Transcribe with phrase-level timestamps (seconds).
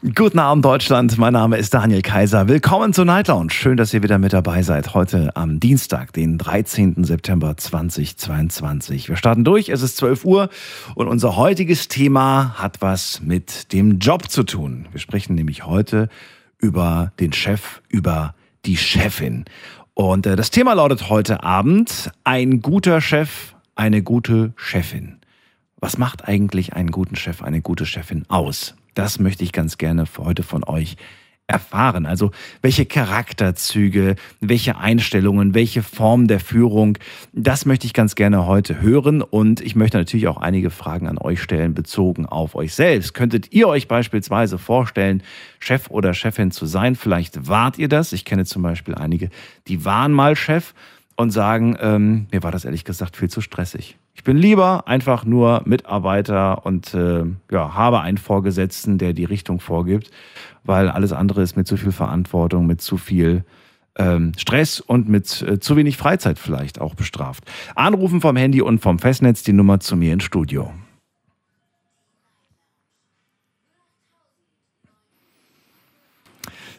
[0.00, 2.46] Guten Abend Deutschland, mein Name ist Daniel Kaiser.
[2.46, 3.50] Willkommen zur Night Lounge.
[3.50, 4.94] Schön, dass ihr wieder mit dabei seid.
[4.94, 7.02] Heute am Dienstag, den 13.
[7.02, 9.08] September 2022.
[9.08, 10.50] Wir starten durch, es ist 12 Uhr
[10.94, 14.86] und unser heutiges Thema hat was mit dem Job zu tun.
[14.92, 16.08] Wir sprechen nämlich heute
[16.58, 19.46] über den Chef, über die Chefin.
[19.94, 25.18] Und äh, das Thema lautet heute Abend, ein guter Chef, eine gute Chefin.
[25.80, 28.76] Was macht eigentlich einen guten Chef, eine gute Chefin aus?
[28.98, 30.96] Das möchte ich ganz gerne heute von euch
[31.46, 32.04] erfahren.
[32.04, 36.98] Also welche Charakterzüge, welche Einstellungen, welche Form der Führung,
[37.32, 39.22] das möchte ich ganz gerne heute hören.
[39.22, 43.14] Und ich möchte natürlich auch einige Fragen an euch stellen, bezogen auf euch selbst.
[43.14, 45.22] Könntet ihr euch beispielsweise vorstellen,
[45.60, 46.96] Chef oder Chefin zu sein?
[46.96, 48.12] Vielleicht wart ihr das.
[48.12, 49.30] Ich kenne zum Beispiel einige,
[49.68, 50.74] die waren mal Chef
[51.14, 53.96] und sagen, ähm, mir war das ehrlich gesagt viel zu stressig.
[54.18, 59.60] Ich bin lieber einfach nur Mitarbeiter und äh, ja, habe einen Vorgesetzten, der die Richtung
[59.60, 60.10] vorgibt,
[60.64, 63.44] weil alles andere ist mit zu viel Verantwortung, mit zu viel
[63.96, 67.44] ähm, Stress und mit äh, zu wenig Freizeit vielleicht auch bestraft.
[67.76, 70.72] Anrufen vom Handy und vom Festnetz die Nummer zu mir ins Studio.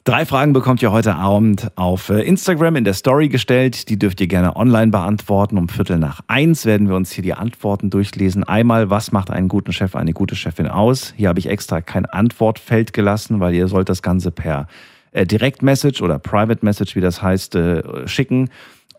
[0.06, 3.90] Drei Fragen bekommt ihr heute Abend auf äh, Instagram in der Story gestellt.
[3.90, 5.58] Die dürft ihr gerne online beantworten.
[5.58, 8.46] Um Viertel nach eins werden wir uns hier die Antworten durchlesen.
[8.46, 11.14] Einmal, was macht einen guten Chef, eine gute Chefin aus?
[11.18, 14.68] Hier habe ich extra kein Antwortfeld gelassen, weil ihr sollt das Ganze per
[15.12, 18.50] äh, Direct Message oder Private Message, wie das heißt, äh, schicken.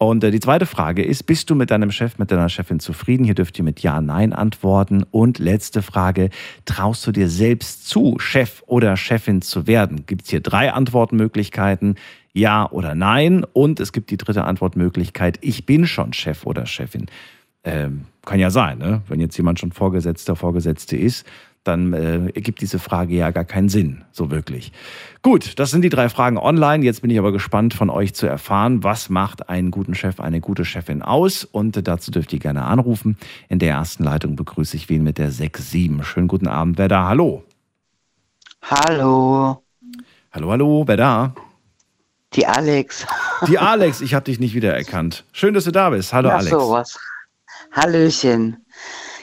[0.02, 3.22] Und äh, die zweite Frage ist, bist du mit deinem Chef, mit deiner Chefin zufrieden?
[3.22, 5.04] Hier dürft ihr mit Ja, Nein antworten.
[5.10, 6.30] Und letzte Frage,
[6.64, 10.06] traust du dir selbst zu, Chef oder Chefin zu werden?
[10.06, 11.96] Gibt es hier drei Antwortmöglichkeiten,
[12.32, 13.44] Ja oder Nein.
[13.52, 17.04] Und es gibt die dritte Antwortmöglichkeit, ich bin schon Chef oder Chefin.
[17.62, 19.02] Ähm, kann ja sein, ne?
[19.08, 21.26] wenn jetzt jemand schon Vorgesetzter, Vorgesetzte ist
[21.64, 24.72] dann äh, ergibt diese Frage ja gar keinen Sinn, so wirklich.
[25.22, 26.84] Gut, das sind die drei Fragen online.
[26.84, 30.40] Jetzt bin ich aber gespannt von euch zu erfahren, was macht einen guten Chef, eine
[30.40, 31.44] gute Chefin aus?
[31.44, 33.18] Und dazu dürft ihr gerne anrufen.
[33.48, 36.02] In der ersten Leitung begrüße ich wen mit der 6-7.
[36.02, 37.08] Schönen guten Abend, wer da?
[37.08, 37.44] Hallo.
[38.62, 39.62] Hallo.
[40.32, 41.34] Hallo, hallo, wer da?
[42.34, 43.06] Die Alex.
[43.48, 45.24] Die Alex, ich habe dich nicht wiedererkannt.
[45.32, 46.12] Schön, dass du da bist.
[46.12, 46.50] Hallo, ja, Alex.
[46.50, 46.98] Sowas.
[47.72, 48.64] Hallöchen.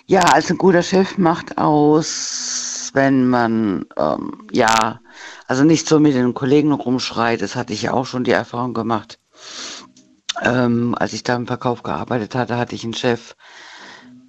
[0.09, 5.01] Ja, also ein guter Chef macht aus, wenn man, ähm, ja,
[5.47, 8.73] also nicht so mit den Kollegen rumschreit, das hatte ich ja auch schon die Erfahrung
[8.73, 9.19] gemacht.
[10.41, 13.35] Ähm, als ich da im Verkauf gearbeitet hatte, hatte ich einen Chef,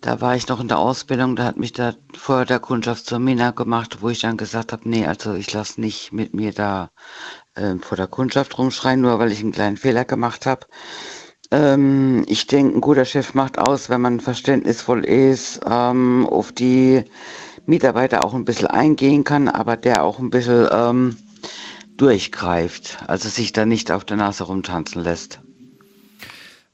[0.01, 3.21] da war ich noch in der Ausbildung, da hat mich da vorher der Kundschaft zur
[3.21, 6.91] Mina gemacht, wo ich dann gesagt habe, nee, also ich lasse nicht mit mir da
[7.55, 10.67] äh, vor der Kundschaft rumschreien, nur weil ich einen kleinen Fehler gemacht habe.
[11.51, 17.05] Ähm, ich denke, ein guter Chef macht aus, wenn man verständnisvoll ist, ähm, auf die
[17.67, 21.17] Mitarbeiter auch ein bisschen eingehen kann, aber der auch ein bisschen ähm,
[21.97, 25.41] durchgreift, also sich da nicht auf der Nase rumtanzen lässt.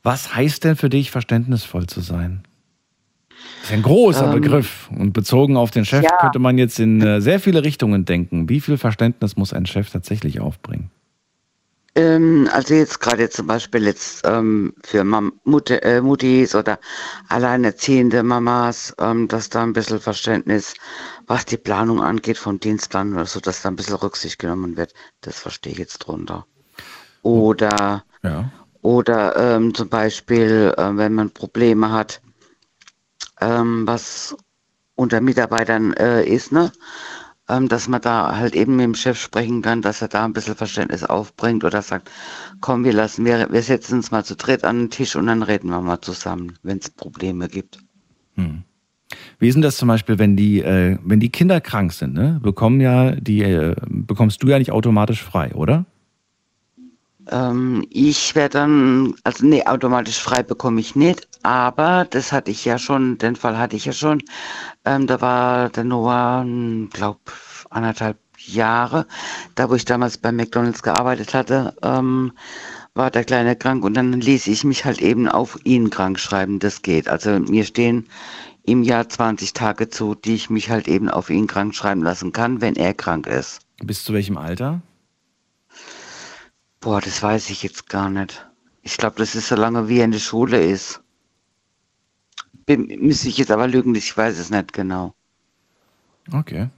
[0.03, 2.43] Was heißt denn für dich, verständnisvoll zu sein?
[3.61, 4.91] Das ist ein großer Ähm, Begriff.
[4.91, 6.19] Und bezogen auf den Chef ja.
[6.21, 8.49] könnte man jetzt in äh, sehr viele Richtungen denken.
[8.49, 10.91] Wie viel Verständnis muss ein Chef tatsächlich aufbringen?
[11.97, 16.81] Ähm, also jetzt gerade zum Beispiel jetzt ähm, für Mam Mutter, äh, Muttis oder
[17.29, 20.75] alleinerziehende Mamas, ähm, dass da ein bisschen Verständnis,
[21.27, 24.93] was die Planung angeht vom Dienstplan oder so, dass da ein bisschen Rücksicht genommen wird.
[25.21, 26.47] Das verstehe ich jetzt drunter.
[27.23, 28.51] Oder Ja.
[28.83, 32.21] oder ähm, zum Beispiel, äh, wenn man Probleme hat,
[33.41, 34.37] ähm, was
[34.97, 36.73] unter Mitarbeitern äh, ist, ne?
[37.47, 40.33] Ähm, dass man da halt eben mit dem Chef sprechen kann, dass er da ein
[40.33, 42.11] bisschen Verständnis aufbringt oder sagt,
[42.61, 45.43] komm, wir lassen, wir, wir setzen uns mal zu dritt an den Tisch und dann
[45.43, 47.81] reden wir mal zusammen, wenn es Probleme gibt.
[49.39, 52.41] Wie ist denn das zum Beispiel, wenn die, äh, wenn die Kinder krank sind, ne?
[52.43, 55.85] Bekommen ja die, äh, bekommst du ja nicht automatisch frei, oder?
[57.31, 62.65] Ähm, ich werde dann, also nee, automatisch frei bekomme ich nicht, aber das hatte ich
[62.65, 64.23] ja schon, den Fall hatte ich ja schon.
[64.85, 66.45] Ähm, da war der Noah,
[66.91, 67.21] glaub,
[67.71, 69.07] anderthalb Jahre,
[69.55, 72.33] da wo ich damals bei McDonalds gearbeitet hatte, ähm,
[72.95, 76.59] war der Kleine krank und dann ließ ich mich halt eben auf ihn krank schreiben,
[76.59, 77.09] das geht.
[77.09, 78.07] Also mir stehen
[78.63, 82.33] im Jahr 20 Tage zu, die ich mich halt eben auf ihn krank schreiben lassen
[82.33, 83.61] kann, wenn er krank ist.
[83.83, 84.81] Bis zu welchem Alter?
[86.85, 88.47] Boah, das weiß ich jetzt gar nicht.
[88.83, 91.03] Ich glaube, das ist so lange, wie er in der Schule ist.
[92.67, 95.15] Bin, müsste ich jetzt aber lügen, ich weiß es nicht genau.
[96.31, 96.69] Okay.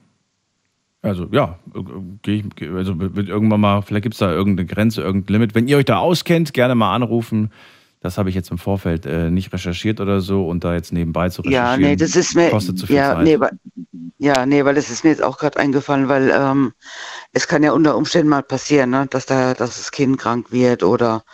[1.02, 1.80] Also ja, äh,
[2.22, 5.56] gehe ich, also wird irgendwann mal, vielleicht gibt es da irgendeine Grenze, irgendein Limit.
[5.56, 7.50] Wenn ihr euch da auskennt, gerne mal anrufen.
[8.06, 11.28] Das habe ich jetzt im Vorfeld äh, nicht recherchiert oder so und da jetzt nebenbei
[11.28, 11.80] zu recherchieren.
[11.80, 12.50] Ja, nee, das ist mir.
[12.50, 13.24] kostet zu viel ja, Zeit.
[13.24, 13.50] nee, weil,
[14.18, 16.72] ja, nee, weil das ist mir jetzt auch gerade eingefallen, weil ähm,
[17.32, 20.84] es kann ja unter Umständen mal passieren, ne, dass da, dass das Kind krank wird
[20.84, 21.24] oder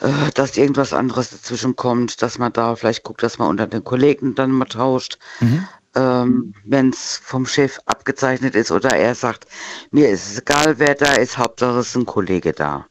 [0.00, 3.84] äh, dass irgendwas anderes dazwischen kommt, dass man da vielleicht guckt, dass man unter den
[3.84, 5.16] Kollegen dann mal tauscht.
[5.38, 5.68] Mhm.
[5.94, 9.46] Ähm, Wenn es vom Chef abgezeichnet ist oder er sagt,
[9.92, 12.86] mir ist es egal, wer da ist, Hauptsache es ist ein Kollege da.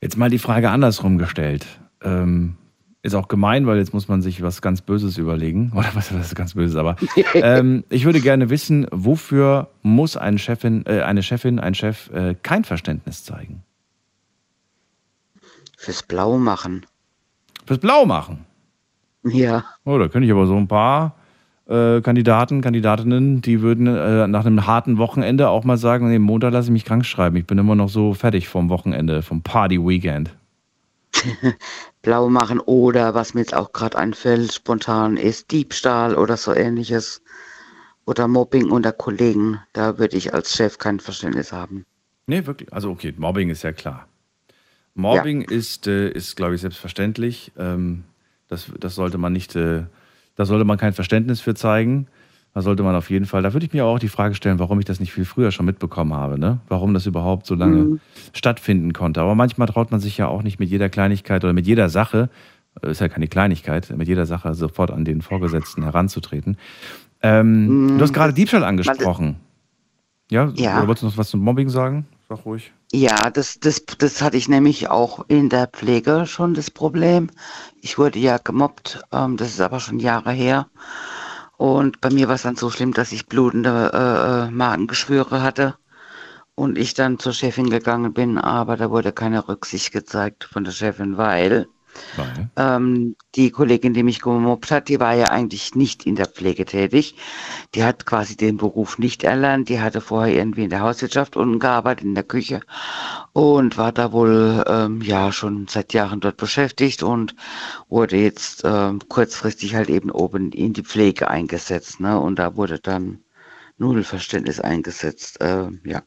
[0.00, 1.66] Jetzt mal die Frage andersrum gestellt.
[2.04, 2.56] Ähm,
[3.02, 5.72] ist auch gemein, weil jetzt muss man sich was ganz Böses überlegen.
[5.76, 6.96] Oder was, was ist ganz Böses, aber
[7.34, 12.34] ähm, ich würde gerne wissen, wofür muss eine Chefin, äh, eine Chefin, ein Chef äh,
[12.42, 13.62] kein Verständnis zeigen?
[15.76, 16.86] Fürs Blau machen.
[17.66, 18.46] Fürs Blau machen.
[19.24, 19.64] Ja.
[19.84, 21.16] Oh, da könnte ich aber so ein paar
[21.68, 26.52] äh, Kandidaten, Kandidatinnen, die würden äh, nach einem harten Wochenende auch mal sagen, nee, Montag
[26.52, 27.36] lasse ich mich krank schreiben.
[27.36, 30.30] Ich bin immer noch so fertig vom Wochenende, vom Party-Weekend.
[32.02, 37.22] Blau machen oder was mir jetzt auch gerade einfällt, spontan ist Diebstahl oder so ähnliches.
[38.04, 39.60] Oder Mobbing unter Kollegen.
[39.72, 41.86] Da würde ich als Chef kein Verständnis haben.
[42.26, 42.72] Nee, wirklich.
[42.72, 44.08] Also okay, Mobbing ist ja klar.
[44.94, 47.52] Mobbing ist, äh, ist glaube ich, selbstverständlich.
[47.56, 48.04] Ähm,
[48.48, 49.84] das, das sollte man nicht, äh,
[50.34, 52.08] da sollte man kein Verständnis für zeigen.
[52.54, 54.78] Da sollte man auf jeden Fall, da würde ich mir auch die Frage stellen, warum
[54.78, 56.58] ich das nicht viel früher schon mitbekommen habe, ne?
[56.68, 58.00] Warum das überhaupt so lange Mhm.
[58.34, 59.22] stattfinden konnte.
[59.22, 62.28] Aber manchmal traut man sich ja auch nicht mit jeder Kleinigkeit oder mit jeder Sache,
[62.82, 66.58] äh, ist ja keine Kleinigkeit, mit jeder Sache sofort an den Vorgesetzten heranzutreten.
[67.22, 69.36] Ähm, Mhm, du hast gerade Diebstahl angesprochen.
[70.30, 70.50] Ja?
[70.54, 70.76] Ja.
[70.78, 72.06] Oder wolltest du noch was zum Mobbing sagen?
[72.28, 72.70] Sag ruhig.
[72.92, 77.30] Ja, das, das, das hatte ich nämlich auch in der Pflege schon das Problem.
[77.80, 80.66] Ich wurde ja gemobbt, ähm, das ist aber schon Jahre her.
[81.62, 85.76] Und bei mir war es dann so schlimm, dass ich blutende äh, äh, Magengeschwüre hatte.
[86.56, 90.72] Und ich dann zur Chefin gegangen bin, aber da wurde keine Rücksicht gezeigt von der
[90.72, 91.68] Chefin, weil Weil.
[92.56, 96.64] Ähm, die Kollegin, die mich gemobbt hat, die war ja eigentlich nicht in der Pflege
[96.64, 97.16] tätig.
[97.74, 99.68] Die hat quasi den Beruf nicht erlernt.
[99.68, 102.60] Die hatte vorher irgendwie in der Hauswirtschaft unten gearbeitet, in der Küche
[103.32, 107.34] und war da wohl ähm, ja schon seit Jahren dort beschäftigt und
[107.88, 112.00] wurde jetzt ähm, kurzfristig halt eben oben in die Pflege eingesetzt.
[112.00, 112.18] Ne?
[112.18, 113.20] Und da wurde dann
[113.78, 115.40] null Verständnis eingesetzt.
[115.40, 116.02] Äh, ja.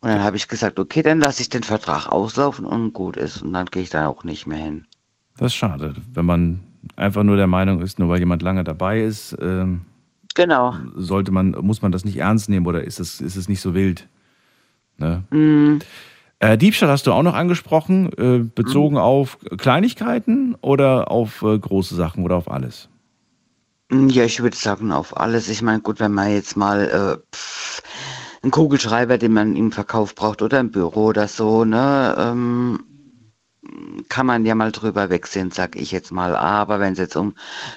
[0.00, 3.42] Und dann habe ich gesagt, okay, dann lasse ich den Vertrag auslaufen und gut ist.
[3.42, 4.86] Und dann gehe ich da auch nicht mehr hin.
[5.36, 6.60] Das ist schade, wenn man
[6.96, 9.82] einfach nur der Meinung ist, nur weil jemand lange dabei ist, ähm,
[10.34, 10.74] Genau.
[10.94, 13.74] sollte man, muss man das nicht ernst nehmen oder ist es, ist es nicht so
[13.74, 14.06] wild?
[14.98, 15.24] Ne?
[15.30, 15.78] Mm,
[16.40, 21.96] Äh, Diebstahl hast du auch noch angesprochen, äh, bezogen auf Kleinigkeiten oder auf äh, große
[21.96, 22.88] Sachen oder auf alles?
[23.90, 25.48] Ja, ich würde sagen, auf alles.
[25.48, 26.80] Ich meine, gut, wenn man jetzt mal
[27.20, 27.82] äh, pff,
[28.42, 32.84] einen Kugelschreiber, den man im Verkauf braucht oder im Büro oder so, ne, ähm,
[34.08, 36.36] kann man ja mal drüber wegsehen, sag ich jetzt mal.
[36.36, 37.34] Aber wenn es jetzt um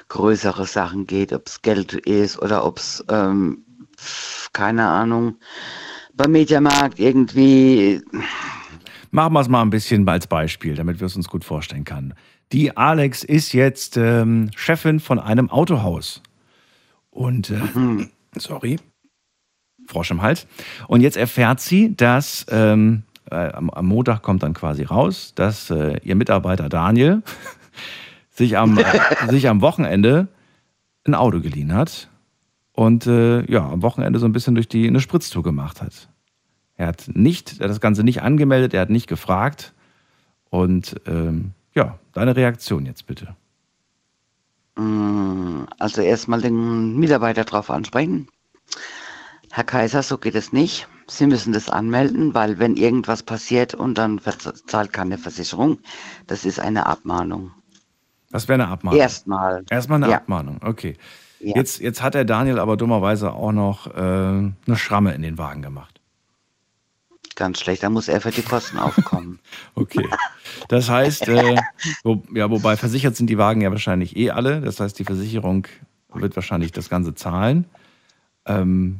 [0.08, 3.66] größere Sachen geht, ob es Geld ist oder ob es, ähm,
[4.54, 5.36] keine Ahnung,
[6.14, 8.02] beim Mediamarkt irgendwie,
[9.14, 12.14] Machen wir es mal ein bisschen als Beispiel, damit wir es uns gut vorstellen können.
[12.54, 16.22] Die Alex ist jetzt ähm, Chefin von einem Autohaus.
[17.10, 17.60] Und, äh,
[18.38, 18.78] sorry,
[19.92, 20.48] Frosch im Hals.
[20.88, 25.70] Und jetzt erfährt sie, dass ähm, äh, am, am Montag kommt dann quasi raus, dass
[25.70, 27.22] äh, ihr Mitarbeiter Daniel
[28.32, 28.84] sich am, äh,
[29.30, 30.28] sich am Wochenende
[31.06, 32.10] ein Auto geliehen hat
[32.74, 36.10] und äh, ja, am Wochenende so ein bisschen durch die eine Spritztour gemacht hat.
[36.76, 39.74] Er hat nicht, er hat das Ganze nicht angemeldet, er hat nicht gefragt.
[40.50, 43.36] Und ähm, ja, deine Reaktion jetzt bitte.
[44.76, 48.28] Mm, Also erstmal den Mitarbeiter drauf ansprechen.
[49.52, 50.88] Herr Kaiser, so geht es nicht.
[51.08, 54.22] Sie müssen das anmelden, weil wenn irgendwas passiert und dann
[54.66, 55.80] zahlt keine Versicherung,
[56.28, 57.52] das ist eine Abmahnung.
[58.32, 59.00] Das wäre eine Abmahnung.
[59.00, 59.66] Erstmal.
[59.70, 60.18] Erstmal eine Ja.
[60.18, 60.96] Abmahnung, okay.
[61.42, 61.56] Ja.
[61.56, 65.62] Jetzt, jetzt hat der Daniel aber dummerweise auch noch äh, eine Schramme in den Wagen
[65.62, 66.00] gemacht.
[67.36, 69.40] Ganz schlecht, da muss er für die Kosten aufkommen.
[69.76, 70.08] Okay.
[70.68, 71.56] Das heißt, äh,
[72.04, 74.62] wo, ja, wobei versichert sind die Wagen ja wahrscheinlich eh alle.
[74.62, 75.66] Das heißt, die Versicherung
[76.14, 77.66] wird wahrscheinlich das Ganze zahlen.
[78.46, 79.00] Ähm,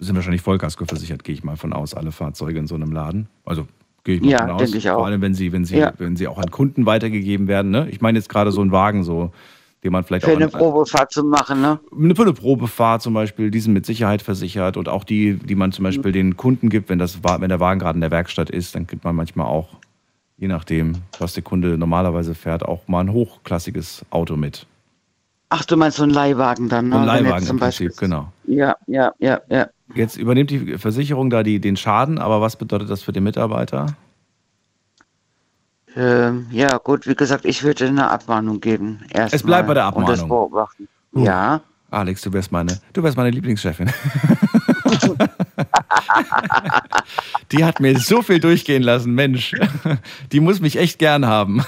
[0.00, 3.28] sind wahrscheinlich Vollkasko versichert, gehe ich mal von aus, alle Fahrzeuge in so einem Laden.
[3.44, 3.66] Also
[4.04, 4.74] gehe ich mal Ja, von aus.
[4.74, 4.96] ich auch.
[4.96, 5.92] Vor allem, wenn sie, wenn sie, Ja.
[5.98, 7.70] wenn sie auch an Kunden weitergegeben werden.
[7.70, 7.88] Ne?
[7.90, 9.32] Ich meine jetzt gerade so einen Wagen, so,
[9.84, 11.78] den man vielleicht für auch eine an, Probefahrt zu machen, ne?
[11.96, 15.54] eine, für eine Probefahrt zum Beispiel, die sind mit Sicherheit versichert und auch die, die
[15.54, 18.50] man zum Beispiel den Kunden gibt, wenn, das, wenn der Wagen gerade in der Werkstatt
[18.50, 19.68] ist, dann gibt man manchmal auch,
[20.38, 24.66] je nachdem, was der Kunde normalerweise fährt, auch mal ein hochklassiges Auto mit.
[25.48, 26.94] Ach, du meinst so einen Leihwagen dann, ne?
[26.96, 28.32] So ein Leihwagen zum im Prinzip, Beispiel- genau.
[28.46, 29.68] Ja, ja, ja, ja.
[29.96, 33.86] Jetzt übernimmt die Versicherung da die, den Schaden, aber was bedeutet das für den Mitarbeiter?
[35.96, 39.00] Ähm, ja, gut, wie gesagt, ich würde eine Abmahnung geben.
[39.10, 40.50] Erst Es bleibt bei der Und das Abmahnung.
[40.50, 40.88] beobachten.
[41.14, 41.24] Uh.
[41.24, 41.62] Ja.
[41.90, 43.90] Alex, du wärst meine, du wärst meine Lieblingschefin.
[47.52, 49.54] die hat mir so viel durchgehen lassen, Mensch.
[50.32, 51.64] Die muss mich echt gern haben.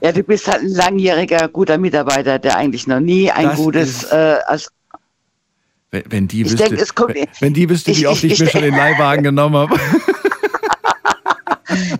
[0.00, 4.04] Ja, du bist halt ein langjähriger, guter Mitarbeiter, der eigentlich noch nie ein Das gutes,
[4.04, 4.70] äh, als,
[6.04, 8.32] Wenn, wenn die Ich wüsste, denk, es kommt- wenn, wenn die wüsste, wie oft ich-
[8.32, 9.78] ich, mir ich- schon den Leihwagen genommen habe.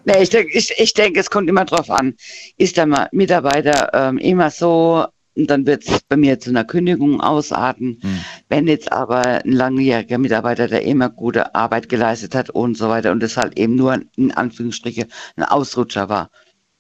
[0.04, 2.14] nee, ich denke, ich, ich denk, es kommt immer drauf an.
[2.56, 7.98] Ist der Mitarbeiter ähm, immer so, dann wird es bei mir zu einer Kündigung ausarten.
[8.00, 8.18] Hm.
[8.48, 13.12] Wenn jetzt aber ein langjähriger Mitarbeiter, der immer gute Arbeit geleistet hat und so weiter
[13.12, 16.30] und das halt eben nur in Anführungsstriche ein Ausrutscher war,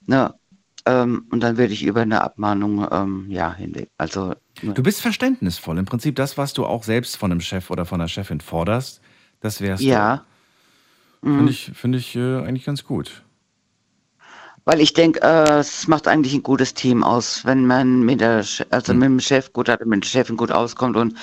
[0.06, 0.34] ne?
[0.86, 3.90] Ähm, und dann würde ich über eine Abmahnung ähm, ja hinweg.
[3.98, 5.78] Also Du bist verständnisvoll.
[5.78, 9.00] Im Prinzip das, was du auch selbst von einem Chef oder von einer Chefin forderst,
[9.40, 10.24] das wärst ja.
[11.22, 11.28] du.
[11.36, 13.22] Finde ich, finde ich äh, eigentlich ganz gut.
[14.64, 18.44] Weil ich denke, äh, es macht eigentlich ein gutes Team aus, wenn man mit der,
[18.70, 18.98] also Hm.
[18.98, 21.14] mit dem Chef gut hat, mit der Chefin gut auskommt und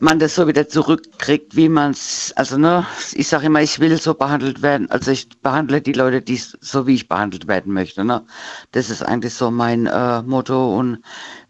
[0.00, 3.96] man das so wieder zurückkriegt, wie man es, also ne, ich sage immer, ich will
[3.98, 8.04] so behandelt werden, also ich behandle die Leute, die so wie ich behandelt werden möchte,
[8.04, 8.24] ne.
[8.72, 10.98] Das ist eigentlich so mein äh, Motto und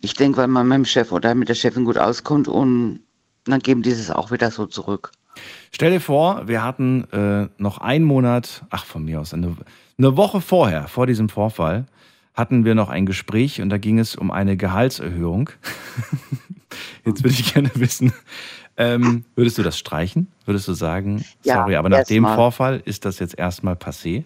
[0.00, 3.00] ich denke, wenn man mit dem Chef oder mit der Chefin gut auskommt und
[3.44, 5.12] dann geben die es auch wieder so zurück.
[5.70, 9.56] Stell dir vor, wir hatten äh, noch einen Monat, ach von mir aus, eine,
[9.98, 11.86] eine Woche vorher, vor diesem Vorfall,
[12.38, 15.50] hatten wir noch ein Gespräch und da ging es um eine Gehaltserhöhung.
[17.04, 18.12] Jetzt würde ich gerne wissen,
[18.76, 20.28] ähm, würdest du das streichen?
[20.45, 22.37] Würdest du sagen, Ja, sorry, aber nach dem erstmal.
[22.37, 24.25] Vorfall ist das jetzt erstmal passé?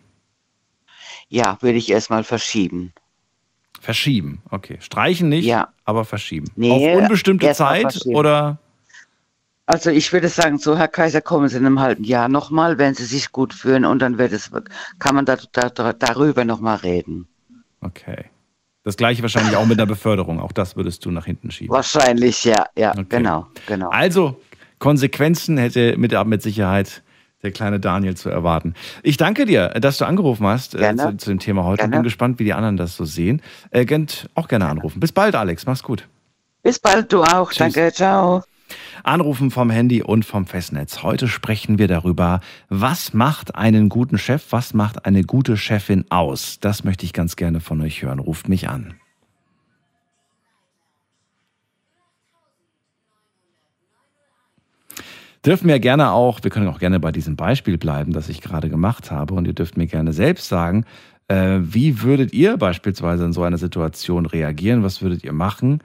[1.29, 2.93] Ja, würde ich erstmal verschieben.
[3.81, 4.77] Verschieben, okay.
[4.81, 5.69] Streichen nicht, Ja.
[5.85, 6.49] aber verschieben.
[6.55, 8.59] Nee, Auf unbestimmte mal Zeit oder?
[9.65, 12.95] Also ich würde sagen, so Herr Kaiser, kommen Sie in einem halben Jahr nochmal, wenn
[12.95, 14.51] Sie sich gut fühlen und dann wird es,
[14.99, 17.27] kann man da, da, da, darüber nochmal reden.
[17.83, 18.25] Okay.
[18.85, 20.41] Das gleiche wahrscheinlich auch mit der Beförderung.
[20.41, 21.73] Auch das würdest du nach hinten schieben.
[21.75, 23.05] Wahrscheinlich, ja, ja, Okay.
[23.09, 23.91] genau, genau.
[23.91, 24.41] Also,
[24.81, 27.03] Konsequenzen hätte mit, mit Sicherheit
[27.43, 28.75] der kleine Daniel zu erwarten.
[29.03, 31.03] Ich danke dir, dass du angerufen hast äh, Gerne.
[31.03, 31.83] zu, zu dem Thema heute.
[31.83, 31.97] Gerne.
[31.97, 33.43] Bin gespannt, wie die anderen das so sehen.
[33.71, 35.01] Äh, könnt auch gerne anrufen.
[35.01, 35.67] Bis bald, Alex.
[35.67, 36.09] Mach's gut.
[36.63, 37.51] Bis bald, du auch.
[37.51, 37.73] Tschüss.
[37.73, 38.43] Danke, ciao.
[39.05, 41.03] Anrufen vom Handy und vom Festnetz.
[41.03, 46.59] Heute sprechen wir darüber, was macht einen guten Chef, was macht eine gute Chefin aus.
[46.61, 48.19] Das möchte ich ganz gerne von euch hören.
[48.19, 48.95] Ruft mich an.
[55.45, 58.69] Dürfen wir gerne auch, wir können auch gerne bei diesem Beispiel bleiben, das ich gerade
[58.69, 59.35] gemacht habe.
[59.35, 60.85] Und ihr dürft mir gerne selbst sagen,
[61.27, 64.85] äh, wie würdet ihr beispielsweise in so einer Situation reagieren?
[64.85, 65.81] Was würdet ihr machen?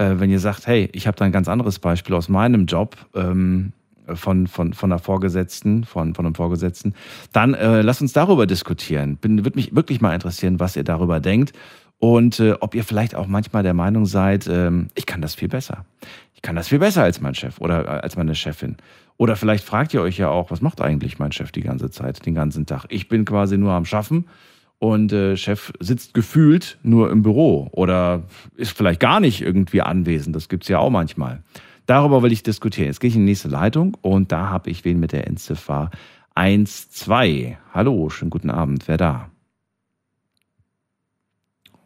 [0.00, 2.96] Äh, wenn ihr sagt, hey, ich habe da ein ganz anderes Beispiel aus meinem Job
[3.14, 3.72] ähm,
[4.14, 6.94] von, von, von einer Vorgesetzten, von, von einem Vorgesetzten,
[7.32, 9.18] dann äh, lasst uns darüber diskutieren.
[9.20, 11.52] Würde mich wirklich mal interessieren, was ihr darüber denkt
[11.98, 15.48] und äh, ob ihr vielleicht auch manchmal der Meinung seid, ähm, ich kann das viel
[15.48, 15.84] besser.
[16.34, 18.78] Ich kann das viel besser als mein Chef oder äh, als meine Chefin.
[19.18, 22.24] Oder vielleicht fragt ihr euch ja auch, was macht eigentlich mein Chef die ganze Zeit,
[22.24, 22.86] den ganzen Tag?
[22.88, 24.24] Ich bin quasi nur am Schaffen
[24.80, 28.24] und äh, Chef sitzt gefühlt nur im Büro oder
[28.56, 30.34] ist vielleicht gar nicht irgendwie anwesend.
[30.34, 31.44] Das gibt's ja auch manchmal.
[31.86, 32.86] Darüber will ich diskutieren.
[32.86, 35.90] Jetzt gehe ich in die nächste Leitung und da habe ich wen mit der Endziffer
[36.34, 37.56] 12.
[37.74, 38.88] Hallo, schönen guten Abend.
[38.88, 39.30] Wer da?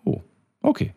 [0.05, 0.23] Oh,
[0.63, 0.95] okay.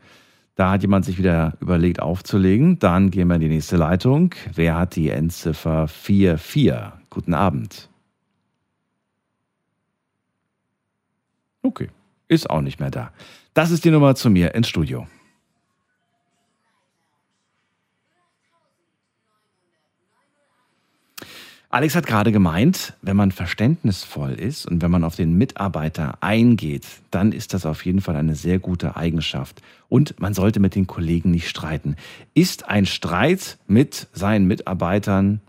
[0.54, 2.78] Da hat jemand sich wieder überlegt aufzulegen.
[2.78, 4.36] Dann gehen wir in die nächste Leitung.
[4.54, 7.10] Wer hat die Endziffer 44?
[7.10, 7.90] Guten Abend.
[11.68, 11.90] Okay,
[12.30, 13.12] ist auch nicht mehr da.
[13.54, 15.06] Das ist die Nummer zu mir ins Studio.
[21.70, 26.88] Alex hat gerade gemeint, wenn man verständnisvoll ist und wenn man auf den Mitarbeiter eingeht,
[27.12, 29.62] dann ist das auf jeden Fall eine sehr gute Eigenschaft.
[29.90, 31.98] Und man sollte mit den Kollegen nicht streiten.
[32.34, 35.42] Ist ein Streit mit seinen Mitarbeitern,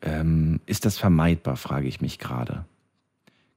[0.00, 2.64] ähm, ist das vermeidbar, frage ich mich gerade.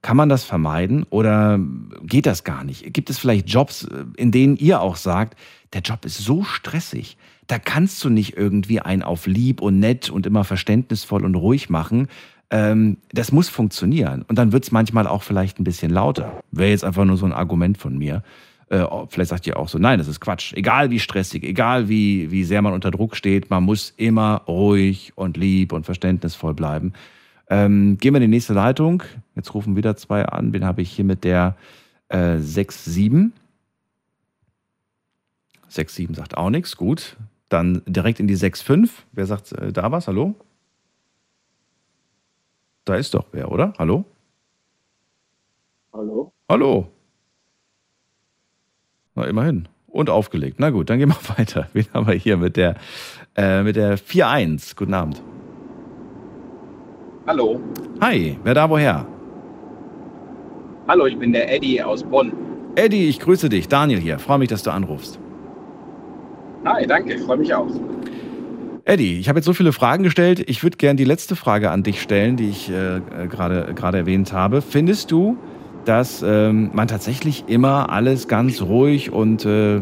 [0.02, 1.60] Kann man das vermeiden oder
[2.02, 2.92] geht das gar nicht?
[2.92, 5.38] Gibt es vielleicht Jobs, in denen ihr auch sagt,
[5.72, 7.16] der Job ist so stressig,
[7.46, 11.70] da kannst du nicht irgendwie ein auf lieb und nett und immer verständnisvoll und ruhig
[11.70, 12.08] machen.
[12.50, 14.24] Ähm, das muss funktionieren.
[14.28, 16.42] Und dann wird es manchmal auch vielleicht ein bisschen lauter.
[16.50, 18.22] Wäre jetzt einfach nur so ein Argument von mir.
[18.68, 20.52] Äh, vielleicht sagt ihr auch so, nein, das ist Quatsch.
[20.54, 25.12] Egal wie stressig, egal wie, wie sehr man unter Druck steht, man muss immer ruhig
[25.14, 26.92] und lieb und verständnisvoll bleiben.
[27.52, 29.02] Ähm, gehen wir in die nächste Leitung.
[29.36, 30.54] Jetzt rufen wieder zwei an.
[30.54, 31.54] Wen habe ich hier mit der
[32.08, 33.32] äh, 6-7?
[35.70, 36.78] 6-7 sagt auch nichts.
[36.78, 37.18] Gut.
[37.50, 38.88] Dann direkt in die 6-5.
[39.12, 40.08] Wer sagt äh, da was?
[40.08, 40.34] Hallo?
[42.86, 43.74] Da ist doch wer, oder?
[43.78, 44.06] Hallo?
[45.92, 46.32] Hallo?
[46.48, 46.88] Hallo.
[49.14, 49.68] Na, immerhin.
[49.88, 50.56] Und aufgelegt.
[50.58, 51.68] Na gut, dann gehen wir weiter.
[51.74, 52.76] Wen haben wir hier mit der,
[53.36, 54.74] äh, mit der 4-1?
[54.74, 55.22] Guten Abend.
[57.24, 57.60] Hallo.
[58.00, 59.06] Hi, wer da woher?
[60.88, 62.32] Hallo, ich bin der Eddie aus Bonn.
[62.74, 63.68] Eddie, ich grüße dich.
[63.68, 64.18] Daniel hier.
[64.18, 65.20] Freue mich, dass du anrufst.
[66.64, 67.68] Hi, danke, ich freue mich auch.
[68.84, 70.42] Eddie, ich habe jetzt so viele Fragen gestellt.
[70.48, 74.32] Ich würde gerne die letzte Frage an dich stellen, die ich äh, gerade gerade erwähnt
[74.32, 74.60] habe.
[74.60, 75.36] Findest du,
[75.84, 79.80] dass ähm, man tatsächlich immer alles ganz ruhig und äh,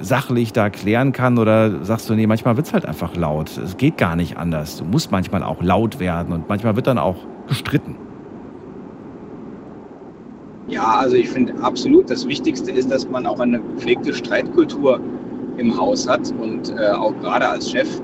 [0.00, 1.38] sachlich da klären kann?
[1.38, 3.56] Oder sagst du, nee, manchmal wird es halt einfach laut.
[3.56, 4.76] Es geht gar nicht anders.
[4.76, 7.16] Du musst manchmal auch laut werden und manchmal wird dann auch
[7.48, 7.96] gestritten.
[10.68, 15.00] Ja, also ich finde absolut, das Wichtigste ist, dass man auch eine gepflegte Streitkultur
[15.56, 18.00] im Haus hat und äh, auch gerade als Chef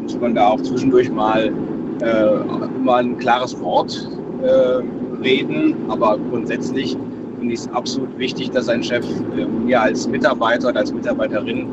[0.00, 1.52] muss man da auch zwischendurch mal
[2.00, 4.08] äh, immer ein klares Wort
[4.42, 4.82] äh,
[5.22, 6.96] reden, aber grundsätzlich
[7.38, 9.04] finde ich es absolut wichtig, dass ein Chef
[9.36, 11.66] äh, mir als Mitarbeiter oder als Mitarbeiterin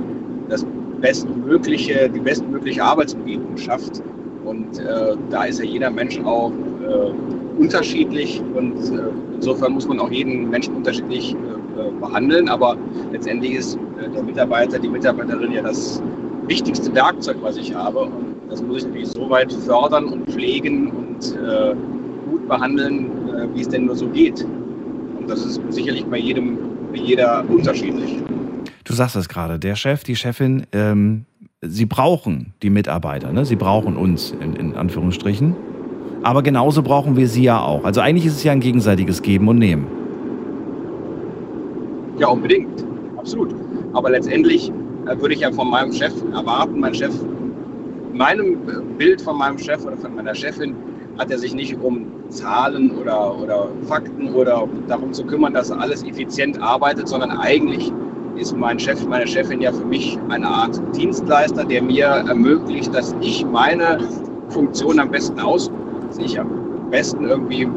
[0.50, 0.66] das
[1.02, 4.02] bestmögliche, die bestmögliche Arbeitsumgebung schafft.
[4.46, 9.02] Und äh, da ist ja jeder Mensch auch äh, unterschiedlich und äh,
[9.36, 12.50] insofern muss man auch jeden Menschen unterschiedlich äh, behandeln.
[12.50, 12.78] Aber
[13.12, 16.02] letztendlich ist äh, der Mitarbeiter, die Mitarbeiterin ja das
[16.48, 18.02] wichtigste Werkzeug, was ich habe.
[18.02, 21.76] Und das muss ich natürlich so weit fördern und pflegen und äh,
[22.30, 24.46] gut behandeln, äh, wie es denn nur so geht.
[25.24, 26.58] Und das ist sicherlich bei jedem,
[26.92, 28.18] bei jeder unterschiedlich.
[28.84, 31.24] Du sagst es gerade, der Chef, die Chefin, ähm,
[31.62, 33.46] sie brauchen die Mitarbeiter, ne?
[33.46, 35.56] sie brauchen uns in, in Anführungsstrichen.
[36.24, 37.86] Aber genauso brauchen wir sie ja auch.
[37.86, 39.88] Also eigentlich ist es ja ein gegenseitiges Geben und Nehmen.
[42.20, 42.84] Ja, unbedingt.
[43.16, 43.56] Absolut.
[43.94, 44.74] Aber letztendlich
[45.06, 47.14] äh, würde ich ja von meinem Chef erwarten, mein Chef,
[48.12, 48.58] meinem
[48.98, 50.76] Bild von meinem Chef oder von meiner Chefin
[51.18, 56.04] hat er sich nicht um Zahlen oder, oder Fakten oder darum zu kümmern, dass alles
[56.04, 57.92] effizient arbeitet, sondern eigentlich
[58.36, 63.16] ist mein Chef, meine Chefin ja für mich eine Art Dienstleister, der mir ermöglicht, dass
[63.22, 64.00] ich meine
[64.50, 67.68] Funktion am besten ausübe, dass ich am besten irgendwie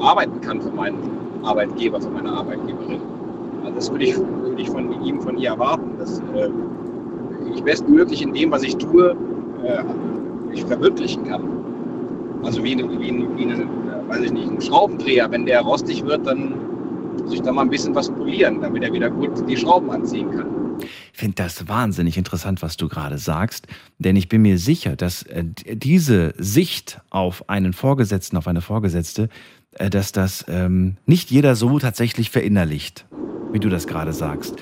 [0.00, 0.98] arbeiten kann für meinen
[1.42, 3.00] Arbeitgeber, für meine Arbeitgeberin.
[3.64, 6.50] Also das würde ich, würde ich von ihm, von ihr erwarten, dass äh,
[7.54, 9.16] ich bestmöglich in dem, was ich tue,
[9.64, 9.82] äh,
[10.52, 11.42] ich verwirklichen kann.
[12.44, 13.66] Also wie, wie, wie eine,
[14.12, 16.54] weiß ich nicht, ein Schraubendreher, wenn der rostig wird, dann
[17.22, 20.30] muss ich da mal ein bisschen was polieren, damit er wieder gut die Schrauben anziehen
[20.30, 20.46] kann.
[20.80, 25.22] Ich finde das wahnsinnig interessant, was du gerade sagst, denn ich bin mir sicher, dass
[25.22, 29.28] äh, diese Sicht auf einen Vorgesetzten, auf eine Vorgesetzte,
[29.78, 33.06] äh, dass das ähm, nicht jeder so tatsächlich verinnerlicht,
[33.52, 34.56] wie du das gerade sagst.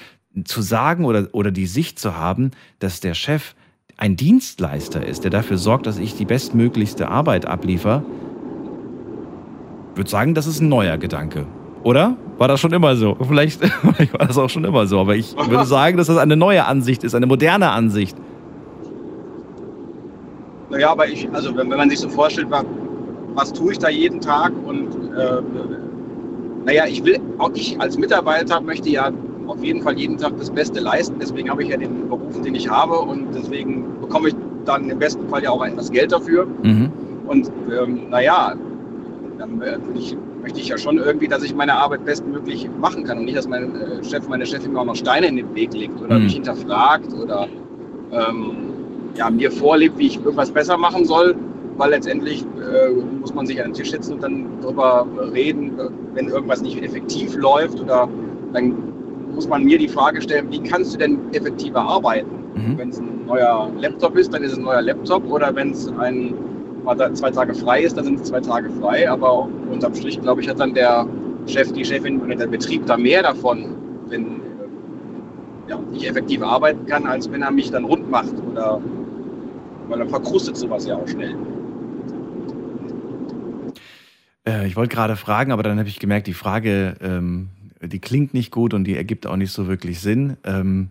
[0.45, 3.55] Zu sagen oder, oder die Sicht zu haben, dass der Chef
[3.97, 8.05] ein Dienstleister ist, der dafür sorgt, dass ich die bestmöglichste Arbeit abliefere,
[10.01, 11.45] würde sagen, das ist ein neuer Gedanke.
[11.83, 12.17] Oder?
[12.39, 13.17] War das schon immer so?
[13.21, 13.61] Vielleicht,
[13.95, 16.65] vielleicht war das auch schon immer so, aber ich würde sagen, dass das eine neue
[16.65, 18.17] Ansicht ist, eine moderne Ansicht.
[20.71, 22.65] Naja, aber ich, also wenn, wenn man sich so vorstellt, was,
[23.35, 25.43] was tue ich da jeden Tag und äh,
[26.65, 29.11] naja, ich will, auch ich als Mitarbeiter möchte ja
[29.49, 31.17] auf jeden Fall jeden Tag das Beste leisten.
[31.21, 34.35] Deswegen habe ich ja den Beruf, den ich habe und deswegen bekomme ich
[34.65, 36.47] dann im besten Fall ja auch etwas Geld dafür.
[36.63, 36.91] Mhm.
[37.27, 38.55] Und ähm, naja,
[39.41, 43.19] dann äh, ich, möchte ich ja schon irgendwie, dass ich meine Arbeit bestmöglich machen kann
[43.19, 45.73] und nicht, dass mein äh, Chef, meine Chefin mir auch noch Steine in den Weg
[45.73, 46.25] legt oder mhm.
[46.25, 47.49] mich hinterfragt oder
[48.13, 48.53] ähm,
[49.17, 51.35] ja, mir vorlebt, wie ich irgendwas besser machen soll,
[51.77, 55.73] weil letztendlich äh, muss man sich an den Tisch setzen und dann darüber reden,
[56.15, 58.09] wenn irgendwas nicht effektiv läuft oder
[58.53, 58.75] dann
[59.35, 62.31] muss man mir die Frage stellen, wie kannst du denn effektiver arbeiten?
[62.55, 62.79] Mhm.
[62.79, 65.89] Wenn es ein neuer Laptop ist, dann ist es ein neuer Laptop oder wenn es
[65.99, 66.35] ein
[67.15, 69.11] zwei Tage frei ist, dann sind es zwei Tage frei.
[69.11, 71.07] Aber unterm Strich, glaube ich, hat dann der
[71.47, 73.75] Chef, die Chefin oder der Betrieb da mehr davon,
[74.09, 74.41] wenn
[75.69, 78.81] ja, ich effektiv arbeiten kann, als wenn er mich dann rund macht oder
[79.89, 81.37] weil dann verkrustet sowas ja auch schnell.
[84.47, 87.49] Äh, ich wollte gerade fragen, aber dann habe ich gemerkt, die Frage, ähm,
[87.83, 90.37] die klingt nicht gut und die ergibt auch nicht so wirklich Sinn.
[90.45, 90.91] Ähm,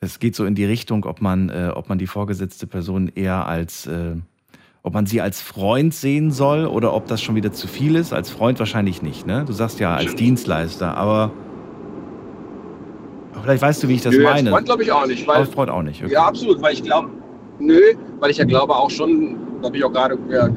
[0.00, 3.46] es geht so in die Richtung, ob man, äh, ob man die vorgesetzte Person eher
[3.46, 4.16] als äh,
[4.86, 8.12] ob man sie als Freund sehen soll oder ob das schon wieder zu viel ist.
[8.12, 9.42] Als Freund wahrscheinlich nicht, ne?
[9.44, 11.32] Du sagst ja als Dienstleister, aber
[13.42, 14.38] vielleicht weißt du, wie ich das nö, meine.
[14.38, 15.26] Als Freund glaube ich auch nicht.
[15.26, 16.04] Weil, als Freund auch nicht.
[16.04, 16.12] Okay.
[16.12, 17.10] Ja, absolut, weil ich glaube,
[17.58, 17.80] nö,
[18.20, 20.48] weil ich ja glaube auch schon, da habe ich auch gerade ja,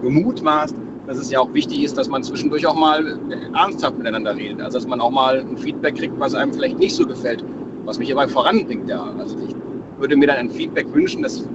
[0.00, 0.74] gemutmaßt,
[1.06, 3.20] dass es ja auch wichtig ist, dass man zwischendurch auch mal
[3.54, 4.62] ernsthaft miteinander redet.
[4.62, 7.44] Also dass man auch mal ein Feedback kriegt, was einem vielleicht nicht so gefällt,
[7.84, 8.88] was mich aber voranbringt.
[8.88, 9.04] Ja.
[9.18, 9.54] Also ich
[9.98, 11.46] würde mir dann ein Feedback wünschen, das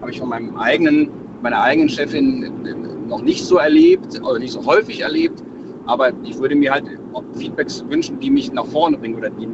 [0.00, 1.08] habe ich von meinem eigenen,
[1.42, 2.52] meiner eigenen Chefin
[3.08, 5.42] noch nicht so erlebt oder nicht so häufig erlebt.
[5.86, 6.84] Aber ich würde mir halt
[7.36, 9.48] Feedbacks wünschen, die mich nach vorne bringen oder die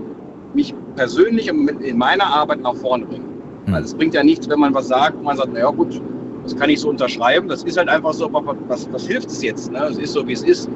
[0.55, 3.27] mich persönlich in meiner Arbeit nach vorne bringen.
[3.73, 6.01] Also es bringt ja nichts, wenn man was sagt und man sagt, naja gut,
[6.43, 7.49] das kann ich so unterschreiben.
[7.49, 9.71] Das ist halt einfach so, aber was, was hilft es jetzt?
[9.71, 9.79] Ne?
[9.91, 10.69] Es ist so, wie es ist.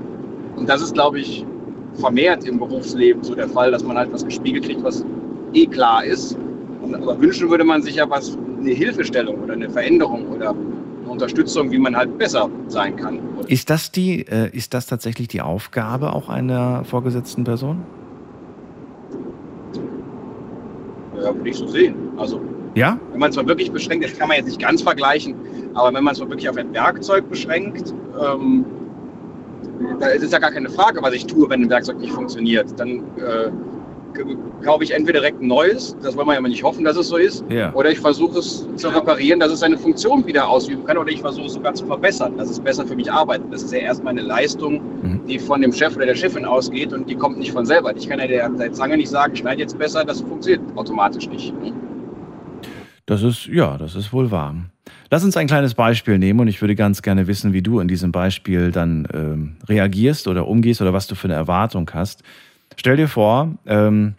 [0.56, 1.44] Und das ist, glaube ich,
[1.94, 5.04] vermehrt im Berufsleben so der Fall, dass man halt was gespiegelt kriegt, was
[5.54, 6.36] eh klar ist.
[6.92, 11.70] Aber wünschen würde man sich ja was, eine Hilfestellung oder eine Veränderung oder eine Unterstützung,
[11.70, 13.18] wie man halt besser sein kann.
[13.46, 17.82] Ist das die, äh, ist das tatsächlich die Aufgabe auch einer vorgesetzten Person?
[21.16, 21.94] Ja, würde ich so sehen.
[22.16, 22.40] Also
[22.74, 22.98] ja?
[23.12, 25.34] Wenn man es mal wirklich beschränkt, das kann man jetzt nicht ganz vergleichen,
[25.74, 28.64] aber wenn man es mal wirklich auf ein Werkzeug beschränkt, ähm,
[30.00, 32.68] da ist es ja gar keine Frage, was ich tue, wenn ein Werkzeug nicht funktioniert.
[32.78, 33.50] Dann äh,
[34.64, 37.08] kaufe ich entweder direkt ein neues, das wollen wir ja mal nicht hoffen, dass es
[37.08, 37.72] so ist, ja.
[37.74, 41.20] oder ich versuche es zu reparieren, dass es seine Funktion wieder ausüben kann, oder ich
[41.20, 43.46] versuche es sogar zu verbessern, dass es besser für mich arbeitet.
[43.50, 45.26] Das ist ja erstmal eine Leistung, mhm.
[45.26, 47.94] die von dem Chef oder der Chefin ausgeht und die kommt nicht von selber.
[47.96, 51.52] Ich kann ja der, der Zange nicht sagen, schneid jetzt besser, das funktioniert automatisch nicht.
[51.62, 51.72] Ne?
[53.06, 54.54] Das ist, ja, das ist wohl wahr.
[55.10, 57.88] Lass uns ein kleines Beispiel nehmen und ich würde ganz gerne wissen, wie du in
[57.88, 62.22] diesem Beispiel dann ähm, reagierst oder umgehst oder was du für eine Erwartung hast.
[62.76, 64.14] Stell dir vor, ähm,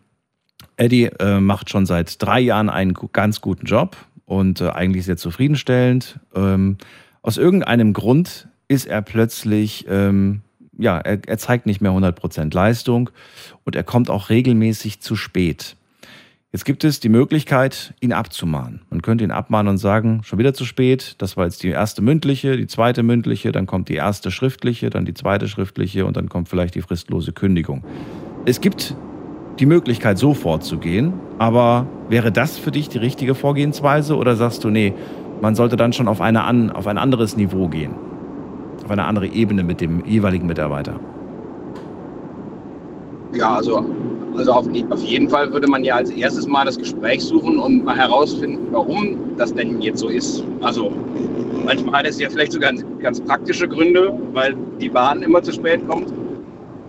[0.78, 5.18] Eddie äh, macht schon seit drei Jahren einen ganz guten Job und äh, eigentlich sehr
[5.18, 6.20] zufriedenstellend.
[6.36, 6.78] Ähm,
[7.22, 10.42] aus irgendeinem Grund ist er plötzlich, ähm,
[10.78, 13.10] ja, er, er zeigt nicht mehr 100% Leistung
[13.64, 15.76] und er kommt auch regelmäßig zu spät.
[16.52, 18.82] Jetzt gibt es die Möglichkeit, ihn abzumahnen.
[18.90, 22.02] Man könnte ihn abmahnen und sagen, schon wieder zu spät, das war jetzt die erste
[22.02, 26.30] mündliche, die zweite mündliche, dann kommt die erste schriftliche, dann die zweite schriftliche und dann
[26.30, 27.84] kommt vielleicht die fristlose Kündigung.
[28.48, 28.96] Es gibt
[29.60, 34.70] die Möglichkeit, so vorzugehen, aber wäre das für dich die richtige Vorgehensweise oder sagst du,
[34.70, 34.94] nee,
[35.42, 37.92] man sollte dann schon auf, eine an, auf ein anderes Niveau gehen,
[38.84, 41.00] auf eine andere Ebene mit dem jeweiligen Mitarbeiter?
[43.34, 43.84] Ja, also
[44.38, 47.86] also auf, auf, jeden Fall würde man ja als erstes mal das Gespräch suchen und
[47.86, 50.44] mal herausfinden, warum das denn jetzt so ist.
[50.62, 50.92] Also
[51.64, 55.88] manchmal hat es ja vielleicht sogar ganz praktische Gründe, weil die Bahn immer zu spät
[55.88, 56.12] kommt.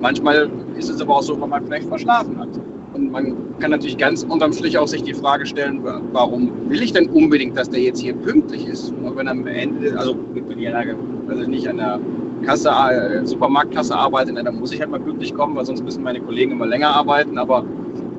[0.07, 2.51] Manchmal ist es aber auch so, weil man vielleicht verschlafen hat.
[2.93, 5.81] Und man kann natürlich ganz unterm Strich auch sich die Frage stellen,
[6.13, 8.91] warum will ich denn unbedingt, dass der jetzt hier pünktlich ist?
[8.91, 10.69] Und wenn am Ende, also wenn ich
[11.29, 11.99] also nicht an der
[12.45, 16.21] Kasse, äh, Supermarktkasse arbeite, dann muss ich halt mal pünktlich kommen, weil sonst müssen meine
[16.21, 17.37] Kollegen immer länger arbeiten.
[17.37, 17.65] Aber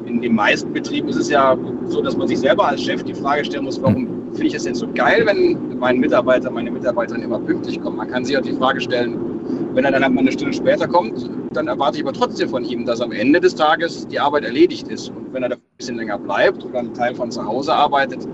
[0.06, 3.14] in den meisten Betrieben ist es ja so, dass man sich selber als Chef die
[3.14, 7.22] Frage stellen muss, warum finde ich es denn so geil, wenn mein Mitarbeiter, meine Mitarbeiterin
[7.22, 7.96] immer pünktlich kommen.
[7.96, 9.18] Man kann sich auch die Frage stellen,
[9.74, 12.64] wenn er dann halt mal eine Stunde später kommt, dann erwarte ich aber trotzdem von
[12.64, 15.10] ihm, dass am Ende des Tages die Arbeit erledigt ist.
[15.10, 18.28] Und wenn er da ein bisschen länger bleibt oder einen Teil von zu Hause arbeitet,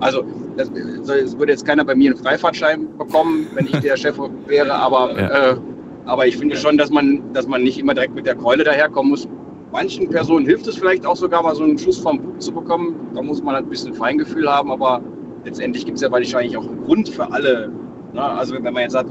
[0.00, 0.24] also
[0.56, 0.70] das,
[1.06, 5.18] das würde jetzt keiner bei mir einen Freifahrtschein bekommen, wenn ich der Chef wäre, aber,
[5.18, 5.52] ja.
[5.52, 5.56] äh,
[6.04, 9.10] aber ich finde schon, dass man, dass man nicht immer direkt mit der Keule daherkommen
[9.10, 9.28] muss.
[9.72, 13.10] Manchen Personen hilft es vielleicht auch sogar mal so einen Schuss vom Bug zu bekommen.
[13.14, 15.02] Da muss man halt ein bisschen Feingefühl haben, aber
[15.44, 17.70] letztendlich gibt es ja wahrscheinlich auch einen Grund für alle.
[18.12, 18.22] Ne?
[18.22, 19.10] Also wenn man jetzt sagt,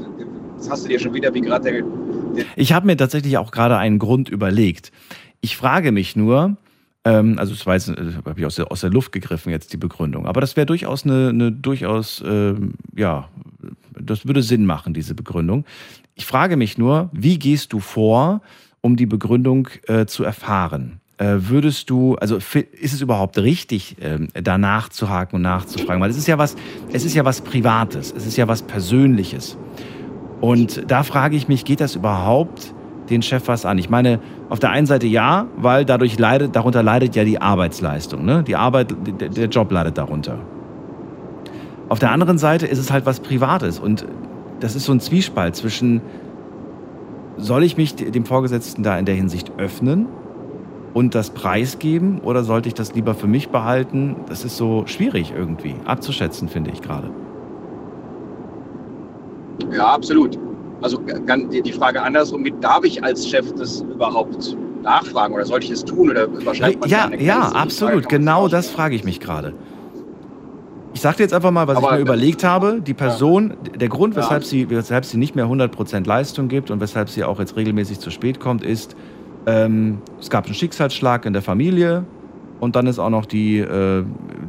[0.56, 1.82] das hast du dir schon wieder wie gerade der
[2.56, 4.92] Ich habe mir tatsächlich auch gerade einen Grund überlegt.
[5.40, 6.56] Ich frage mich nur,
[7.04, 10.26] ähm, also das war habe ich aus der, aus der Luft gegriffen jetzt die Begründung.
[10.26, 12.54] Aber das wäre durchaus eine, eine durchaus, äh,
[12.96, 13.28] ja,
[13.98, 15.64] das würde Sinn machen, diese Begründung.
[16.14, 18.42] Ich frage mich nur, wie gehst du vor,
[18.80, 21.00] um die Begründung äh, zu erfahren?
[21.18, 26.02] Äh, würdest du, also ist es überhaupt richtig, ähm, da nachzuhaken und nachzufragen?
[26.02, 26.56] Weil es ist ja was,
[26.92, 29.56] es ist ja was Privates, es ist ja was Persönliches.
[30.40, 32.74] Und da frage ich mich, geht das überhaupt
[33.08, 33.78] den Chef was an?
[33.78, 38.24] Ich meine, auf der einen Seite ja, weil dadurch leidet, darunter leidet ja die Arbeitsleistung.
[38.24, 38.42] Ne?
[38.42, 40.38] Die Arbeit, der, der Job leidet darunter.
[41.88, 44.04] Auf der anderen Seite ist es halt was Privates und
[44.60, 46.00] das ist so ein Zwiespalt zwischen,
[47.36, 50.06] soll ich mich dem Vorgesetzten da in der Hinsicht öffnen
[50.94, 54.16] und das preisgeben oder sollte ich das lieber für mich behalten?
[54.28, 57.10] Das ist so schwierig irgendwie abzuschätzen, finde ich gerade.
[59.72, 60.38] Ja, absolut.
[60.82, 65.84] Also die Frage andersrum, darf ich als Chef das überhaupt nachfragen oder sollte ich es
[65.84, 68.08] tun oder wahrscheinlich Ja, ja, absolut.
[68.08, 69.54] Genau das frage ich mich gerade.
[70.94, 72.80] Ich sage dir jetzt einfach mal, was Aber, ich mir überlegt habe.
[72.80, 73.76] Die Person, ja.
[73.76, 74.48] der Grund, weshalb, ja.
[74.48, 78.10] sie, weshalb sie nicht mehr 100% Leistung gibt und weshalb sie auch jetzt regelmäßig zu
[78.10, 78.96] spät kommt, ist,
[79.46, 82.04] ähm, es gab einen Schicksalsschlag in der Familie
[82.60, 84.04] und dann ist auch noch die, äh,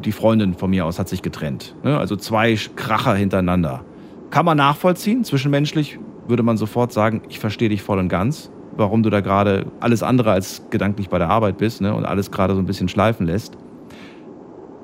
[0.06, 1.76] die Freundin von mir aus hat sich getrennt.
[1.84, 1.98] Ne?
[1.98, 3.84] Also zwei Kracher hintereinander.
[4.30, 9.04] Kann man nachvollziehen, zwischenmenschlich würde man sofort sagen, ich verstehe dich voll und ganz, warum
[9.04, 12.54] du da gerade alles andere als gedanklich bei der Arbeit bist ne, und alles gerade
[12.54, 13.58] so ein bisschen schleifen lässt.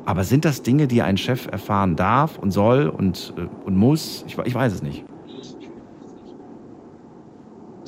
[0.05, 4.25] Aber sind das Dinge, die ein Chef erfahren darf und soll und, äh, und muss?
[4.27, 5.05] Ich, ich weiß es nicht.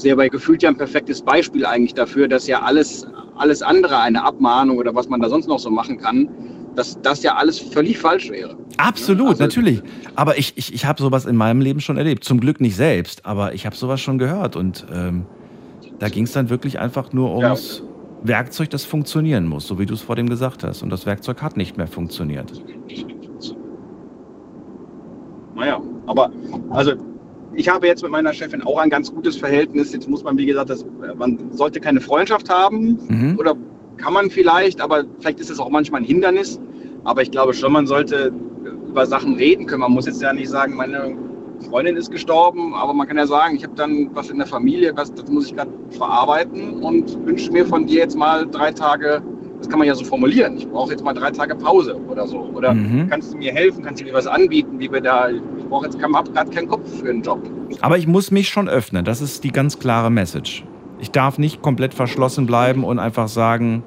[0.06, 4.24] sehr bei gefühlt ja ein perfektes Beispiel eigentlich dafür, dass ja alles, alles andere, eine
[4.24, 6.30] Abmahnung oder was man da sonst noch so machen kann,
[6.76, 8.56] dass das ja alles völlig falsch wäre.
[8.78, 9.82] Absolut, Also- natürlich.
[10.16, 12.24] Aber ich, ich, ich habe sowas in meinem Leben schon erlebt.
[12.24, 14.56] Zum Glück nicht selbst, aber ich habe sowas schon gehört.
[14.56, 15.26] Und ähm,
[16.00, 17.84] da ging es dann wirklich einfach nur ums
[18.24, 20.82] Werkzeug, das funktionieren muss, so wie du es vor dem gesagt hast.
[20.84, 22.52] Und das Werkzeug hat nicht mehr funktioniert.
[25.56, 26.32] Naja, aber
[26.70, 26.94] also
[27.54, 29.94] ich habe jetzt mit meiner Chefin auch ein ganz gutes Verhältnis.
[29.94, 30.86] Jetzt muss man, wie gesagt, das,
[31.18, 33.36] man sollte keine Freundschaft haben Mhm.
[33.40, 33.56] oder
[33.97, 36.60] kann man vielleicht, aber vielleicht ist es auch manchmal ein Hindernis.
[37.03, 38.31] Aber ich glaube schon, man sollte
[38.88, 39.81] über Sachen reden können.
[39.81, 41.15] Man muss jetzt ja nicht sagen, meine
[41.69, 44.91] Freundin ist gestorben, aber man kann ja sagen, ich habe dann was in der Familie,
[44.95, 49.21] was, das muss ich gerade verarbeiten und wünsche mir von dir jetzt mal drei Tage,
[49.60, 52.39] das kann man ja so formulieren, ich brauche jetzt mal drei Tage Pause oder so.
[52.53, 53.08] Oder Mhm.
[53.10, 55.97] kannst du mir helfen, kannst du mir was anbieten, wie wir da, ich brauche jetzt,
[55.99, 57.39] gerade keinen Kopf für einen Job.
[57.81, 59.05] Aber ich muss mich schon öffnen.
[59.05, 60.65] Das ist die ganz klare Message.
[60.99, 63.84] Ich darf nicht komplett verschlossen bleiben und einfach sagen,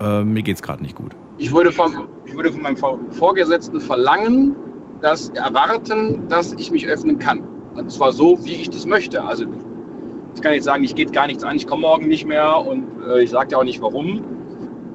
[0.00, 1.12] äh, mir geht's gerade nicht gut.
[1.38, 4.56] Ich würde, vom, ich würde von meinem Vor- Vorgesetzten verlangen,
[5.02, 7.42] dass erwarten, dass ich mich öffnen kann.
[7.74, 9.22] Und zwar so, wie ich das möchte.
[9.22, 9.44] Also
[10.34, 12.84] ich kann jetzt sagen, ich geht gar nichts an, ich komme morgen nicht mehr und
[13.06, 14.22] äh, ich sage ja auch nicht warum.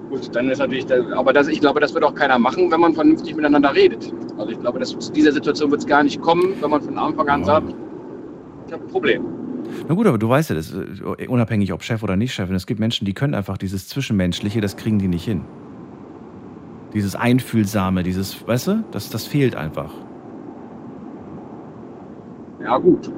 [0.09, 2.81] Gut, dann ist natürlich, der, aber das, ich glaube, das wird auch keiner machen, wenn
[2.81, 4.11] man vernünftig miteinander redet.
[4.37, 6.97] Also ich glaube, dass zu dieser Situation wird es gar nicht kommen, wenn man von
[6.97, 7.73] Anfang an sagt,
[8.67, 9.23] ich habe ein Problem.
[9.87, 12.65] Na gut, aber du weißt ja, das, äh, unabhängig ob Chef oder nicht Chef, es
[12.65, 15.43] gibt Menschen, die können einfach dieses Zwischenmenschliche, das kriegen die nicht hin.
[16.93, 19.93] Dieses Einfühlsame, dieses, weißt du, das, das fehlt einfach.
[22.61, 23.11] Ja, gut.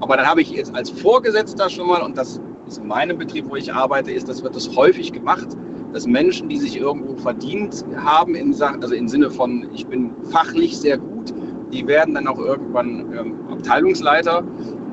[0.00, 3.48] Aber dann habe ich jetzt als Vorgesetzter schon mal, und das ist in meinem Betrieb,
[3.48, 5.48] wo ich arbeite, ist, das wird das häufig gemacht,
[5.92, 10.10] dass Menschen, die sich irgendwo verdient haben, in Sachen, also im Sinne von, ich bin
[10.30, 11.32] fachlich sehr gut,
[11.72, 14.44] die werden dann auch irgendwann ähm, Abteilungsleiter.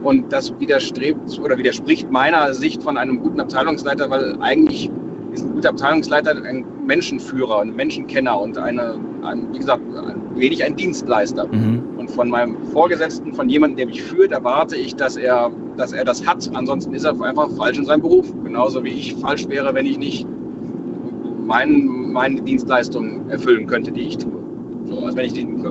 [0.03, 4.91] Und das widerstrebt oder widerspricht meiner Sicht von einem guten Abteilungsleiter, weil eigentlich
[5.31, 10.63] ist ein guter Abteilungsleiter ein Menschenführer, ein Menschenkenner und eine, ein, wie gesagt, ein, wenig
[10.63, 11.47] ein Dienstleister.
[11.47, 11.83] Mhm.
[11.97, 16.03] Und von meinem Vorgesetzten, von jemandem, der mich führt, erwarte ich, dass er, dass er
[16.03, 16.49] das hat.
[16.53, 18.31] Ansonsten ist er einfach falsch in seinem Beruf.
[18.43, 20.27] Genauso wie ich falsch wäre, wenn ich nicht
[21.45, 24.33] mein, meine Dienstleistung erfüllen könnte, die ich tue.
[24.85, 25.63] So, also wenn ich den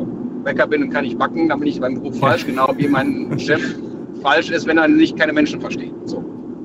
[0.43, 2.89] Bäcker bin und kann nicht backen, dann bin ich in meinem Beruf falsch, genau wie
[2.89, 3.77] mein Chef
[4.23, 5.93] falsch ist, wenn er nicht keine Menschen versteht.
[6.05, 6.25] So.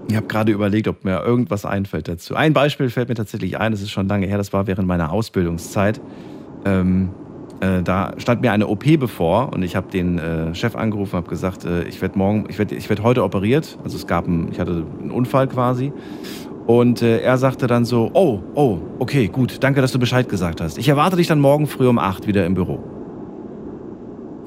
[0.10, 2.36] Ich habe gerade überlegt, ob mir irgendwas einfällt dazu.
[2.36, 5.12] Ein Beispiel fällt mir tatsächlich ein, das ist schon lange her, das war während meiner
[5.12, 6.00] Ausbildungszeit.
[6.66, 7.10] Ähm,
[7.60, 11.24] äh, da stand mir eine OP bevor und ich habe den äh, Chef angerufen und
[11.24, 13.78] habe gesagt, äh, ich werde morgen, ich werde ich werd heute operiert.
[13.84, 15.92] Also es gab einen, ich hatte einen Unfall quasi.
[16.68, 20.62] Und äh, er sagte dann so, oh, oh, okay, gut, danke, dass du Bescheid gesagt
[20.62, 20.78] hast.
[20.78, 22.84] Ich erwarte dich dann morgen früh um 8 wieder im Büro.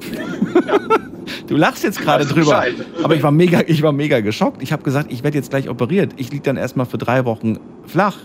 [1.47, 2.41] du lachst jetzt gerade drüber.
[2.61, 2.75] Bescheid.
[3.03, 4.61] Aber ich war mega, ich war mega geschockt.
[4.61, 6.13] Ich habe gesagt, ich werde jetzt gleich operiert.
[6.17, 8.17] Ich liege dann erstmal für drei Wochen flach.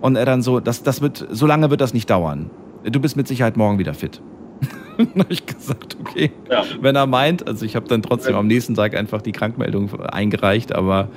[0.00, 2.50] Und er dann so, das, das wird, so lange wird das nicht dauern.
[2.84, 4.20] Du bist mit Sicherheit morgen wieder fit.
[4.96, 6.62] dann habe ich gesagt, okay, Ja.
[6.80, 7.46] wenn er meint.
[7.46, 11.08] Also ich habe dann trotzdem am nächsten Tag einfach die Krankmeldung eingereicht, aber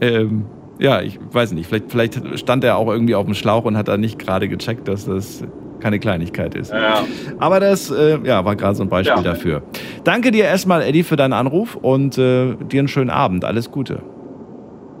[0.00, 0.44] ähm,
[0.78, 3.88] ja, ich weiß nicht, vielleicht, vielleicht stand er auch irgendwie auf dem Schlauch und hat
[3.88, 5.42] da nicht gerade gecheckt, dass das
[5.80, 6.72] keine Kleinigkeit ist.
[6.72, 7.04] Ja.
[7.38, 9.22] Aber das äh, ja, war gerade so ein Beispiel Ja.
[9.22, 9.62] dafür.
[10.04, 13.44] Danke dir erstmal, Eddie, für deinen Anruf und äh, dir einen schönen Abend.
[13.44, 14.02] Alles Gute.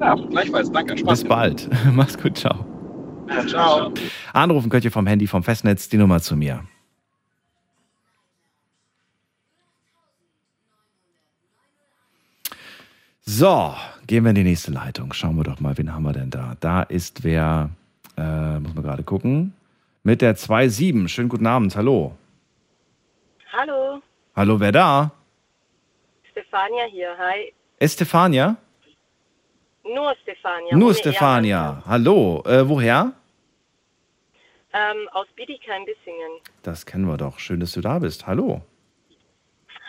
[0.00, 0.70] ja, gleichfalls.
[0.70, 1.68] Danke, Spaß Bis bald.
[1.92, 2.64] Mach's gut, ciao.
[3.26, 3.48] gemacht.
[3.48, 3.92] Ciao.
[4.32, 6.60] Anrufen könnt ihr vom Handy, vom Festnetz, die Nummer zu mir.
[13.24, 13.74] So,
[14.06, 15.12] gehen wir in die nächste Leitung.
[15.12, 16.54] Schauen wir doch mal, wen haben wir denn da?
[16.60, 17.70] Da ist wer,
[18.16, 19.52] äh, muss man gerade gucken,
[20.08, 21.06] mit der 2.7.
[21.08, 22.16] Schönen guten Abend, hallo.
[23.52, 24.00] Hallo,
[24.34, 25.10] Hallo, wer da?
[26.30, 27.10] Stefania hier.
[27.18, 27.52] Hi.
[27.78, 28.56] Estefania?
[29.84, 30.74] Nur Stefania.
[30.74, 31.82] Nur Stefania.
[31.84, 33.12] Hallo, äh, woher?
[34.72, 36.40] Ähm, aus Bietigheim-Bissingen.
[36.62, 37.38] Das kennen wir doch.
[37.38, 38.26] Schön, dass du da bist.
[38.26, 38.62] Hallo.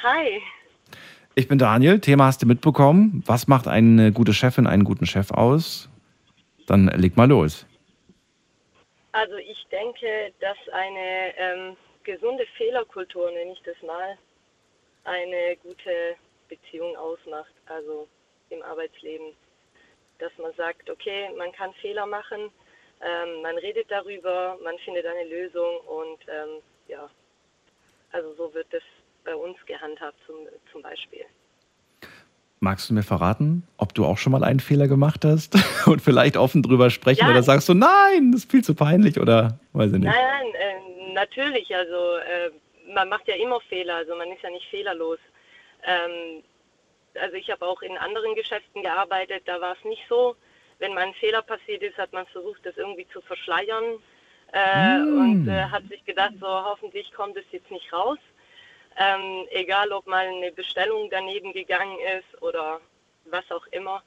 [0.04, 0.42] Hi.
[1.36, 2.02] Ich bin Daniel.
[2.02, 3.24] Thema hast du mitbekommen.
[3.26, 5.88] Was macht eine gute Chefin, einen guten Chef aus?
[6.68, 7.66] Dann leg mal los.
[9.12, 14.18] Also ich denke, dass eine ähm, gesunde Fehlerkultur, nenne ich das mal,
[15.04, 16.16] eine gute
[16.48, 18.08] Beziehung ausmacht, also
[18.50, 19.36] im Arbeitsleben.
[20.20, 22.52] Dass man sagt, okay, man kann Fehler machen,
[23.02, 27.10] ähm, man redet darüber, man findet eine Lösung und ähm, ja,
[28.12, 28.84] also so wird das
[29.24, 31.26] bei uns gehandhabt zum, zum Beispiel.
[32.62, 35.56] Magst du mir verraten, ob du auch schon mal einen Fehler gemacht hast
[35.88, 37.32] und vielleicht offen drüber sprechen Ja.
[37.32, 40.06] oder sagst du, nein, das ist viel zu peinlich oder weiß ich nicht.
[40.14, 41.74] Nein, nein, äh, natürlich.
[41.74, 42.52] Also äh,
[42.94, 45.20] man macht ja immer Fehler, also man ist ja nicht fehlerlos.
[45.86, 46.44] Ähm,
[47.22, 50.36] also ich habe auch in anderen Geschäften gearbeitet, da war es nicht so.
[50.80, 53.84] Wenn mal ein Fehler passiert ist, hat man versucht, das irgendwie zu verschleiern
[54.52, 55.20] äh, Mm.
[55.20, 58.18] und äh, hat sich gedacht, so hoffentlich kommt es jetzt nicht raus.
[58.98, 62.82] Ähm, egal, ob mal eine Bestellung daneben gegangen ist oder
[63.26, 64.04] was auch immer.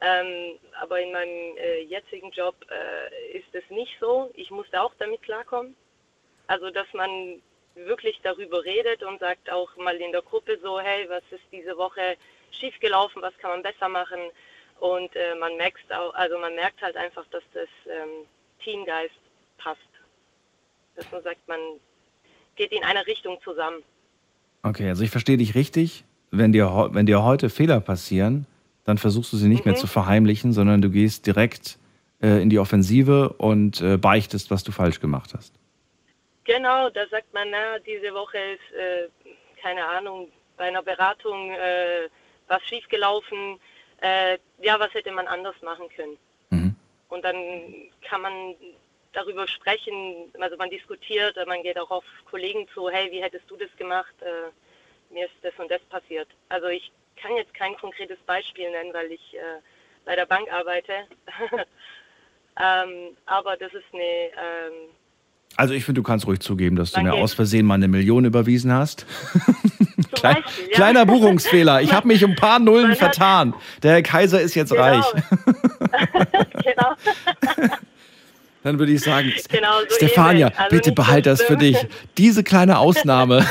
[0.00, 4.30] Ähm, aber in meinem äh, jetzigen Job äh, ist es nicht so.
[4.34, 5.76] Ich musste auch damit klarkommen.
[6.48, 7.40] Also, dass man
[7.74, 11.76] wirklich darüber redet und sagt auch mal in der Gruppe so, hey, was ist diese
[11.76, 12.16] Woche
[12.50, 14.20] schiefgelaufen, was kann man besser machen?
[14.80, 18.26] Und äh, man merkt auch, also man merkt halt einfach, dass das ähm,
[18.62, 19.14] Teamgeist
[19.58, 19.80] passt.
[20.96, 21.60] Dass man sagt, man
[22.56, 23.84] geht in eine Richtung zusammen.
[24.62, 26.04] Okay, also ich verstehe dich richtig.
[26.30, 28.46] Wenn dir, wenn dir heute Fehler passieren,
[28.84, 29.78] dann versuchst du sie nicht mehr Mhm.
[29.78, 31.78] zu verheimlichen, sondern du gehst direkt
[32.22, 35.54] äh, in die Offensive und äh, beichtest, was du falsch gemacht hast.
[36.44, 39.08] Genau, da sagt man, na, diese Woche ist, äh,
[39.60, 42.08] keine Ahnung, bei einer Beratung äh,
[42.48, 43.58] was schiefgelaufen.
[44.00, 46.16] Äh, ja, was hätte man anders machen können?
[46.50, 46.74] Mhm.
[47.08, 47.36] Und dann
[48.08, 48.32] kann man
[49.12, 53.56] darüber sprechen, also man diskutiert, man geht auch auf Kollegen zu, hey, wie hättest du
[53.56, 54.14] das gemacht?
[54.20, 56.28] Äh, mir ist das und das passiert.
[56.48, 59.60] Also ich kann jetzt kein konkretes Beispiel nennen, weil ich äh,
[60.04, 60.92] bei der Bank arbeite.
[62.60, 64.88] ähm, aber das ist eine, ähm,
[65.56, 68.24] Also ich finde, du kannst ruhig zugeben, dass du mir aus Versehen mal eine Million
[68.24, 69.06] überwiesen hast.
[70.12, 70.74] Klein, Beispiel, ja.
[70.74, 71.82] Kleiner Buchungsfehler.
[71.82, 73.54] Ich habe mich um ein paar Nullen vertan.
[73.82, 75.04] Der Herr Kaiser ist jetzt reich.
[76.62, 76.94] genau.
[78.64, 80.48] Dann würde ich sagen, Genau, so Stefania.
[80.48, 81.76] Also bitte nicht so behalt das für dich.
[82.16, 83.44] Diese kleine Ausnahme.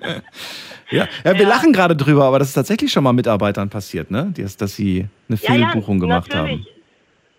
[0.90, 1.48] ja, ja, wir Ja.
[1.48, 4.32] lachen gerade drüber, aber das ist tatsächlich schon mal Mitarbeitern passiert, ne?
[4.36, 6.66] Dass, dass sie eine Fehlbuchung gemacht natürlich.
[6.66, 6.74] haben.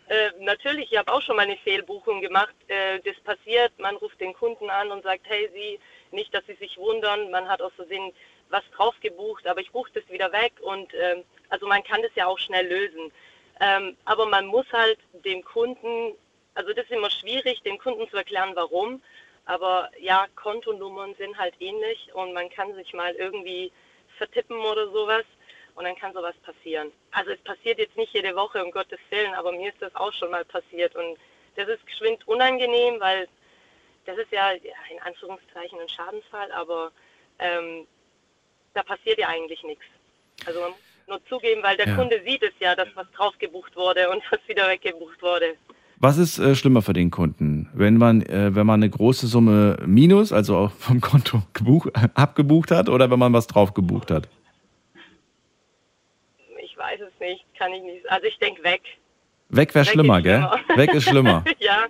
[0.08, 2.54] Äh, natürlich, ich habe auch schon mal eine Fehlbuchung gemacht.
[2.68, 5.80] Äh, das passiert, man ruft den Kunden an und sagt, hey Sie,
[6.16, 8.12] nicht, dass Sie sich wundern, man hat aus Versehen
[8.50, 12.12] was drauf gebucht, aber ich buche das wieder weg und ähm, also man kann das
[12.16, 13.12] ja auch schnell lösen.
[13.60, 16.14] Ähm, aber man muss halt dem Kunden,
[16.56, 19.02] also das ist immer schwierig, dem Kunden zu erklären, warum.
[19.46, 23.72] Aber ja, Kontonummern sind halt ähnlich und man kann sich mal irgendwie
[24.18, 25.24] vertippen oder sowas
[25.76, 26.92] und dann kann sowas passieren.
[27.12, 30.14] Also es passiert jetzt nicht jede Woche, um Gottes Willen, aber mir ist das auch
[30.14, 31.18] schon mal passiert und
[31.56, 33.28] das ist geschwind unangenehm, weil
[34.06, 36.92] das ist ja, in Anführungszeichen ein Schadensfall, aber
[37.40, 37.88] ähm,
[38.74, 39.86] da passiert ja eigentlich nichts.
[40.46, 41.96] Also man muss nur zugeben, weil der Ja.
[41.96, 45.56] Kunde sieht es ja, dass was drauf gebucht wurde und was wieder weggebucht wurde.
[45.98, 47.70] Was ist äh, schlimmer für den Kunden?
[47.74, 52.72] Wenn man, äh, wenn man eine große Summe minus, also auch vom Konto gebuch, abgebucht
[52.72, 54.28] hat, oder wenn man was drauf gebucht hat?
[56.62, 58.10] Ich weiß es nicht, kann ich nicht.
[58.10, 58.82] Also ich denke weg.
[59.50, 60.48] Weg wäre schlimmer, gell?
[60.66, 60.78] schlimmer.
[60.82, 61.44] Weg ist schlimmer.
[61.60, 61.86] ja,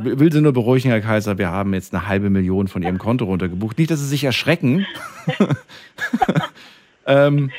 [0.00, 3.24] Will Sie nur beruhigen, Herr Kaiser, wir haben jetzt eine halbe Million von Ihrem Konto
[3.24, 3.78] runtergebucht.
[3.78, 4.86] Nicht, dass Sie sich erschrecken.
[7.06, 7.50] ähm,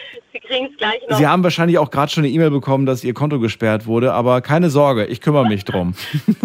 [0.50, 1.18] kriegen es gleich noch.
[1.18, 4.42] Sie haben wahrscheinlich auch gerade schon eine E-Mail bekommen, dass Ihr Konto gesperrt wurde, aber
[4.42, 5.94] keine Sorge, ich kümmere mich drum.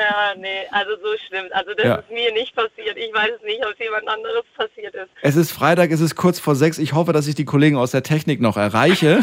[0.00, 1.44] Ja, nee, also so schlimm.
[1.50, 1.94] Also das Ja.
[1.96, 2.96] ist mir nicht passiert.
[2.96, 5.10] Ich weiß es nicht, ob es jemand anderes passiert ist.
[5.20, 6.78] Es ist Freitag, es ist kurz vor sechs.
[6.78, 9.22] Ich hoffe, dass ich die Kollegen aus der Technik noch erreiche.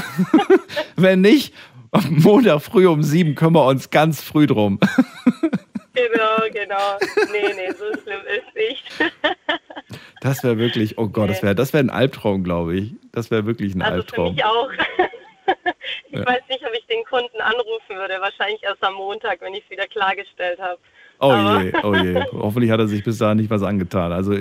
[0.95, 1.55] Wenn nicht,
[1.89, 4.79] am Montag früh um sieben kümmern wir uns ganz früh drum.
[5.95, 6.99] Genau, genau.
[7.31, 8.83] Nee, nee, so schlimm ist nicht.
[10.21, 12.93] Das wäre wirklich, oh Gott, das wäre das wär ein Albtraum, glaube ich.
[13.11, 14.33] Das wäre wirklich ein Also für Albtraum.
[14.35, 14.69] mich auch.
[16.11, 16.25] Ich Ja.
[16.25, 18.15] weiß nicht, ob ich den Kunden anrufen würde.
[18.19, 20.77] Wahrscheinlich erst am Montag, wenn ich es wieder klargestellt habe.
[21.19, 22.21] Oh Aber- je, oh je.
[22.33, 24.11] Hoffentlich hat er sich bis dahin nicht was angetan.
[24.11, 24.35] Also,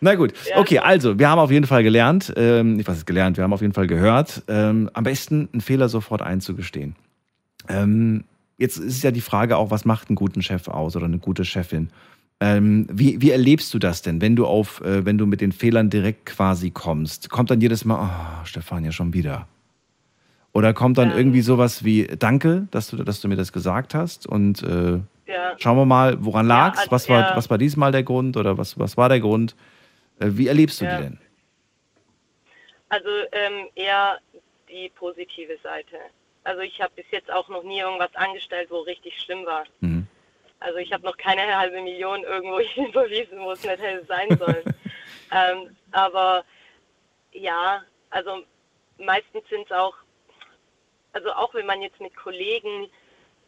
[0.00, 0.32] na gut.
[0.54, 3.60] Okay, also, wir haben auf jeden Fall gelernt, ähm, ich weiß gelernt, wir haben auf
[3.60, 6.96] jeden Fall gehört, ähm, am besten einen Fehler sofort einzugestehen.
[7.68, 8.24] Ähm,
[8.56, 11.44] jetzt ist ja die Frage auch, was macht einen guten Chef aus oder eine gute
[11.44, 11.90] Chefin?
[12.42, 15.52] Ähm, wie, wie erlebst du das denn, wenn du auf, äh, wenn du mit den
[15.52, 17.28] Fehlern direkt quasi kommst?
[17.28, 18.00] Kommt dann jedes Mal,
[18.42, 19.46] oh, Stefania, schon wieder.
[20.52, 21.16] Oder kommt dann Ähm.
[21.16, 25.54] irgendwie sowas wie, danke, dass du, dass du mir das gesagt hast und äh, Ja.
[25.58, 26.78] Schauen wir mal, woran Ja, lag's?
[26.78, 29.54] also was, war, was war diesmal der Grund oder was, was war der Grund?
[30.18, 30.96] Äh, Wie erlebst du Ja.
[30.96, 31.18] die denn?
[32.88, 34.18] Also ähm, eher
[34.68, 35.96] die positive Seite.
[36.44, 39.64] Also ich habe bis jetzt auch noch nie irgendwas angestellt, wo richtig schlimm war.
[39.80, 39.99] Mhm.
[40.60, 44.64] Also ich habe noch keine halbe Million irgendwo überwiesen, wo es nicht hätte sein sollen.
[45.32, 46.44] ähm, aber
[47.32, 48.44] ja, also
[48.98, 49.94] meistens sind es auch,
[51.12, 52.90] also auch wenn man jetzt mit Kollegen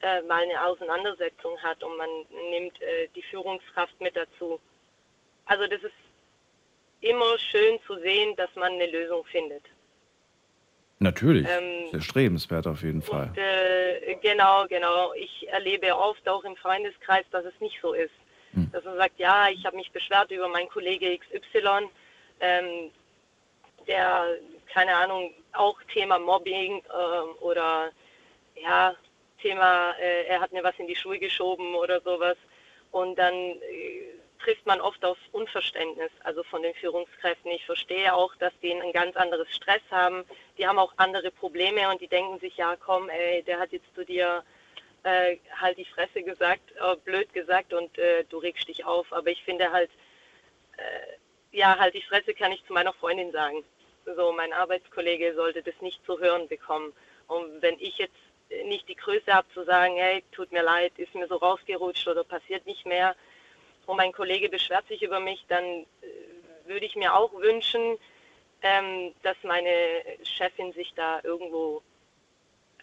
[0.01, 2.09] äh, mal eine Auseinandersetzung hat und man
[2.51, 4.59] nimmt äh, die Führungskraft mit dazu.
[5.45, 5.93] Also das ist
[7.01, 9.65] immer schön zu sehen, dass man eine Lösung findet.
[11.03, 11.47] Natürlich.
[11.49, 13.29] Ähm, Sehr strebenswert auf jeden Fall.
[13.29, 15.13] Und, äh, genau, genau.
[15.15, 18.13] Ich erlebe oft auch im Freundeskreis, dass es nicht so ist.
[18.55, 18.71] Hm.
[18.73, 21.89] Dass man sagt, ja, ich habe mich beschwert über meinen Kollege XY,
[22.41, 22.91] ähm,
[23.87, 24.37] der,
[24.73, 27.91] keine Ahnung, auch Thema Mobbing ähm, oder
[28.55, 28.95] ja,
[29.41, 32.37] Thema, äh, er hat mir was in die Schuhe geschoben oder sowas.
[32.93, 34.12] Und dann äh,
[34.43, 37.51] trifft man oft auf Unverständnis, also von den Führungskräften.
[37.53, 40.25] Ich verstehe auch, dass die ein ganz anderes Stress haben.
[40.59, 43.95] Die haben auch andere Probleme und die denken sich, ja komm, ey, der hat jetzt
[43.95, 44.43] zu dir
[45.05, 49.13] äh, halt die Fresse gesagt, äh, blöd gesagt und äh, du regst dich auf.
[49.13, 49.91] Aber ich finde halt,
[50.77, 53.65] äh, ja, halt die Fresse kann ich zu meiner Freundin sagen.
[54.17, 56.93] So, mein Arbeitskollege sollte das nicht zu hören bekommen.
[57.29, 58.15] Und wenn ich jetzt
[58.67, 62.25] nicht die Größe habe zu sagen, hey, tut mir leid, ist mir so rausgerutscht oder
[62.25, 63.15] passiert nicht mehr
[63.93, 65.85] und mein Kollege beschwert sich über mich, dann äh,
[66.67, 67.99] würde ich mir auch wünschen,
[68.63, 69.69] ähm, dass meine
[70.23, 71.83] Chefin sich da irgendwo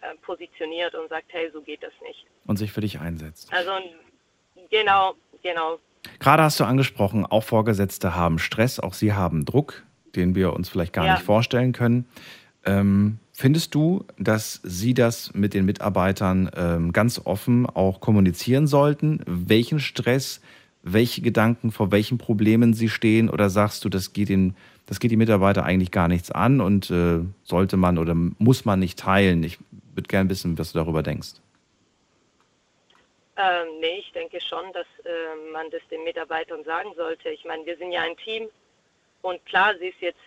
[0.02, 2.26] äh, positioniert und sagt, hey, so geht das nicht.
[2.46, 3.52] Und sich für dich einsetzt.
[3.52, 3.72] Also
[4.70, 5.80] genau, genau.
[6.20, 9.82] Gerade hast du angesprochen, auch Vorgesetzte haben Stress, auch sie haben Druck,
[10.14, 11.14] den wir uns vielleicht gar ja.
[11.14, 12.08] nicht vorstellen können.
[12.64, 19.24] Ähm, findest du, dass Sie das mit den Mitarbeitern ähm, ganz offen auch kommunizieren sollten?
[19.26, 20.40] Welchen Stress,
[20.82, 23.28] welche Gedanken, vor welchen Problemen Sie stehen?
[23.28, 24.56] Oder sagst du, das geht, den,
[24.86, 28.80] das geht die Mitarbeiter eigentlich gar nichts an und äh, sollte man oder muss man
[28.80, 29.42] nicht teilen?
[29.42, 29.58] Ich
[29.94, 31.34] würde gerne wissen, was du darüber denkst.
[33.36, 37.30] Ähm, nee, ich denke schon, dass äh, man das den Mitarbeitern sagen sollte.
[37.30, 38.48] Ich meine, wir sind ja ein Team
[39.22, 40.20] und klar, sie ist jetzt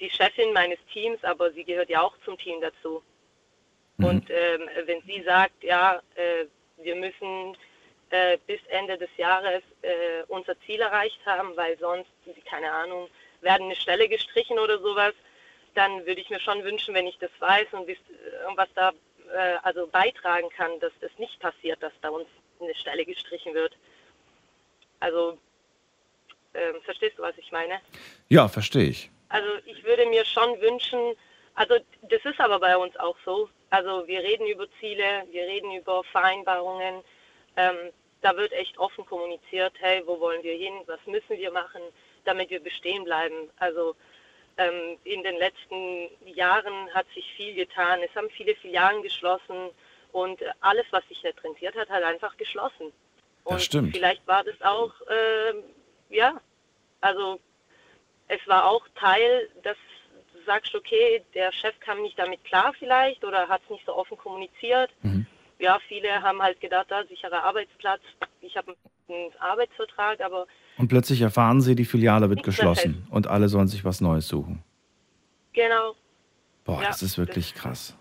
[0.00, 3.02] die Chefin meines Teams, aber sie gehört ja auch zum Team dazu.
[3.98, 4.04] Mhm.
[4.04, 6.46] Und ähm, wenn sie sagt, ja, äh,
[6.82, 7.56] wir müssen
[8.10, 12.10] äh, bis Ende des Jahres äh, unser Ziel erreicht haben, weil sonst,
[12.44, 13.08] keine Ahnung,
[13.40, 15.14] werden eine Stelle gestrichen oder sowas,
[15.74, 17.88] dann würde ich mir schon wünschen, wenn ich das weiß und
[18.56, 18.92] was da
[19.32, 22.26] äh, also beitragen kann, dass das nicht passiert, dass da uns
[22.60, 23.76] eine Stelle gestrichen wird.
[24.98, 25.38] Also,
[26.54, 27.80] ähm, verstehst du, was ich meine?
[28.28, 29.10] Ja, verstehe ich.
[29.28, 31.14] Also ich würde mir schon wünschen,
[31.54, 33.48] also das ist aber bei uns auch so.
[33.70, 37.02] Also wir reden über Ziele, wir reden über Vereinbarungen.
[37.56, 37.92] Ähm,
[38.22, 41.82] da wird echt offen kommuniziert, hey, wo wollen wir hin, was müssen wir machen,
[42.24, 43.50] damit wir bestehen bleiben.
[43.58, 43.94] Also
[44.56, 48.00] ähm, in den letzten Jahren hat sich viel getan.
[48.02, 49.70] Es haben viele Filialen geschlossen
[50.12, 52.92] und alles, was sich nicht rentiert hat, hat einfach geschlossen.
[53.44, 53.94] Und das stimmt.
[53.94, 56.40] vielleicht war das auch, äh, ja,
[57.00, 57.40] also
[58.28, 59.76] es war auch Teil, dass
[60.32, 63.94] du sagst, okay, der Chef kam nicht damit klar vielleicht oder hat es nicht so
[63.94, 64.90] offen kommuniziert.
[65.02, 65.19] Mhm.
[65.60, 68.00] Ja, viele haben halt gedacht, da sicherer Arbeitsplatz,
[68.40, 68.74] ich habe
[69.08, 70.46] einen Arbeitsvertrag, aber...
[70.78, 74.64] Und plötzlich erfahren sie, die Filiale wird geschlossen und alle sollen sich was Neues suchen.
[75.52, 75.94] Genau.
[76.64, 77.96] Boah, ja, das ist wirklich das, krass.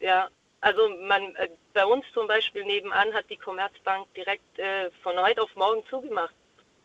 [0.00, 0.28] Ja,
[0.60, 5.42] also man, äh, bei uns zum Beispiel nebenan hat die Commerzbank direkt äh, von heute
[5.42, 6.34] auf morgen zugemacht.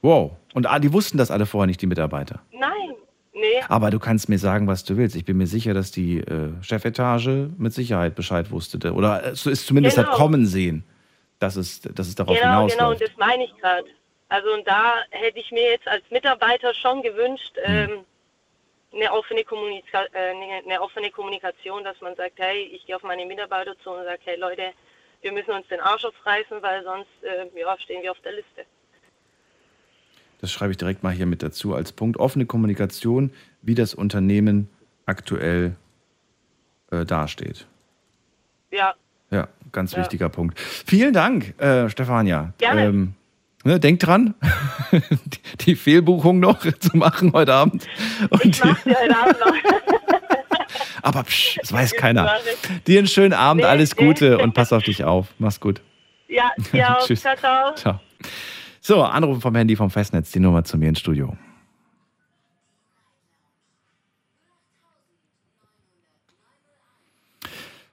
[0.03, 0.33] Wow.
[0.53, 2.41] Und ah, die wussten das alle vorher nicht, die Mitarbeiter?
[2.51, 2.95] Nein.
[3.33, 3.61] Nee.
[3.69, 5.15] Aber du kannst mir sagen, was du willst.
[5.15, 8.91] Ich bin mir sicher, dass die äh, Chefetage mit Sicherheit Bescheid wusste.
[8.93, 10.09] Oder es ist zumindest genau.
[10.09, 10.83] hat kommen sehen,
[11.39, 12.77] dass es, dass es darauf genau, hinausläuft.
[12.77, 13.87] Genau, und das meine ich gerade.
[14.27, 17.73] Also und da hätte ich mir jetzt als Mitarbeiter schon gewünscht, hm.
[17.73, 18.05] ähm,
[18.93, 23.25] eine, offene Kommunika äh, eine offene Kommunikation, dass man sagt, hey, ich gehe auf meine
[23.25, 24.73] Mitarbeiter zu und sage, hey Leute,
[25.21, 28.65] wir müssen uns den Arsch aufreißen, weil sonst äh, ja, stehen wir auf der Liste.
[30.41, 32.17] Das schreibe ich direkt mal hier mit dazu als Punkt.
[32.17, 33.31] Offene Kommunikation,
[33.61, 34.67] wie das Unternehmen
[35.05, 35.75] aktuell
[36.89, 37.67] äh, dasteht.
[38.71, 38.95] Ja.
[39.29, 39.99] Ja, ganz ja.
[39.99, 40.59] wichtiger Punkt.
[40.59, 42.53] Vielen Dank, äh, Stefania.
[42.57, 42.85] Gerne.
[42.85, 43.13] Ähm,
[43.63, 44.33] ne, denk dran,
[44.91, 47.87] die, die, Fehlbuchung noch zu machen heute Abend.
[48.29, 49.53] Und ich mach die heute Abend noch.
[51.03, 52.31] Aber psch, das weiß keiner.
[52.87, 54.43] Dir einen schönen Abend, nee, alles Gute nee.
[54.43, 55.27] und pass auf dich auf.
[55.37, 55.81] Mach's gut.
[56.27, 57.21] Ja, ja Tschüss.
[57.21, 57.75] ciao, ciao.
[57.75, 57.99] Ciao.
[58.83, 61.37] So, Anruf vom Handy vom Festnetz, die Nummer zu mir ins Studio.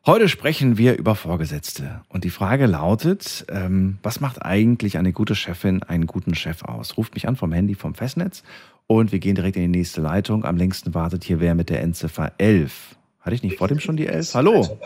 [0.06, 2.00] Heute sprechen wir über Vorgesetzte.
[2.08, 6.96] Und die Frage lautet, ähm, was macht eigentlich eine gute Chefin einen guten Chef aus?
[6.96, 8.42] Ruft mich an vom Handy vom Festnetz
[8.86, 10.46] und wir gehen direkt in die nächste Leitung.
[10.46, 12.96] Am längsten wartet hier wer mit der Endziffer 11.
[13.20, 14.32] Hatte ich nicht vor dem schon die 11?
[14.32, 14.66] Hallo.
[14.66, 14.78] Hallo.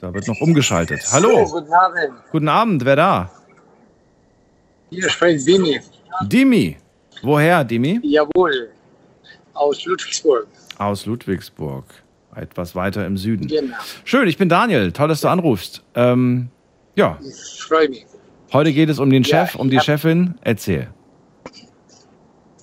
[0.00, 1.00] Da wird noch umgeschaltet.
[1.12, 1.46] Hallo.
[1.46, 2.12] So, guten Abend.
[2.32, 3.30] Guten Abend, wer da?
[4.90, 5.80] Hier spricht Dimi.
[6.22, 6.76] Dimi.
[7.22, 8.00] Woher, Dimi?
[8.02, 8.70] Jawohl.
[9.52, 10.46] Aus Ludwigsburg.
[10.78, 11.84] Aus Ludwigsburg.
[12.34, 13.46] Etwas weiter im Süden.
[13.46, 13.76] Genau.
[14.04, 14.92] Schön, ich bin Daniel.
[14.92, 15.82] Toll, dass du anrufst.
[15.94, 16.48] Ähm,
[16.94, 17.18] ja.
[17.22, 18.06] Ich freue mich.
[18.52, 20.34] Heute geht es um den Chef, ja, um die Chefin.
[20.42, 20.88] Erzähl.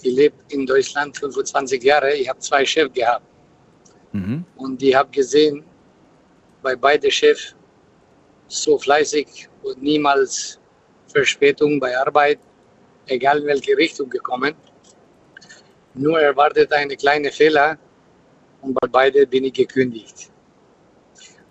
[0.02, 2.14] Ich lebe in Deutschland 25 Jahre.
[2.14, 3.26] Ich habe zwei Chefs gehabt.
[4.12, 4.44] Mhm.
[4.56, 5.64] Und ich habe gesehen,
[6.64, 7.56] bei beiden Chefs
[8.48, 10.60] so fleißig und niemals
[11.08, 12.40] Verspätung bei Arbeit.
[13.08, 14.54] egal in welche Richtung gekommen.
[15.94, 17.78] Nur erwartet eine kleine Fehler
[18.62, 20.32] und bei beide bin ich gekündigt.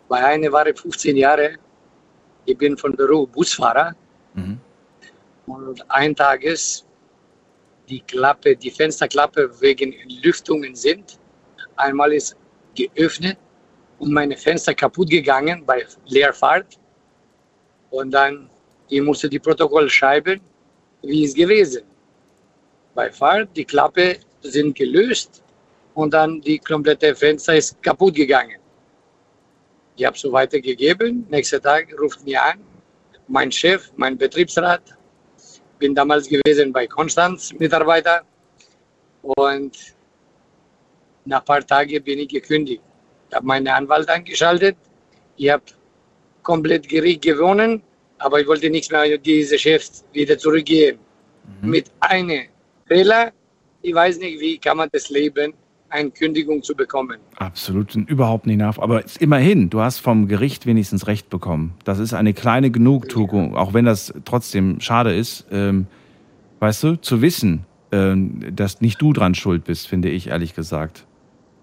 [0.08, 1.58] Bei einer war ich 15 Jahre,
[2.46, 3.94] ich bin von Beruf Busfahrer
[4.34, 4.58] Mhm.
[5.46, 6.86] und ein Tages
[7.86, 9.92] die Klappe, die Fensterklappe wegen
[10.22, 11.18] Lüftungen sind.
[11.76, 12.34] Einmal ist
[12.74, 13.36] geöffnet
[14.02, 16.76] und meine Fenster kaputt gegangen bei Leerfahrt.
[17.90, 18.50] Und dann,
[18.88, 20.40] ich musste die Protokoll schreiben,
[21.02, 21.84] wie es gewesen.
[22.94, 25.44] Bei Fahrt, die Klappe sind gelöst
[25.94, 28.58] und dann die komplette Fenster ist kaputt gegangen.
[29.94, 31.24] Ich habe so weitergegeben.
[31.30, 32.58] Nächster Tag ruft mir an,
[33.28, 34.82] mein Chef, mein Betriebsrat,
[35.78, 38.22] bin damals gewesen bei Konstanz Mitarbeiter
[39.22, 39.78] und
[41.24, 42.82] nach ein paar Tagen bin ich gekündigt.
[43.32, 44.76] Ich habe meinen Anwalt angeschaltet,
[45.38, 45.62] ich habe
[46.42, 47.80] komplett Gericht gewonnen,
[48.18, 50.98] aber ich wollte nichts mehr diese Chef wieder zurückgeben.
[51.62, 52.42] Mit einem
[52.84, 53.32] Fehler,
[53.80, 55.54] ich weiß nicht, wie kann man das leben,
[55.88, 57.20] eine Kündigung zu bekommen.
[57.36, 58.78] Absolut und überhaupt nicht nach.
[58.78, 61.72] Aber immerhin, du hast vom Gericht wenigstens Recht bekommen.
[61.84, 65.46] Das ist eine kleine Genugtuung, auch wenn das trotzdem schade ist.
[65.50, 65.86] Ähm,
[66.60, 71.06] weißt du, zu wissen, ähm, dass nicht du dran schuld bist, finde ich ehrlich gesagt.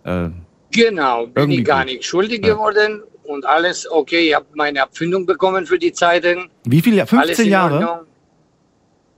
[0.03, 0.29] Äh,
[0.71, 2.53] Genau, bin Irgendwie ich gar nicht schuldig Ja.
[2.53, 4.29] geworden und alles okay.
[4.29, 6.49] Ich habe meine Abfindung bekommen für die Zeiten.
[6.63, 7.01] wie viele?
[7.01, 8.05] alles 15 in Jahre?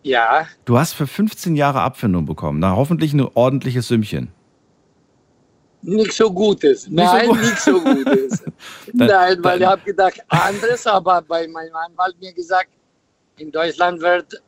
[0.04, 2.60] Ja, Du hast für 15 Jahre Abfindung bekommen.
[2.60, 4.30] Na, hoffentlich ein ordentliches Sümmchen.
[5.84, 6.88] Nicht so Gutes.
[6.88, 7.39] Nicht so Nein, gut.
[7.41, 8.43] nicht so Gutes.
[8.93, 12.70] Dann- Nein, weil dann- ich habe gedacht, anderes, aber bei meinem Anwalt mir gesagt,
[13.38, 14.41] in Deutschland wird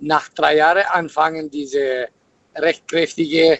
[0.00, 2.08] nach drei Jahren anfangen, diese
[2.56, 3.58] rechtkräftige,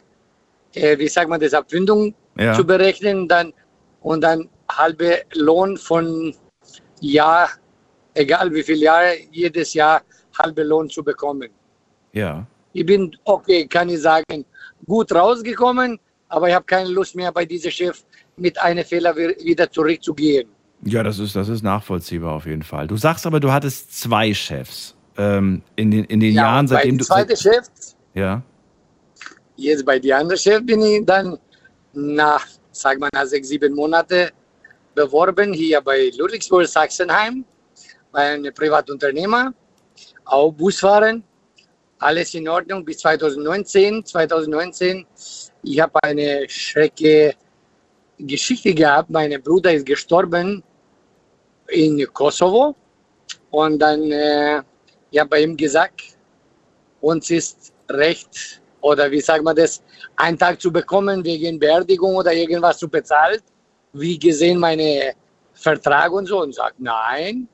[0.74, 2.55] äh, wie sagt man das, Abfindung Ja.
[2.55, 3.53] zu berechnen dann,
[4.01, 6.35] und dann halbe Lohn von
[7.01, 7.49] Jahr,
[8.14, 10.03] egal wie viele Jahre, jedes Jahr
[10.39, 11.51] halbe Lohn zu bekommen.
[12.12, 12.47] Ja.
[12.72, 14.45] Ich bin, okay, kann ich sagen,
[14.87, 18.03] gut rausgekommen, aber ich habe keine Lust mehr bei diesem Chef
[18.37, 20.49] mit einem Fehler wi- wieder zurückzugehen.
[20.85, 22.89] Ja, das ist, das ist nachvollziehbar auf jeden Fall.
[22.89, 26.93] Du sagst aber, du hattest zwei Chefs ähm, in den, in den Jahren, bei seitdem
[26.95, 27.05] dem du.
[27.05, 27.66] zweiten Chef,
[28.14, 28.43] Ja.
[29.57, 31.39] jetzt bei der anderen Chef bin ich dann
[31.93, 34.30] nach, sag mal, nach sechs, sieben Monaten
[34.95, 37.45] beworben, hier bei Ludwigsburg Sachsenheim,
[38.11, 39.55] bei einem Privatunternehmer,
[40.24, 41.24] auch Busfahren,
[41.99, 44.05] alles in Ordnung bis 2019.
[44.05, 45.07] 2019,
[45.62, 47.34] ich habe eine schreckliche
[48.18, 50.62] Geschichte gehabt, mein Bruder ist gestorben
[51.68, 52.74] in Kosovo
[53.51, 54.62] und dann, äh,
[55.11, 56.03] ich habe bei ihm gesagt,
[57.01, 59.82] uns ist recht, oder wie sagt man das,
[60.17, 63.43] einen Tag zu bekommen wegen Beerdigung oder irgendwas zu bezahlt,
[63.93, 65.13] wie gesehen meine
[65.53, 67.49] Vertrag und so, und sagt, nein.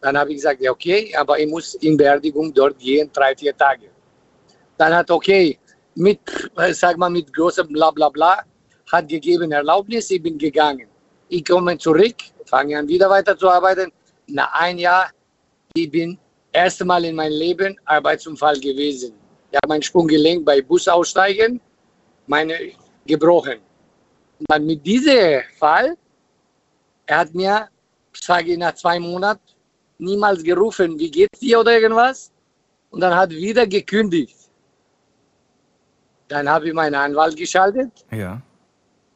[0.00, 3.56] Dann habe ich gesagt, ja okay, aber ich muss in Beerdigung dort gehen, drei, vier
[3.56, 3.88] Tage.
[4.78, 5.58] Dann hat, okay,
[5.94, 6.20] mit,
[6.56, 8.44] äh, sag mal, mit großem Blablabla, bla, bla,
[8.92, 10.88] hat gegeben Erlaubnis, ich bin gegangen.
[11.28, 12.16] Ich komme zurück,
[12.46, 13.92] fange an wieder weiterzuarbeiten.
[14.26, 15.10] Nach ein Jahr,
[15.74, 16.18] ich bin
[16.52, 19.12] erste Mal in meinem Leben Arbeitsunfall gewesen.
[19.50, 21.60] Ich habe mein Sprunggelenk bei Bus aussteigen,
[22.30, 22.54] meine
[23.06, 23.58] gebrochen.
[24.38, 25.96] Und dann mit diesem Fall,
[27.06, 27.68] er hat mir,
[28.14, 29.42] sage ich nach zwei Monaten,
[29.98, 32.30] niemals gerufen, wie geht's dir oder irgendwas.
[32.90, 34.36] Und dann hat wieder gekündigt.
[36.28, 38.40] Dann habe ich meinen Anwalt geschaltet Ja.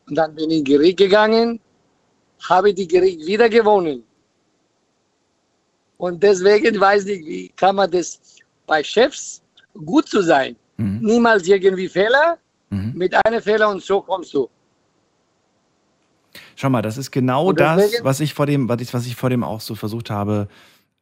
[0.09, 1.61] und dann bin ich in Gericht gegangen,
[2.49, 4.03] habe die Gericht wieder gewonnen.
[5.97, 8.09] Und deswegen weiß ich, wie kann man das
[8.67, 9.41] bei Chefs
[9.91, 10.57] gut zu sein.
[10.77, 10.99] Mhm.
[11.03, 12.39] Niemals irgendwie Fehler,
[12.75, 12.93] Mhm.
[12.95, 14.49] mit einem Fehler und so kommst du.
[16.57, 19.31] Schau mal, das ist genau das, was ich vor dem, was ich, was ich vor
[19.31, 20.49] dem auch so versucht habe.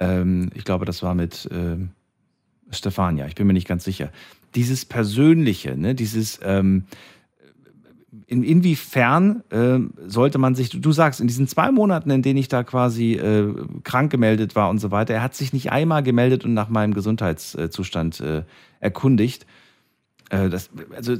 [0.00, 1.90] Ähm, ich glaube, das war mit ähm,
[2.70, 3.26] Stefania.
[3.26, 4.10] Ich bin mir nicht ganz sicher.
[4.54, 6.84] Dieses Persönliche, ne, dieses ähm,
[8.26, 12.38] in, inwiefern ähm, sollte man sich, du, du sagst, in diesen zwei Monaten, in denen
[12.38, 13.54] ich da quasi äh,
[13.84, 16.94] krank gemeldet war und so weiter, er hat sich nicht einmal gemeldet und nach meinem
[16.94, 18.42] Gesundheitszustand äh,
[18.80, 19.46] erkundigt.
[20.32, 21.14] Äh, das, also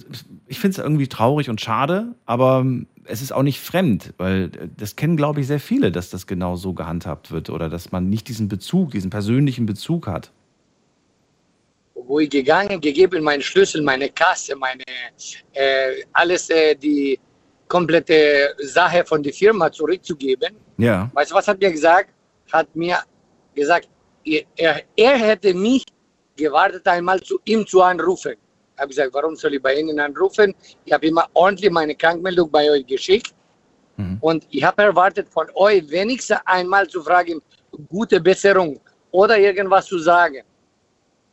[0.47, 4.45] ich finde es irgendwie traurig und schade, aber ähm, es ist auch nicht fremd, weil
[4.45, 7.93] äh, das kennen, glaube ich, sehr viele, dass das genau so gehandhabt wird oder dass
[7.93, 10.33] man nicht diesen Bezug, diesen persönlichen Bezug hat.
[11.95, 14.83] Wo ich gegangen, gegeben meinen Schlüssel, meine Kasse, meine
[15.53, 17.21] äh, alles, äh, die
[17.69, 20.55] komplette Sache von der Firma zurückzugeben.
[20.79, 21.11] Ja.
[21.13, 22.09] Weißt du, was hat mir gesagt?
[22.51, 22.99] Hat mir
[23.55, 23.89] gesagt,
[24.25, 25.85] er, er hätte mich
[26.35, 28.37] gewartet, einmal zu ihm zu anrufen.
[28.75, 30.55] Ich habe gesagt, warum soll ich bei Ihnen anrufen?
[30.85, 33.35] Ich habe immer ordentlich meine Krankmeldung bei euch geschickt.
[33.97, 34.19] Mhm.
[34.21, 37.41] Und ich habe erwartet von euch wenigstens einmal zu fragen,
[37.89, 40.43] gute Besserung oder irgendwas zu sagen.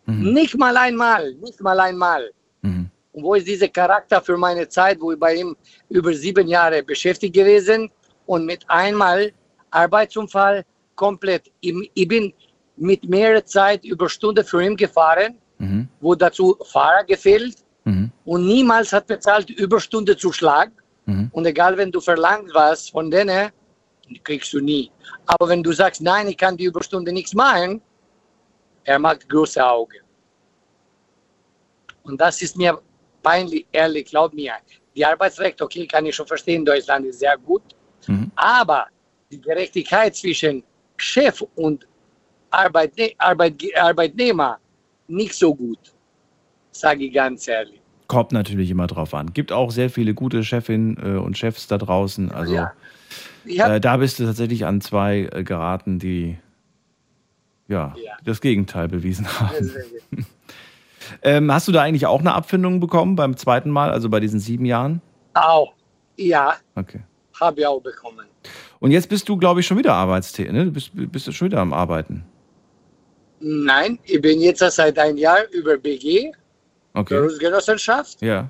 [0.06, 2.32] Nicht mal einmal, nicht mal einmal.
[2.62, 2.90] Mhm.
[3.14, 5.56] Und wo ist dieser Charakter für meine Zeit, wo ich bei ihm
[5.90, 7.92] über sieben Jahre beschäftigt gewesen
[8.26, 9.32] und mit einmal
[9.72, 10.66] Arbeitsunfall
[10.96, 11.52] komplett.
[11.62, 12.34] Ich, ich bin
[12.76, 15.88] mit mehr Zeit über Stunde für ihn gefahren, Mhm.
[16.00, 18.12] wo dazu Fahrer gefehlt Mhm.
[18.26, 20.72] und niemals hat bezahlt Überstunde zu Schlag.
[21.06, 21.30] Mhm.
[21.32, 23.52] Und egal, wenn du verlangst was von denen,
[24.24, 24.92] kriegst du nie.
[25.26, 27.82] Aber wenn du sagst, nein, ich kann die Überstunde nichts machen,
[28.84, 30.00] er macht große Augen.
[32.04, 32.80] Und das ist mir
[33.22, 34.54] peinlich, ehrlich, glaub mir.
[34.96, 37.64] Die Arbeitsrecht, okay, kann ich schon verstehen, Deutschland ist sehr gut.
[38.08, 38.32] Mhm.
[38.36, 38.88] Aber
[39.32, 40.64] die Gerechtigkeit zwischen
[40.98, 41.88] Chef und
[42.52, 44.60] Arbeitne Arbeit Arbeitnehmer
[45.10, 45.80] nicht so gut,
[46.72, 47.82] sage ich ganz ehrlich.
[48.08, 49.34] Kommt natürlich immer drauf an.
[49.34, 52.32] Gibt auch sehr viele gute Chefinnen äh, und Chefs da draußen.
[52.32, 52.54] Also
[53.46, 53.76] Ja.
[53.76, 56.38] Äh, da bist du tatsächlich an zwei äh, geraten, die
[57.68, 58.14] ja, Ja.
[58.24, 59.72] das Gegenteil bewiesen haben.
[61.24, 64.40] Ähm, hast du da eigentlich auch eine Abfindung bekommen beim zweiten Mal, also bei diesen
[64.40, 65.02] sieben Jahren?
[65.34, 65.74] auch,
[66.18, 67.00] ja, Okay.
[67.40, 68.28] habe ich auch bekommen.
[68.80, 70.66] Und jetzt bist du, glaube ich, schon wieder arbeitstätig, ne?
[70.66, 72.26] Du bist, bist du schon wieder am Arbeiten.
[73.40, 76.32] Nein, ich bin jetzt seit einem Jahr über BG,
[76.94, 77.14] Okay.
[77.16, 78.50] Berufsgenossenschaft, Ja.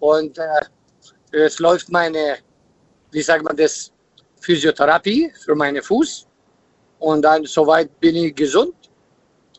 [0.00, 0.44] und äh,
[1.32, 2.36] es läuft meine,
[3.10, 3.90] wie sagt man das,
[4.40, 6.26] Physiotherapie für meinen Fuß.
[6.98, 8.74] Und dann soweit bin ich gesund.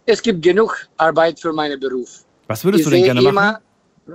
[0.05, 2.25] Es gibt genug Arbeit für meinen Beruf.
[2.47, 3.57] Was würdest ich du denn gerne immer, machen?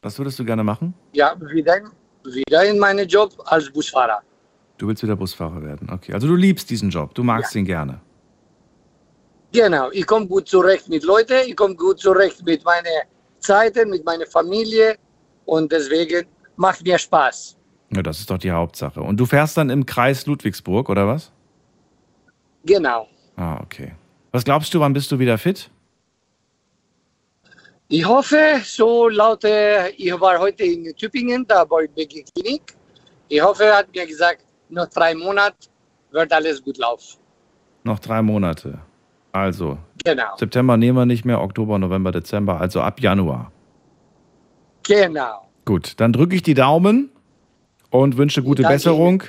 [0.02, 0.94] Was würdest du gerne machen?
[1.12, 1.80] Ja, wieder,
[2.24, 4.20] wieder in meinen Job als Busfahrer.
[4.78, 5.88] Du willst wieder Busfahrer werden.
[5.90, 6.12] Okay.
[6.12, 7.14] Also du liebst diesen Job.
[7.14, 8.00] Du magst ihn gerne.
[9.56, 13.04] Genau, ich komme gut zurecht mit Leuten, ich komme gut zurecht mit meinen
[13.38, 14.98] Zeiten, mit meiner Familie
[15.46, 16.26] und deswegen
[16.56, 17.56] macht mir Spaß.
[17.94, 19.00] Ja, das ist doch die Hauptsache.
[19.00, 21.32] Und du fährst dann im Kreis Ludwigsburg, oder was?
[22.66, 23.08] Genau.
[23.36, 23.94] Ah, okay.
[24.30, 25.70] Was glaubst du, wann bist du wieder fit?
[27.88, 32.76] Ich hoffe, so laut, ich war heute in Tübingen, da bei BG Klinik.
[33.28, 35.56] Ich hoffe, er hat mir gesagt, noch drei Monate
[36.10, 37.18] wird alles gut laufen.
[37.84, 38.80] Noch drei Monate.
[39.36, 43.50] Also, Genau, September nehmen wir nicht mehr, Oktober, November, Dezember, also ab Januar.
[44.86, 45.42] genau.
[45.64, 47.10] Gut, dann drücke ich die Daumen
[47.90, 49.24] und wünsche gute Danke Besserung.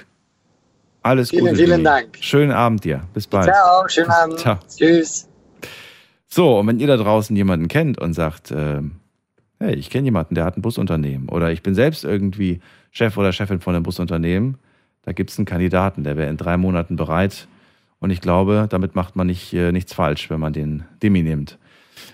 [1.02, 1.56] Alles Vielen, Gute.
[1.56, 1.84] vielen Dini.
[1.84, 2.18] Dank.
[2.20, 3.02] Schönen Abend dir.
[3.16, 3.46] Bis bald.
[3.46, 4.40] Ciao, schönen Abend.
[4.40, 4.60] Ciao.
[4.68, 5.28] Tschüss.
[6.28, 8.98] So, und wenn ihr da draußen jemanden kennt und sagt, ähm,
[9.60, 12.60] hey, ich kenne jemanden, der hat ein Busunternehmen oder ich bin selbst irgendwie
[12.92, 14.58] Chef oder Chefin von einem Busunternehmen,
[15.04, 17.48] da gibt es einen Kandidaten, der wäre in drei Monaten bereit.
[18.00, 21.58] Und ich glaube, damit macht man nicht, äh, nichts falsch, wenn man den Demi nimmt.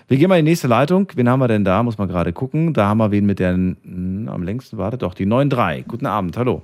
[0.08, 1.08] Wir gehen mal in die nächste Leitung.
[1.14, 1.82] Wen haben wir denn da?
[1.82, 2.72] Muss man gerade gucken.
[2.72, 5.84] Da haben wir wen mit der hm, am längsten wartet doch die 9.3.
[5.86, 6.62] Guten Abend, hallo.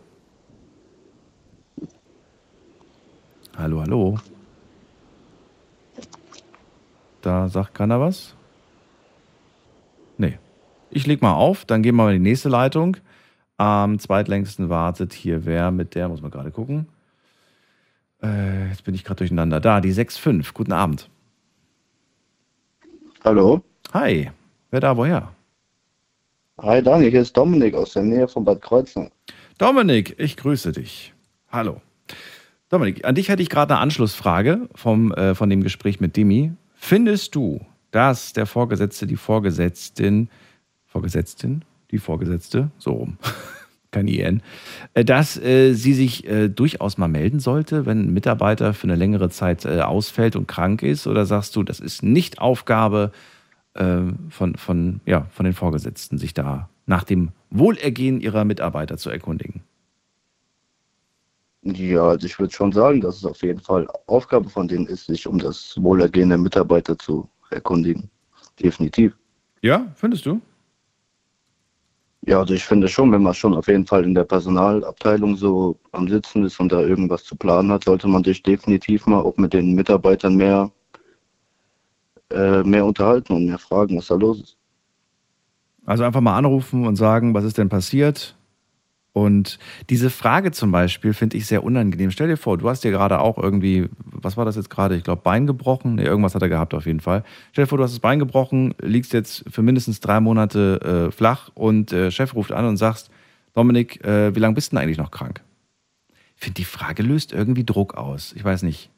[3.56, 4.18] Hallo, hallo.
[7.20, 8.34] Da sagt keiner was?
[10.16, 10.38] Nee.
[10.90, 12.96] Ich leg mal auf, dann gehen wir mal in die nächste Leitung.
[13.58, 16.86] Am zweitlängsten wartet hier wer mit der, muss man gerade gucken.
[18.22, 19.60] Äh, jetzt bin ich gerade durcheinander.
[19.60, 20.52] Da, die 6.5.
[20.52, 21.08] Guten Abend.
[23.24, 23.62] Hallo.
[23.92, 24.30] Hi.
[24.70, 25.34] Wer da, woher?
[26.62, 29.08] Hi Daniel, hier ist Dominik aus der Nähe von Bad Kreuznach.
[29.56, 31.14] Dominik, ich grüße dich.
[31.50, 31.80] Hallo.
[32.68, 36.52] Dominik, an dich hätte ich gerade eine Anschlussfrage vom, äh, von dem Gespräch mit Demi.
[36.74, 37.60] Findest du,
[37.90, 40.28] dass der Vorgesetzte, die Vorgesetzten,
[40.86, 43.16] Vorgesetzten, die Vorgesetzte, so rum,
[43.91, 44.43] kein IN,
[44.95, 48.97] äh, dass äh, sie sich äh, durchaus mal melden sollte, wenn ein Mitarbeiter für eine
[48.97, 51.07] längere Zeit äh, ausfällt und krank ist?
[51.07, 53.12] Oder sagst du, das ist nicht Aufgabe
[53.72, 59.62] von, von, ja, von den Vorgesetzten, sich da nach dem Wohlergehen ihrer Mitarbeiter zu erkundigen?
[61.62, 65.07] Ja, also ich würde schon sagen, dass es auf jeden Fall Aufgabe von denen ist,
[65.07, 68.11] sich um das Wohlergehen der Mitarbeiter zu erkundigen.
[68.59, 69.16] Definitiv.
[69.62, 70.41] Ja, findest du?
[72.26, 75.78] Ja, also ich finde schon, wenn man schon auf jeden Fall in der Personalabteilung so
[75.92, 79.36] am Sitzen ist und da irgendwas zu planen hat, sollte man sich definitiv mal auch
[79.38, 80.70] mit den Mitarbeitern mehr,
[82.30, 84.56] äh, mehr unterhalten und mehr fragen, was da los ist.
[85.86, 88.36] Also einfach mal anrufen und sagen, was ist denn passiert?
[89.12, 89.58] Und
[89.88, 92.11] diese Frage zum Beispiel finde ich sehr unangenehm.
[92.11, 94.94] Stell dir vor, du hast dir gerade auch irgendwie, was war das jetzt gerade?
[94.94, 95.96] Ich glaube, Bein gebrochen.
[95.96, 97.24] Nee, irgendwas hat er gehabt auf jeden Fall.
[97.52, 101.12] Stell dir vor, du hast das Bein gebrochen, liegst jetzt für mindestens drei Monate äh,
[101.12, 103.11] flach und äh, Chef ruft an und sagst,
[103.52, 105.42] Dominik, äh, wie lange bist du denn eigentlich noch krank?
[106.36, 108.32] Ich finde, die Frage löst irgendwie Druck aus.
[108.36, 108.90] Ich weiß nicht.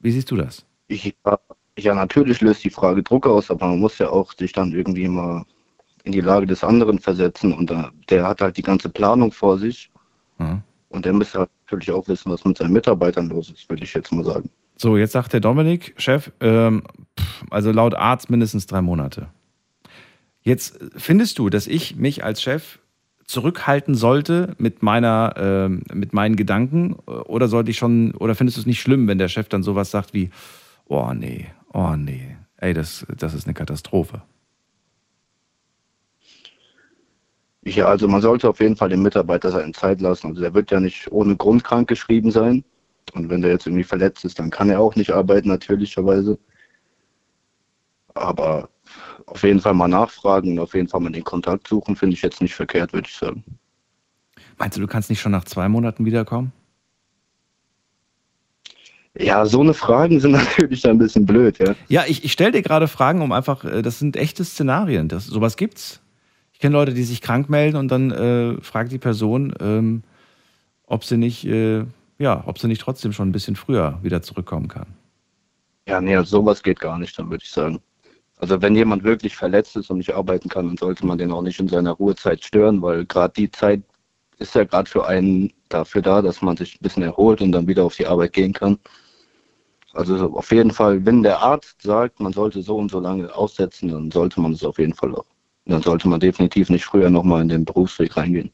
[0.00, 0.64] Wie siehst du das?
[0.88, 1.14] Ich,
[1.78, 5.08] ja, natürlich löst die Frage Druck aus, aber man muss ja auch sich dann irgendwie
[5.08, 5.44] mal
[6.08, 9.58] in die Lage des anderen versetzen und da, der hat halt die ganze Planung vor
[9.58, 9.90] sich
[10.40, 10.62] Ja.
[10.88, 13.92] und der müsste halt natürlich auch wissen, was mit seinen Mitarbeitern los ist, würde ich
[13.92, 14.48] jetzt mal sagen.
[14.76, 16.82] So, jetzt sagt der Dominik, Chef, ähm,
[17.50, 19.28] also laut Arzt mindestens drei Monate.
[20.40, 22.78] Jetzt findest du, dass ich mich als Chef
[23.26, 26.94] zurückhalten sollte mit meiner, äh, mit meinen Gedanken?
[26.94, 29.90] Oder sollte ich schon, oder findest du es nicht schlimm, wenn der Chef dann sowas
[29.90, 30.30] sagt wie,
[30.86, 34.22] oh nee, oh nee, ey, das, das ist eine Katastrophe?
[37.74, 40.28] Ja, also man sollte auf jeden Fall dem Mitarbeiter seine Zeit lassen.
[40.28, 42.64] Also der wird ja nicht ohne Grund krank geschrieben sein.
[43.14, 46.38] Und wenn der jetzt irgendwie verletzt ist, dann kann er auch nicht arbeiten, natürlicherweise.
[48.14, 48.68] Aber
[49.26, 52.22] auf jeden Fall mal nachfragen und auf jeden Fall mal den Kontakt suchen, finde ich
[52.22, 53.44] jetzt nicht verkehrt, würde ich sagen.
[54.56, 56.52] Meinst du, du kannst nicht schon nach zwei Monaten wiederkommen?
[59.18, 61.74] Ja, so eine Fragen sind natürlich ein bisschen blöd, ja.
[61.88, 65.08] Ja, ich, ich stelle dir gerade Fragen, um einfach, äh, das sind echte Szenarien.
[65.08, 66.00] Das, sowas gibt's.
[66.58, 70.02] Ich kenne Leute, die sich krank melden und dann äh, fragt die Person, ähm,
[70.86, 71.84] ob sie nicht, äh,
[72.18, 74.88] ja, ob sie nicht trotzdem schon ein bisschen früher wieder zurückkommen kann.
[75.86, 77.78] Ja, nee, also sowas geht gar nicht, dann würde ich sagen.
[78.38, 81.42] Also wenn jemand wirklich verletzt ist und nicht arbeiten kann, dann sollte man den auch
[81.42, 83.84] nicht in seiner Ruhezeit stören, weil gerade die Zeit
[84.38, 87.68] ist ja gerade für einen dafür da, dass man sich ein bisschen erholt und dann
[87.68, 88.80] wieder auf die Arbeit gehen kann.
[89.92, 93.90] Also auf jeden Fall, wenn der Arzt sagt, man sollte so und so lange aussetzen,
[93.90, 95.37] dann sollte man es auf jeden Fall auch.
[95.68, 98.50] Dann sollte man definitiv nicht früher nochmal in den Berufsweg reingehen.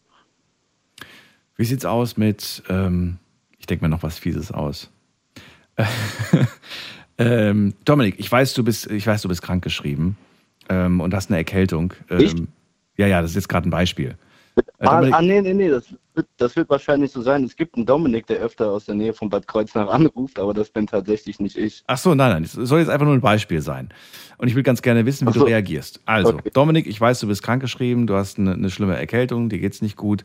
[1.56, 3.18] Wie sieht's aus mit, ähm,
[3.58, 4.90] ich denke mir noch was Fieses aus.
[7.18, 10.16] Ähm, Dominik, ich weiß, du bist, ich weiß, du bist krankgeschrieben
[10.68, 11.94] ähm, und hast eine Erkältung.
[12.10, 12.48] Ähm,
[12.96, 14.16] ja, ja, das ist jetzt gerade ein Beispiel.
[14.78, 17.42] Ah, ah, nee, nee, nee, das wird, das wird wahrscheinlich so sein.
[17.44, 20.70] Es gibt einen Dominik, der öfter aus der Nähe von Bad Kreuznach anruft, aber das
[20.70, 21.82] bin tatsächlich nicht ich.
[21.86, 23.88] Ach so, nein, nein, es soll jetzt einfach nur ein Beispiel sein.
[24.38, 25.40] Und ich will ganz gerne wissen, wie so.
[25.40, 26.00] du reagierst.
[26.04, 26.50] Also, okay.
[26.52, 29.96] Dominik, ich weiß, du bist krankgeschrieben, du hast eine, eine schlimme Erkältung, dir geht's nicht
[29.96, 30.24] gut.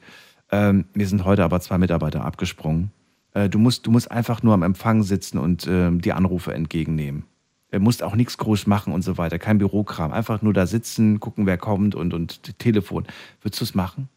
[0.52, 2.92] Ähm, mir sind heute aber zwei Mitarbeiter abgesprungen.
[3.34, 7.26] Äh, du, musst, du musst einfach nur am Empfang sitzen und äh, die Anrufe entgegennehmen.
[7.72, 9.38] Du musst auch nichts groß machen und so weiter.
[9.38, 10.12] Kein Bürokram.
[10.12, 13.06] Einfach nur da sitzen, gucken, wer kommt und, und Telefon.
[13.42, 14.10] Würdest du es machen?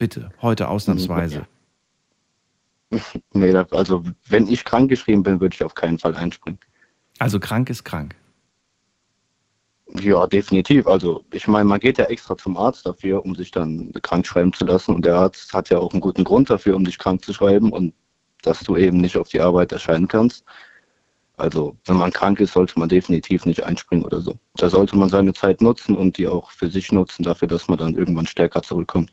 [0.00, 1.46] Bitte, heute ausnahmsweise.
[3.32, 6.58] Nee, also wenn ich krank geschrieben bin, würde ich auf keinen Fall einspringen.
[7.20, 8.16] Also krank ist krank.
[10.00, 10.88] Ja, definitiv.
[10.88, 14.52] Also ich meine, man geht ja extra zum Arzt dafür, um sich dann krank schreiben
[14.52, 14.92] zu lassen.
[14.92, 17.70] Und der Arzt hat ja auch einen guten Grund dafür, um dich krank zu schreiben.
[17.70, 17.94] Und
[18.42, 20.44] dass du eben nicht auf die Arbeit erscheinen kannst.
[21.36, 24.34] Also wenn man krank ist, sollte man definitiv nicht einspringen oder so.
[24.56, 27.78] Da sollte man seine Zeit nutzen und die auch für sich nutzen, dafür, dass man
[27.78, 29.12] dann irgendwann stärker zurückkommt.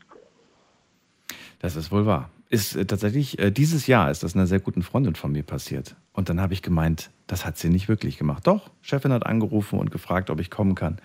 [1.58, 2.30] Das ist wohl wahr.
[2.50, 5.96] Ist äh, tatsächlich, äh, dieses Jahr ist das einer sehr guten Freundin von mir passiert.
[6.12, 8.46] Und dann habe ich gemeint, das hat sie nicht wirklich gemacht.
[8.46, 10.98] Doch, Chefin hat angerufen und gefragt, ob ich kommen kann.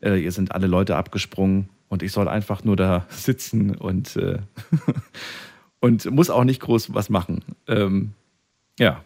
[0.00, 4.38] Äh, ihr sind alle Leute abgesprungen und ich soll einfach nur da sitzen und äh,
[5.80, 7.44] und muss auch nicht groß was machen.
[7.66, 8.12] Ähm,
[8.78, 9.02] ja,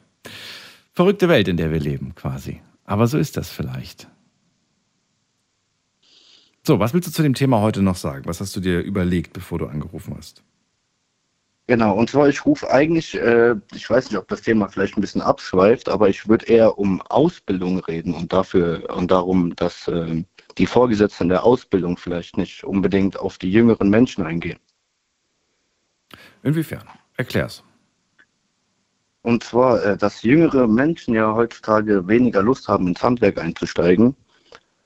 [0.93, 2.61] verrückte Welt, in der wir leben, quasi.
[2.85, 4.09] Aber so ist das vielleicht.
[6.67, 8.25] So, was willst du zu dem Thema heute noch sagen?
[8.27, 10.43] Was hast du dir überlegt, bevor du angerufen hast?
[11.69, 15.01] Genau, und zwar, ich rufe eigentlich, äh, ich weiß nicht, ob das Thema vielleicht ein
[15.01, 20.23] bisschen abschweift, aber ich würde eher um Ausbildung reden und dafür und darum, dass äh,
[20.59, 24.61] die Vorgesetzten der Ausbildung vielleicht nicht unbedingt auf die jüngeren Menschen eingehen.
[26.45, 26.89] Inwiefern?
[27.17, 27.65] Erklär's.
[29.23, 34.15] Und zwar, äh, dass jüngere Menschen ja heutzutage weniger Lust haben, ins Handwerk einzusteigen.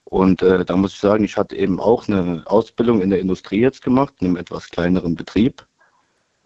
[0.04, 3.60] Und äh, da muss ich sagen, ich hatte eben auch eine Ausbildung in der Industrie
[3.60, 5.66] jetzt gemacht, in einem etwas kleineren Betrieb.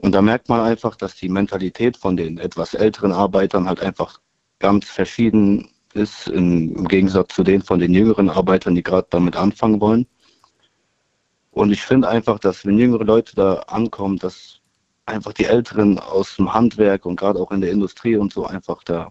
[0.04, 4.20] Und da merkt man einfach, dass die Mentalität von den etwas älteren Arbeitern halt einfach
[4.58, 9.80] ganz verschieden ist, im Gegensatz zu den von den jüngeren Arbeitern, die gerade damit anfangen
[9.80, 10.06] wollen.
[11.52, 14.60] Und ich finde einfach, dass wenn jüngere Leute da ankommen, dass
[15.06, 18.82] einfach die Älteren aus dem Handwerk und gerade auch in der Industrie und so einfach
[18.84, 19.10] da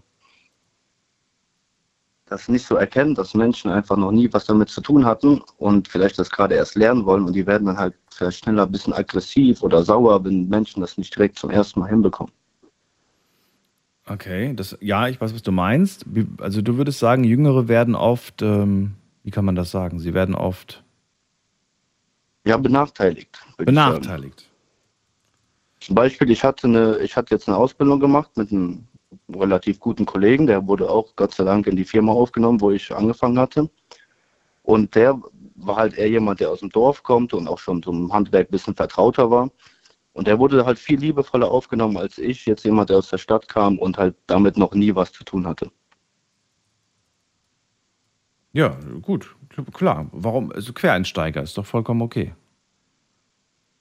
[2.26, 5.88] das nicht so erkennen, dass Menschen einfach noch nie was damit zu tun hatten und
[5.88, 8.92] vielleicht das gerade erst lernen wollen und die werden dann halt vielleicht schneller ein bisschen
[8.92, 12.32] aggressiv oder sauer, wenn Menschen das nicht direkt zum ersten Mal hinbekommen.
[14.06, 16.04] Okay, das, ja, ich weiß, was du meinst.
[16.38, 19.98] Also du würdest sagen, Jüngere werden oft, ähm, wie kann man das sagen?
[19.98, 20.84] Sie werden oft
[22.44, 23.38] ja benachteiligt.
[23.56, 24.50] Benachteiligt.
[25.80, 28.86] Zum Beispiel, ich hatte, eine, ich hatte jetzt eine Ausbildung gemacht mit einem
[29.28, 32.94] relativ guten Kollegen, der wurde auch Gott sei Dank in die Firma aufgenommen, wo ich
[32.94, 33.70] angefangen hatte.
[34.62, 35.20] Und der
[35.56, 38.52] war halt eher jemand, der aus dem Dorf kommt und auch schon zum Handwerk ein
[38.52, 39.50] bisschen vertrauter war.
[40.12, 43.48] Und der wurde halt viel liebevoller aufgenommen als ich, jetzt jemand, der aus der Stadt
[43.48, 45.70] kam und halt damit noch nie was zu tun hatte.
[48.52, 49.34] Ja, gut,
[49.72, 50.08] klar.
[50.12, 50.52] Warum?
[50.52, 52.34] Also Quereinsteiger ist doch vollkommen okay.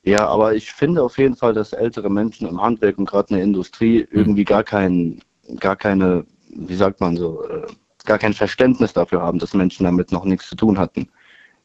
[0.04, 3.36] Ja, aber ich finde auf jeden Fall, dass ältere Menschen im Handwerk und gerade in
[3.36, 4.18] der Industrie mhm.
[4.18, 5.22] irgendwie gar kein,
[5.60, 7.68] gar keine, wie sagt man so, äh,
[8.06, 11.10] gar kein Verständnis dafür haben, dass Menschen damit noch nichts zu tun hatten.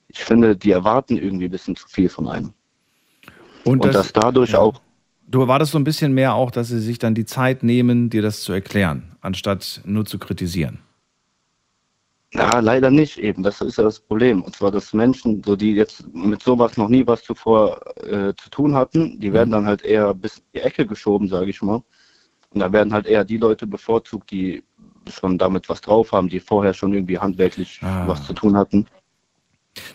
[0.09, 2.53] ich finde, die erwarten irgendwie ein bisschen zu viel von einem.
[3.65, 4.61] Und, Und dass dadurch ja.
[4.61, 4.81] auch,
[5.31, 8.23] Du erwartest so ein bisschen mehr auch, dass sie sich dann die Zeit nehmen, dir
[8.23, 10.79] das zu erklären, anstatt nur zu kritisieren.
[12.33, 13.43] na, leider nicht eben.
[13.43, 14.43] Das ist ja das Problem.
[14.43, 18.49] Und zwar, dass Menschen, so die jetzt mit sowas noch nie was zuvor äh, zu
[18.51, 21.83] tun hatten, die werden dann halt eher bis in die Ecke geschoben, sage ich mal.
[22.51, 24.63] Und da werden halt eher die Leute bevorzugt, die
[25.11, 28.07] schon damit was drauf haben, die vorher schon irgendwie handwerklich Ah.
[28.07, 28.87] was zu tun hatten.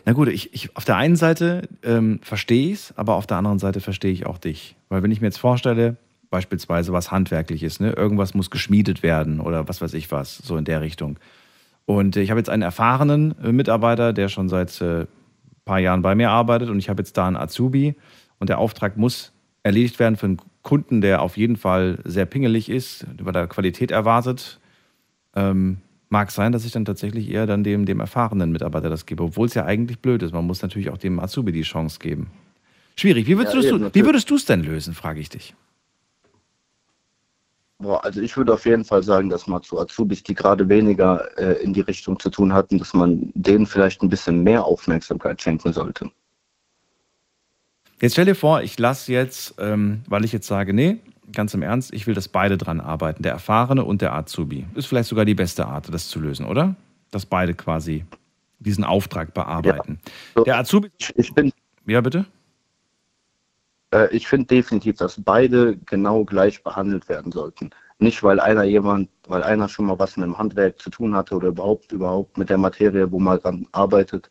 [0.05, 3.37] Na gut, ich, ich, auf der einen Seite ähm, verstehe ich es, aber auf der
[3.37, 4.75] anderen Seite verstehe ich auch dich.
[4.89, 5.97] Weil wenn ich mir jetzt vorstelle,
[6.29, 10.65] beispielsweise was handwerkliches, ne, irgendwas muss geschmiedet werden oder was weiß ich was, so in
[10.65, 11.17] der Richtung.
[11.85, 15.05] Und ich habe jetzt einen erfahrenen äh, Mitarbeiter, der schon seit äh,
[15.65, 17.95] paar Jahren bei mir arbeitet und ich habe jetzt da einen Azubi
[18.39, 19.31] und der Auftrag muss
[19.63, 23.91] erledigt werden für einen Kunden, der auf jeden Fall sehr pingelig ist, über der Qualität
[23.91, 24.59] erwartet.
[25.35, 25.77] Ähm,
[26.09, 29.47] mag sein, dass ich dann tatsächlich eher dann dem, dem erfahrenen Mitarbeiter das gebe, obwohl
[29.47, 30.33] es ja eigentlich blöd ist.
[30.33, 32.31] Man muss natürlich auch dem Azubi die Chance geben.
[32.95, 33.27] Schwierig.
[33.27, 33.77] Wie würdest Ja,
[34.27, 35.55] du es denn lösen, frage ich dich.
[37.79, 41.27] Boah, also ich würde auf jeden Fall sagen, dass man zu Azubis, die gerade weniger
[41.37, 45.41] äh, in die Richtung zu tun hatten, dass man denen vielleicht ein bisschen mehr Aufmerksamkeit
[45.41, 46.09] schenken sollte.
[48.03, 50.97] Jetzt stell dir vor, ich lasse jetzt, ähm, weil ich jetzt sage, nee,
[51.31, 54.65] ganz im Ernst, ich will, dass beide dran arbeiten, der Erfahrene und der Azubi.
[54.75, 56.75] Ist vielleicht sogar die beste Art, das zu lösen, oder?
[57.11, 58.03] Dass beide quasi
[58.59, 60.01] diesen Auftrag bearbeiten.
[60.35, 60.43] So.
[60.43, 61.53] Der Azubi, Ich, ich bin
[61.87, 62.25] ja bitte?
[63.91, 67.69] Äh, ich finde definitiv, dass beide genau gleich behandelt werden sollten.
[67.99, 71.35] Nicht, weil einer jemand, weil einer schon mal was mit dem Handwerk zu tun hatte
[71.35, 74.29] oder überhaupt, überhaupt mit der Materie, wo man dran arbeitet.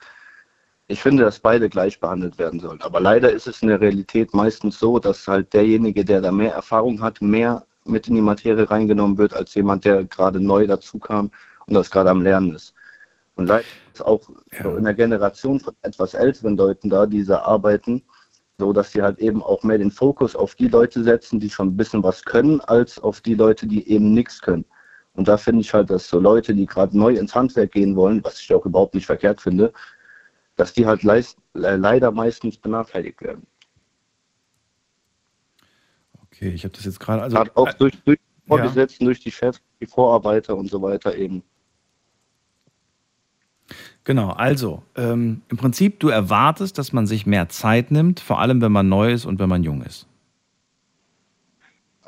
[0.92, 2.82] Ich finde, dass beide gleich behandelt werden sollen.
[2.82, 6.52] Aber leider ist es in der Realität meistens so, dass halt derjenige, der da mehr
[6.52, 10.98] Erfahrung hat, mehr mit in die Materie reingenommen wird, als jemand, der gerade neu dazu
[10.98, 11.30] kam
[11.66, 12.74] und das gerade am Lernen ist.
[13.36, 13.64] Und leider
[13.94, 14.20] ist auch
[14.52, 14.64] Ja.
[14.64, 18.02] so in der Generation von etwas älteren Leuten da, die da arbeiten,
[18.58, 21.68] so dass sie halt eben auch mehr den Fokus auf die Leute setzen, die schon
[21.68, 24.66] ein bisschen was können, als auf die Leute, die eben nichts können.
[25.14, 28.22] Und da finde ich halt, dass so Leute, die gerade neu ins Handwerk gehen wollen,
[28.22, 29.72] was ich auch überhaupt nicht verkehrt finde,
[30.62, 33.44] dass die halt leist, äh, leider meistens benachteiligt werden.
[36.22, 37.20] Okay, ich habe das jetzt gerade.
[37.20, 38.56] Also, auch durch, durch die ja.
[38.56, 41.42] Vorgesetzten, durch die Chefs, die Vorarbeiter und so weiter eben.
[44.04, 48.60] Genau, also ähm, im Prinzip, du erwartest, dass man sich mehr Zeit nimmt, vor allem
[48.60, 50.06] wenn man neu ist und wenn man jung ist.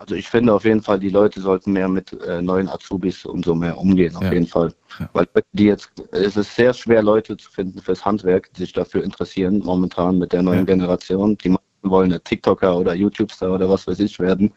[0.05, 3.43] Also ich finde auf jeden Fall, die Leute sollten mehr mit äh, neuen Azubis und
[3.43, 4.35] so mehr umgehen, auf Ja.
[4.35, 4.71] jeden Fall.
[5.01, 5.09] Ja.
[5.15, 9.03] Weil die jetzt, es ist sehr schwer, Leute zu finden fürs Handwerk, die sich dafür
[9.03, 10.65] interessieren, momentan mit der neuen Ja.
[10.65, 11.39] Generation.
[11.39, 14.53] Die wollen eine TikToker oder YouTube-Star oder was weiß ich werden.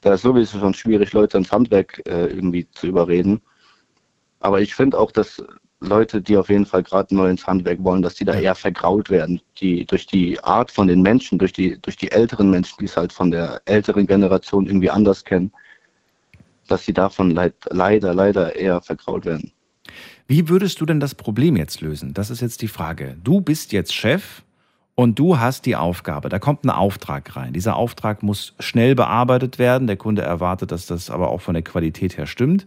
[0.00, 3.40] Da ist sowieso schon schwierig, Leute ins Handwerk äh, irgendwie zu überreden.
[4.40, 5.40] Aber ich finde auch, dass
[5.82, 9.10] Leute, die auf jeden Fall gerade neu ins Handwerk wollen, dass die da eher vergrault
[9.10, 9.40] werden.
[9.60, 12.96] Die durch die Art von den Menschen, durch die, durch die älteren Menschen, die es
[12.96, 15.52] halt von der älteren Generation irgendwie anders kennen,
[16.68, 19.52] dass sie davon leid, leider, leider eher vergrault werden.
[20.26, 22.14] Wie würdest du denn das Problem jetzt lösen?
[22.14, 23.16] Das ist jetzt die Frage.
[23.22, 24.42] Du bist jetzt Chef
[24.94, 26.28] und du hast die Aufgabe.
[26.28, 27.52] Da kommt ein Auftrag rein.
[27.52, 29.86] Dieser Auftrag muss schnell bearbeitet werden.
[29.86, 32.66] Der Kunde erwartet, dass das aber auch von der Qualität her stimmt.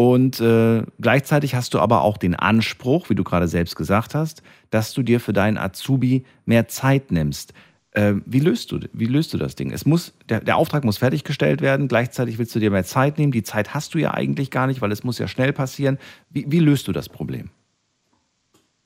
[0.00, 4.44] Und äh, gleichzeitig hast du aber auch den Anspruch, wie du gerade selbst gesagt hast,
[4.70, 7.52] dass du dir für deinen Azubi mehr Zeit nimmst.
[7.90, 9.72] Äh, wie, löst du, wie löst du das Ding?
[9.72, 13.32] Es muss, der, der Auftrag muss fertiggestellt werden, gleichzeitig willst du dir mehr Zeit nehmen.
[13.32, 15.98] Die Zeit hast du ja eigentlich gar nicht, weil es muss ja schnell passieren.
[16.30, 17.50] Wie, wie löst du das Problem?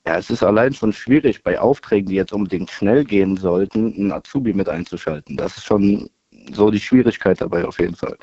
[0.06, 4.12] Ja, es ist allein schon schwierig, bei Aufträgen, die jetzt unbedingt schnell gehen sollten, einen
[4.12, 5.36] Azubi mit einzuschalten.
[5.36, 6.08] Das ist schon
[6.52, 8.16] so die Schwierigkeit dabei auf jeden Fall.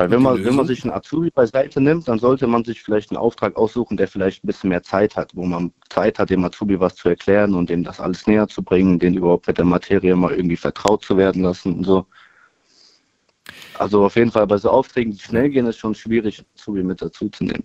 [0.00, 3.10] Weil wenn man, wenn man sich einen Azubi beiseite nimmt, dann sollte man sich vielleicht
[3.10, 6.42] einen Auftrag aussuchen, der vielleicht ein bisschen mehr Zeit hat, wo man Zeit hat, dem
[6.42, 9.66] Azubi was zu erklären und dem das alles näher zu bringen, den überhaupt mit der
[9.66, 12.06] Materie mal irgendwie vertraut zu werden lassen und so.
[13.78, 16.82] Also auf jeden Fall bei so Aufträgen, die schnell gehen, ist schon schwierig, einen Azubi
[16.82, 17.64] mit dazu zu nehmen.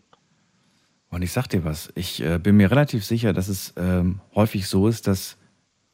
[1.12, 4.68] Und ich sag dir was, ich äh, bin mir relativ sicher, dass es ähm, häufig
[4.68, 5.38] so ist, dass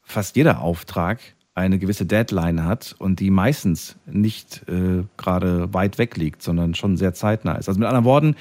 [0.02, 1.20] fast jeder Auftrag
[1.54, 6.96] eine gewisse Deadline hat und die meistens nicht äh, gerade weit weg liegt, sondern schon
[6.96, 7.68] sehr zeitnah ist.
[7.68, 8.36] Also mit anderen Worten,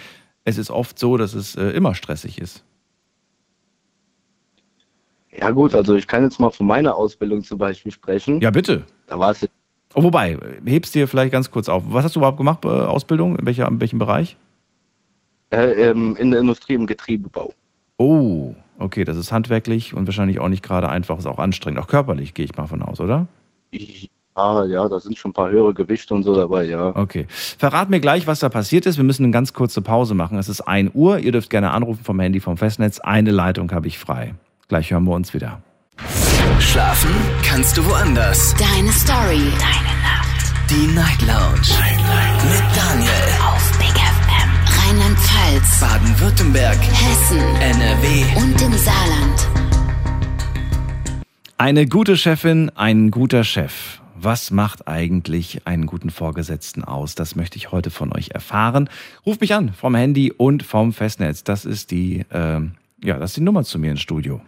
[0.46, 2.64] es ist oft so, dass es äh, immer stressig ist.
[5.38, 8.42] Ja gut, also ich kann jetzt mal von meiner Ausbildung zum Beispiel sprechen.
[8.42, 8.84] Ja, bitte.
[9.08, 9.48] Da war es
[9.94, 11.84] Oh, wobei, hebst dir vielleicht ganz kurz auf.
[11.88, 13.38] Was hast du überhaupt gemacht, äh, Ausbildung?
[13.38, 14.38] In, welcher, in welchem Bereich?
[15.52, 17.54] äh, ähm, in der Industrie im Getriebebau.
[17.98, 21.80] Oh, okay, das ist handwerklich und wahrscheinlich auch nicht gerade einfach, ist auch anstrengend.
[21.80, 23.28] Auch körperlich gehe ich mal von aus, oder?
[23.72, 26.96] Ja, ja, da sind schon ein paar höhere Gewichte und so dabei, ja.
[26.96, 27.26] Okay.
[27.30, 28.98] Verrat mir gleich, was da passiert ist.
[28.98, 30.38] Wir müssen eine ganz kurze Pause machen.
[30.38, 31.20] Es ist 1 Uhr.
[31.20, 33.00] Ihr dürft gerne anrufen vom Handy vom Festnetz.
[33.00, 34.34] Eine Leitung habe ich frei.
[34.68, 35.62] Gleich hören wir uns wieder.
[36.60, 37.12] Schlafen
[37.44, 38.56] kannst du woanders.
[38.56, 39.52] Deine Story.
[39.60, 40.54] Deine Nacht.
[40.70, 41.68] Die Night Lounge.
[41.80, 42.44] Night, Night.
[42.46, 43.12] Mit Daniel.
[43.44, 44.21] Auf Big FM.
[44.92, 45.80] Rheinland-Pfalz.
[45.80, 46.78] Baden-Württemberg.
[46.78, 47.40] Hessen.
[47.62, 48.26] NRW.
[48.36, 49.48] Und im Saarland.
[51.58, 54.02] Eine gute Chefin, ein guter Chef.
[54.16, 57.16] Was macht eigentlich einen guten Vorgesetzten aus?
[57.16, 58.90] Das möchte ich heute von euch erfahren.
[59.26, 61.46] Ruft mich an vom Handy und vom Festnetz.
[61.46, 62.60] Das ist die, äh,
[63.02, 64.42] ja, das ist die Nummer zu mir ins Studio.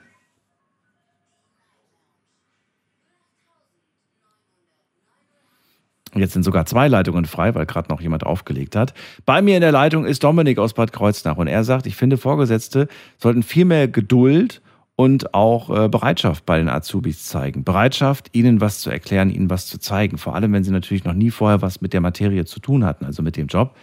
[6.15, 8.93] Jetzt sind sogar zwei Leitungen frei, weil gerade noch jemand aufgelegt hat.
[9.25, 12.17] Bei mir in der Leitung ist Dominik aus Bad Kreuznach und er sagt, ich finde,
[12.17, 12.87] Vorgesetzte
[13.17, 14.61] sollten viel mehr Geduld
[14.95, 17.63] und auch äh, Bereitschaft bei den Azubis zeigen.
[17.63, 20.17] Bereitschaft, ihnen was zu erklären, ihnen was zu zeigen.
[20.17, 23.05] Vor allem, wenn sie natürlich noch nie vorher was mit der Materie zu tun hatten,
[23.05, 23.75] also mit dem Job.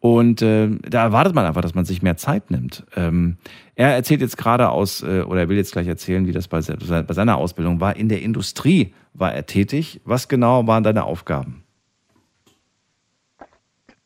[0.00, 2.84] Und äh, da erwartet man einfach, dass man sich mehr Zeit nimmt.
[2.96, 3.36] Ähm,
[3.76, 6.60] er erzählt jetzt gerade aus, äh, oder er will jetzt gleich erzählen, wie das bei,
[6.60, 7.96] bei seiner Ausbildung war.
[7.96, 10.00] In der Industrie war er tätig.
[10.04, 11.64] Was genau waren deine Aufgaben?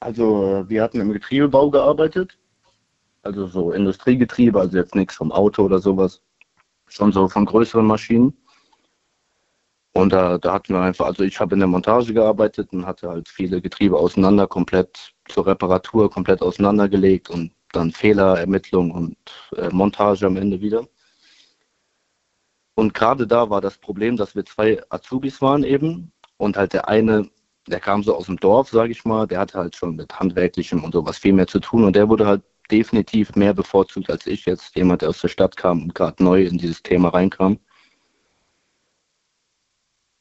[0.01, 2.39] Also wir hatten im Getriebebau gearbeitet.
[3.23, 6.21] Also so Industriegetriebe, also jetzt nichts vom Auto oder sowas
[6.89, 8.37] schon so von größeren Maschinen.
[9.93, 13.09] Und da, da hatten wir einfach, also ich habe in der Montage gearbeitet und hatte
[13.09, 19.17] halt viele Getriebe auseinander, komplett zur Reparatur, komplett auseinandergelegt und dann Fehlerermittlung und
[19.57, 20.87] äh, Montage am Ende wieder.
[22.75, 26.13] Und gerade da war das Problem, dass wir zwei Azubis waren eben.
[26.37, 27.31] Und halt der eine,
[27.69, 30.83] der kam so aus dem Dorf, sage ich mal, der hatte halt schon mit Handwerklichem
[30.83, 31.85] und sowas viel mehr zu tun.
[31.85, 34.47] Und der wurde halt definitiv mehr bevorzugt als ich.
[34.47, 37.59] Jetzt, jemand, der aus der Stadt kam und gerade neu in dieses Thema reinkam.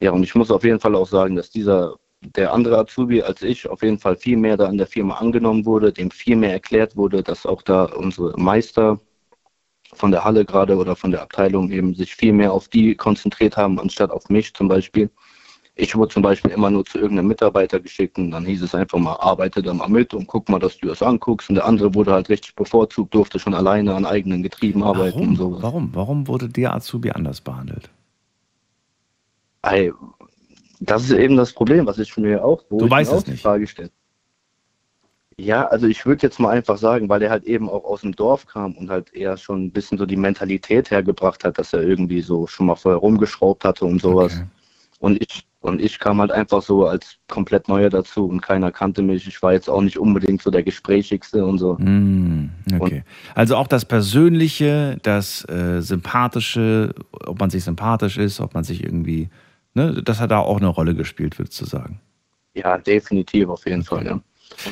[0.02, 3.42] Ja, und ich muss auf jeden Fall auch sagen, dass dieser, der andere Azubi als
[3.42, 6.52] ich, auf jeden Fall viel mehr da in der Firma angenommen wurde, dem viel mehr
[6.52, 9.00] erklärt wurde, dass auch da unsere Meister
[9.96, 13.58] von der Halle gerade oder von der Abteilung eben sich viel mehr auf die konzentriert
[13.58, 15.10] haben, anstatt auf mich zum Beispiel.
[15.76, 19.00] Ich wurde zum Beispiel immer nur zu irgendeinem Mitarbeiter geschickt und dann hieß es einfach
[19.00, 21.50] mal, arbeite da mal mit und guck mal, dass du das anguckst.
[21.50, 25.30] Und der andere wurde halt richtig bevorzugt, durfte schon alleine an eigenen Getrieben arbeiten Warum?
[25.30, 25.64] und sowas.
[25.64, 25.90] Warum?
[25.94, 27.90] Warum wurde der Azubi anders behandelt?
[29.64, 29.92] Ey,
[30.80, 33.22] das ist eben das Problem, was ich mir auch, wo Du ich weißt mir es
[33.24, 33.42] auch die nicht.
[33.42, 33.90] Frage stelle.
[35.38, 38.16] Ja, also ich würde jetzt mal einfach sagen, weil er halt eben auch aus dem
[38.16, 41.82] Dorf kam und halt eher schon ein bisschen so die Mentalität hergebracht hat, dass er
[41.82, 44.34] irgendwie so schon mal vorher rumgeschraubt hatte und sowas.
[44.34, 44.48] Okay.
[45.00, 49.02] Und ich und ich kam halt einfach so als komplett Neuer dazu und keiner kannte
[49.02, 49.26] mich.
[49.30, 51.76] Ich war jetzt auch nicht unbedingt so der Gesprächigste und so.
[51.76, 52.50] Mm,
[52.82, 53.06] okay.
[53.34, 58.84] Also auch das Persönliche, das äh, Sympathische, ob man sich sympathisch ist, ob man sich
[58.84, 59.30] irgendwie,
[59.74, 62.02] ne, das hat da auch eine Rolle gespielt, würdest du sagen.
[62.56, 64.20] Ja, definitiv auf jeden Fall, ja.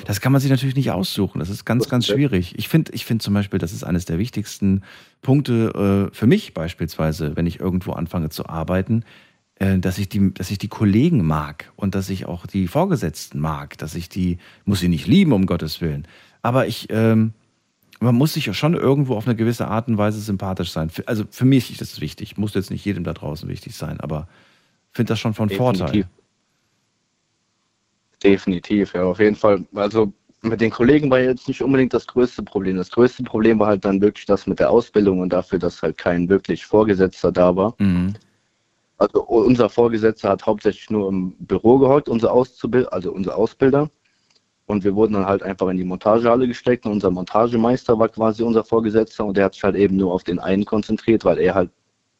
[0.05, 1.39] Das kann man sich natürlich nicht aussuchen.
[1.39, 2.53] Das ist ganz, ganz schwierig.
[2.57, 4.83] Ich finde ich finde zum Beispiel, das ist eines der wichtigsten
[5.21, 9.03] Punkte äh, für mich beispielsweise, wenn ich irgendwo anfange zu arbeiten,
[9.55, 13.39] äh, dass ich die, dass ich die Kollegen mag und dass ich auch die Vorgesetzten
[13.39, 16.07] mag, dass ich die, muss sie nicht lieben, um Gottes Willen.
[16.41, 17.33] Aber ich, ähm,
[17.99, 20.91] man muss sich schon irgendwo auf eine gewisse Art und Weise sympathisch sein.
[21.05, 22.37] Also für mich ist das wichtig.
[22.37, 24.27] Muss jetzt nicht jedem da draußen wichtig sein, aber
[24.91, 26.07] finde das schon von Vorteil.
[28.23, 28.93] Definitiv.
[28.93, 29.65] Ja, auf jeden Fall.
[29.73, 32.77] Also mit den Kollegen war jetzt nicht unbedingt das größte Problem.
[32.77, 35.97] Das größte Problem war halt dann wirklich das mit der Ausbildung und dafür, dass halt
[35.97, 37.75] kein wirklich Vorgesetzter da war.
[37.79, 38.13] Mhm.
[38.97, 43.89] Also unser Vorgesetzter hat hauptsächlich nur im Büro gehockt, unser Auszubild, also unser Ausbilder.
[44.67, 48.43] Und wir wurden dann halt einfach in die Montagehalle gesteckt und unser Montagemeister war quasi
[48.43, 51.55] unser Vorgesetzter und der hat sich halt eben nur auf den einen konzentriert, weil er
[51.55, 51.71] halt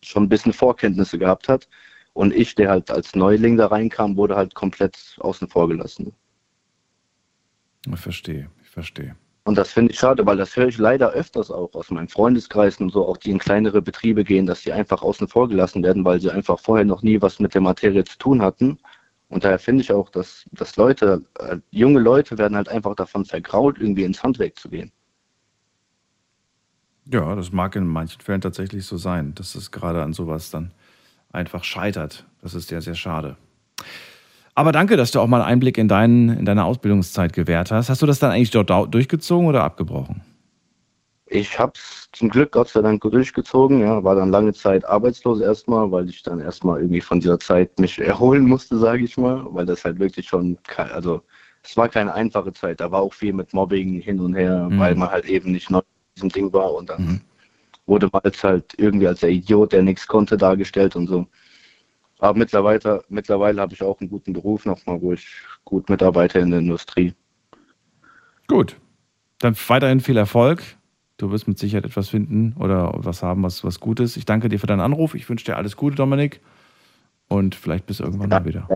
[0.03, 1.67] schon ein bisschen Vorkenntnisse gehabt hat.
[2.14, 6.14] Und ich, der halt als Neuling da reinkam, wurde halt komplett außen vor gelassen.
[7.88, 9.16] Ich verstehe, ich verstehe.
[9.43, 12.86] Und das finde ich schade, weil das höre ich leider öfters auch aus meinen Freundeskreisen
[12.86, 16.05] und so, auch die in kleinere Betriebe gehen, dass die einfach außen vor gelassen werden,
[16.05, 18.78] weil sie einfach vorher noch nie was mit der Materie zu tun hatten.
[19.30, 23.26] Und daher finde ich auch, dass, dass Leute, äh, junge Leute werden halt einfach davon
[23.26, 24.91] vergrault, irgendwie ins Handwerk zu gehen.
[27.05, 30.72] Ja, das mag in manchen Fällen tatsächlich so sein, dass es gerade an sowas dann
[31.34, 32.25] einfach scheitert.
[32.41, 33.38] Das ist sehr, sehr schade.
[34.53, 37.89] Aber danke, dass du auch mal Einblick in, deinen, in deine Ausbildungszeit gewährt hast.
[37.89, 40.21] Hast du das dann eigentlich dort durchgezogen oder abgebrochen?
[41.27, 45.39] Ich habe es zum Glück Gott sei Dank durchgezogen, ja, war dann lange Zeit arbeitslos
[45.39, 49.45] erstmal, weil ich dann erstmal irgendwie von dieser Zeit mich erholen musste, sage ich mal,
[49.51, 51.21] weil das halt wirklich schon, also
[51.63, 54.79] es war keine einfache Zeit, da war auch viel mit Mobbing hin und her, Mhm.
[54.79, 55.84] weil man halt eben nicht neu in
[56.15, 57.21] diesem Ding war und dann
[57.91, 61.27] wurde man jetzt halt irgendwie als der Idiot, der nichts konnte, dargestellt und so.
[62.19, 65.27] Aber mittlerweile, mittlerweile habe ich auch einen guten Beruf nochmal, wo ich
[65.65, 67.13] gut mitarbeite in der Industrie.
[68.47, 68.77] Gut.
[69.39, 70.63] Dann weiterhin viel Erfolg.
[71.17, 74.15] Du wirst mit Sicherheit etwas finden oder was haben, was, was Gutes.
[74.15, 75.13] Ich danke dir für deinen Anruf.
[75.13, 76.39] Ich wünsche dir alles Gute, Dominik.
[77.27, 78.69] Und vielleicht bis irgendwann mal wieder.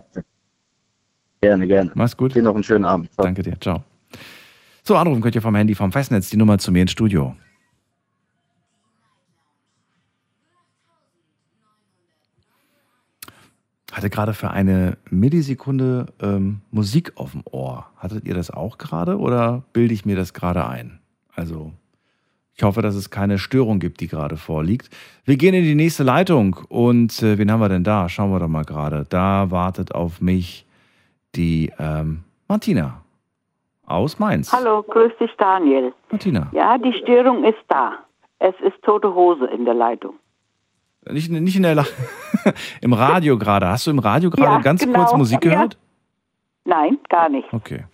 [1.40, 1.90] Gerne, gerne.
[1.94, 2.34] Mach's gut.
[2.34, 3.08] Dir noch einen schönen Abend.
[3.16, 3.58] Danke dir.
[3.60, 3.82] Ciao.
[4.82, 7.34] So, anrufen könnt ihr vom Handy, vom Festnetz, die Nummer zu mir ins Studio.
[13.96, 17.86] Hatte gerade für eine Millisekunde ähm, Musik auf dem Ohr.
[17.96, 21.00] Hattet ihr das auch gerade oder bilde ich mir das gerade ein?
[21.34, 21.72] Also,
[22.54, 24.90] ich hoffe, dass es keine Störung gibt, die gerade vorliegt.
[25.24, 28.10] Wir gehen in die nächste Leitung und äh, wen haben wir denn da?
[28.10, 29.06] Schauen wir doch mal gerade.
[29.08, 30.66] Da wartet auf mich
[31.34, 33.00] die ähm, Martina
[33.86, 34.52] aus Mainz.
[34.52, 35.94] Hallo, grüß dich Daniel.
[36.10, 36.50] Martina.
[36.52, 37.94] Ja, die Störung ist da.
[38.40, 40.16] Es ist tote Hose in der Leitung.
[41.10, 41.84] Nicht, nicht in der La
[42.80, 43.68] im Radio gerade.
[43.68, 45.00] Hast du im Radio gerade Ja, ganz genau.
[45.04, 45.50] kurz Musik Ja.
[45.52, 45.78] gehört?
[46.64, 47.52] Nein, gar nicht.
[47.52, 47.84] Okay.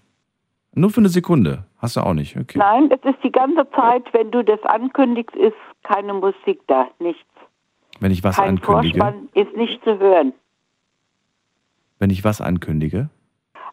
[0.74, 1.64] Nur für eine Sekunde.
[1.78, 2.36] Hast du auch nicht.
[2.38, 2.58] Okay.
[2.58, 7.22] Nein, es ist die ganze Zeit, wenn du das ankündigst, ist keine Musik da, nichts.
[8.00, 8.98] Wenn ich was Kein ankündige.
[8.98, 10.32] Vorspann ist nicht zu hören.
[11.98, 13.10] Wenn ich was ankündige.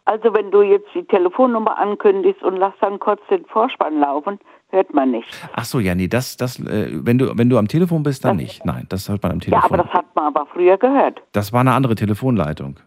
[0.04, 4.38] Also wenn du jetzt die Telefonnummer ankündigst und lass dann kurz den Vorspann laufen,
[4.70, 5.28] hört man nicht.
[5.54, 8.36] Ach so, ja, nee, das, das, äh, wenn du, wenn du am Telefon bist, dann
[8.36, 8.64] nicht.
[8.64, 9.64] Nein, das hört man am Ja, Telefon.
[9.74, 11.22] aber das hat man aber früher gehört.
[11.32, 12.78] das war eine andere Telefonleitung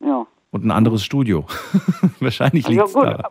[0.00, 0.26] Ja.
[0.50, 1.44] und ein anderes Studio.
[2.20, 3.04] Wahrscheinlich Ja, liegt es gut.
[3.04, 3.24] daran.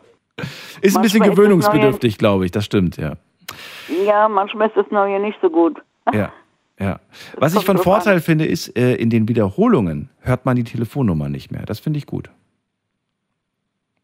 [0.80, 2.50] Ist ein bisschen Manchmal ist das gewöhnungsbedürftig, glaube ich.
[2.50, 3.14] Das stimmt, ja.
[4.04, 5.80] Ja, manchmal ist das Neue nicht so gut.
[6.12, 6.32] Ja,
[6.80, 6.98] ja.
[7.38, 8.20] Was ich von Vorteil an.
[8.20, 11.62] finde, ist, äh, in den Wiederholungen hört man die Telefonnummer nicht mehr.
[11.66, 12.30] Das finde ich gut.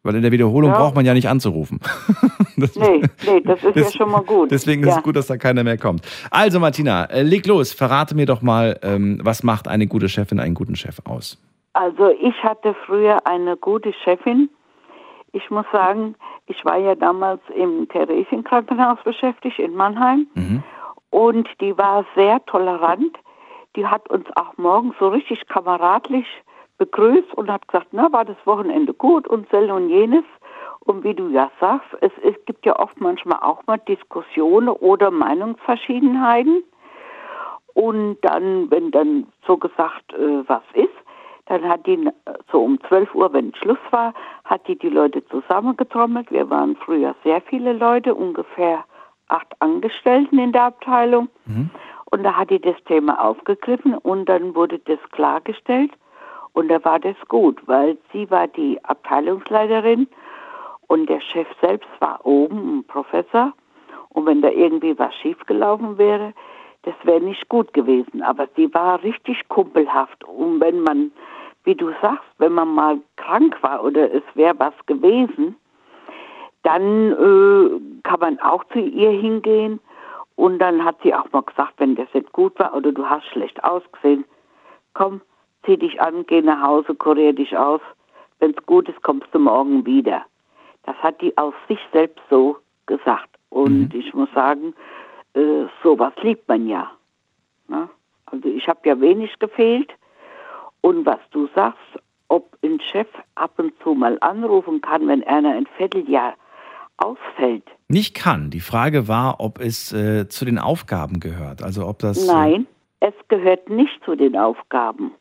[0.03, 0.79] Weil in der Wiederholung Ja.
[0.79, 1.79] braucht man ja nicht anzurufen.
[2.57, 4.51] das, Nee, nee, das ist ja Das- schon mal gut.
[4.51, 4.97] Deswegen ist ja.
[4.97, 6.03] es gut, dass da keiner mehr kommt.
[6.31, 7.73] Also Martina, äh, leg los.
[7.75, 11.39] Verrate mir doch mal, ähm, was macht eine gute Chefin einen guten Chef aus?
[11.75, 14.49] Also ich hatte früher eine gute Chefin.
[15.33, 20.63] Ich muss sagen, ich war ja damals im Theresienkrankenhaus beschäftigt in Mannheim Mhm.
[21.11, 23.17] und die war sehr tolerant.
[23.77, 26.27] Die hat uns auch morgens so richtig kameradlich
[26.81, 30.24] begrüßt und hat gesagt, na, war das Wochenende gut und sel und jenes.
[30.81, 35.11] Und wie du ja sagst, es, es gibt ja oft manchmal auch mal Diskussionen oder
[35.11, 36.64] Meinungsverschiedenheiten.
[37.74, 40.89] Und dann, wenn dann so gesagt äh, was ist,
[41.47, 42.09] dann hat die
[42.51, 44.14] so um 12 Uhr, wenn Schluss war,
[44.45, 46.31] hat die die Leute zusammengetrommelt.
[46.31, 48.85] Wir waren früher sehr viele Leute, ungefähr
[49.28, 51.28] acht Angestellten in der Abteilung.
[52.07, 55.93] Und da hat die das Thema aufgegriffen und dann wurde das klargestellt.
[56.53, 60.09] Und da war das gut, weil sie war die Abteilungsleiterin
[60.89, 63.53] und der Chef selbst war oben, ein Professor.
[64.09, 66.33] Und wenn da irgendwie was schiefgelaufen wäre,
[66.83, 68.23] das wäre nicht gut gewesen.
[68.23, 70.25] Aber sie war richtig kumpelhaft.
[70.25, 71.13] Und wenn man,
[71.65, 75.55] wie du sagst, wenn man mal krank war oder es wäre was gewesen,
[76.63, 79.79] dann äh, kann man auch zu ihr hingehen.
[80.37, 83.27] Und dann hat sie auch mal gesagt, wenn das nicht gut war oder du hast
[83.27, 84.25] schlecht ausgesehen,
[84.95, 85.21] komm,
[85.65, 87.81] zieh dich an, geh nach Hause, kurier dich aus.
[88.39, 90.25] Wenn es gut ist, kommst du morgen wieder.
[90.85, 92.57] Das hat die aus sich selbst so
[92.87, 93.29] gesagt.
[93.51, 94.75] Und ich muss sagen,
[95.35, 96.91] äh, sowas liebt man ja.
[97.69, 97.89] Ne?
[98.27, 99.93] Also ich habe ja wenig gefehlt.
[100.80, 101.79] Und was du sagst,
[102.29, 106.34] ob ein Chef ab und zu mal anrufen kann, wenn einer ein Vierteljahr
[106.97, 107.64] ausfällt.
[107.89, 108.51] Nicht kann.
[108.51, 111.63] Die Frage war, ob es äh, zu den Aufgaben gehört.
[111.63, 112.29] Also ob das.
[112.29, 112.67] äh, Nein,
[113.01, 115.13] es gehört nicht zu den Aufgaben.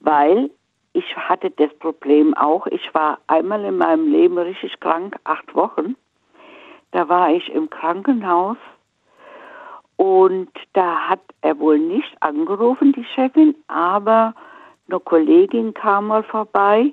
[0.00, 0.50] Weil
[0.92, 5.96] ich hatte das Problem auch, ich war einmal in meinem Leben richtig krank, acht Wochen.
[6.90, 8.56] Da war ich im Krankenhaus
[9.96, 14.34] und da hat er wohl nicht angerufen, die Chefin, aber
[14.88, 16.92] eine Kollegin kam mal vorbei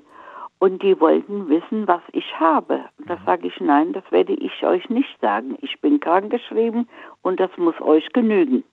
[0.58, 2.84] und die wollten wissen, was ich habe.
[2.98, 5.56] Und da sage ich, nein, das werde ich euch nicht sagen.
[5.62, 6.88] Ich bin krankgeschrieben
[7.22, 8.64] und das muss euch genügen.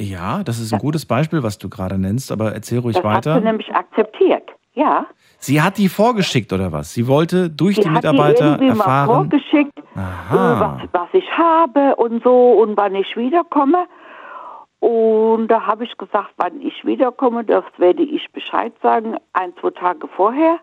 [0.00, 3.16] Ja, das ist ein gutes Beispiel, was du gerade nennst, aber erzähl ruhig Das hat
[3.26, 3.34] weiter.
[3.38, 4.48] sie nämlich akzeptiert.
[4.72, 5.04] Ja.
[5.38, 6.94] Sie hat die vorgeschickt oder was?
[6.94, 9.06] Sie wollte durch Sie die hat die Mitarbeiter irgendwie mal erfahren.
[9.08, 13.84] vorgeschickt, äh, was, was ich habe und so und wann ich wiederkomme.
[14.78, 19.16] Und da habe ich gesagt, wann ich wiederkomme, das werde ich Bescheid sagen.
[19.34, 20.58] Ein, zwei Tage vorher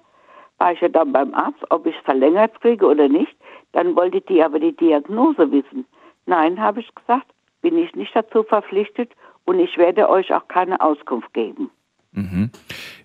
[0.58, 3.36] war ich ja dann beim Arzt, ob ich es verlängert kriege oder nicht.
[3.74, 5.86] Dann wollte die aber die Diagnose wissen.
[6.26, 7.28] Nein, habe ich gesagt,
[7.62, 9.12] bin ich nicht dazu verpflichtet
[9.48, 11.72] und ich werde euch auch keine Auskunft geben.
[12.12, 12.52] Mhm.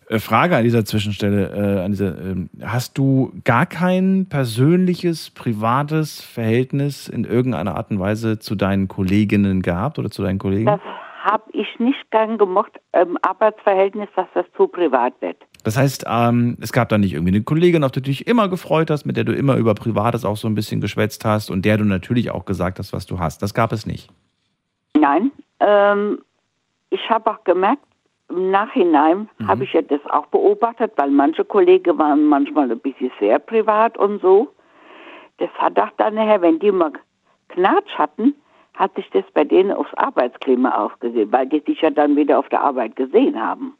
[0.09, 6.20] Äh, Frage an dieser Zwischenstelle, äh, an dieser, ähm, hast du gar kein persönliches, privates
[6.20, 10.66] Verhältnis in irgendeiner Art und Weise zu deinen Kolleginnen gehabt oder zu deinen Kollegen?
[10.66, 10.81] Das
[11.23, 15.36] habe ich nicht gern gemocht, im Arbeitsverhältnis, dass das zu privat wird.
[15.62, 18.48] Das heißt, ähm, es gab da nicht irgendwie eine Kollegin, auf die du dich immer
[18.48, 21.64] gefreut hast, mit der du immer über Privates auch so ein bisschen geschwätzt hast und
[21.64, 23.43] der du natürlich auch gesagt hast, was du hast.
[23.43, 24.10] Das gab es nicht.
[24.98, 26.19] Nein, ähm,
[26.93, 27.82] ich habe auch gemerkt,
[28.28, 29.48] im Nachhinein Mhm.
[29.48, 33.98] habe ich ja das auch beobachtet, weil manche Kollegen waren manchmal ein bisschen sehr privat
[33.98, 34.48] und so.
[35.39, 36.93] Das hat auch dann nachher, wenn die mal
[37.48, 38.35] Knatsch hatten,
[38.74, 42.48] hat sich das bei denen aufs Arbeitsklima ausgesehen, weil die sich ja dann wieder auf
[42.48, 43.77] der Arbeit gesehen haben.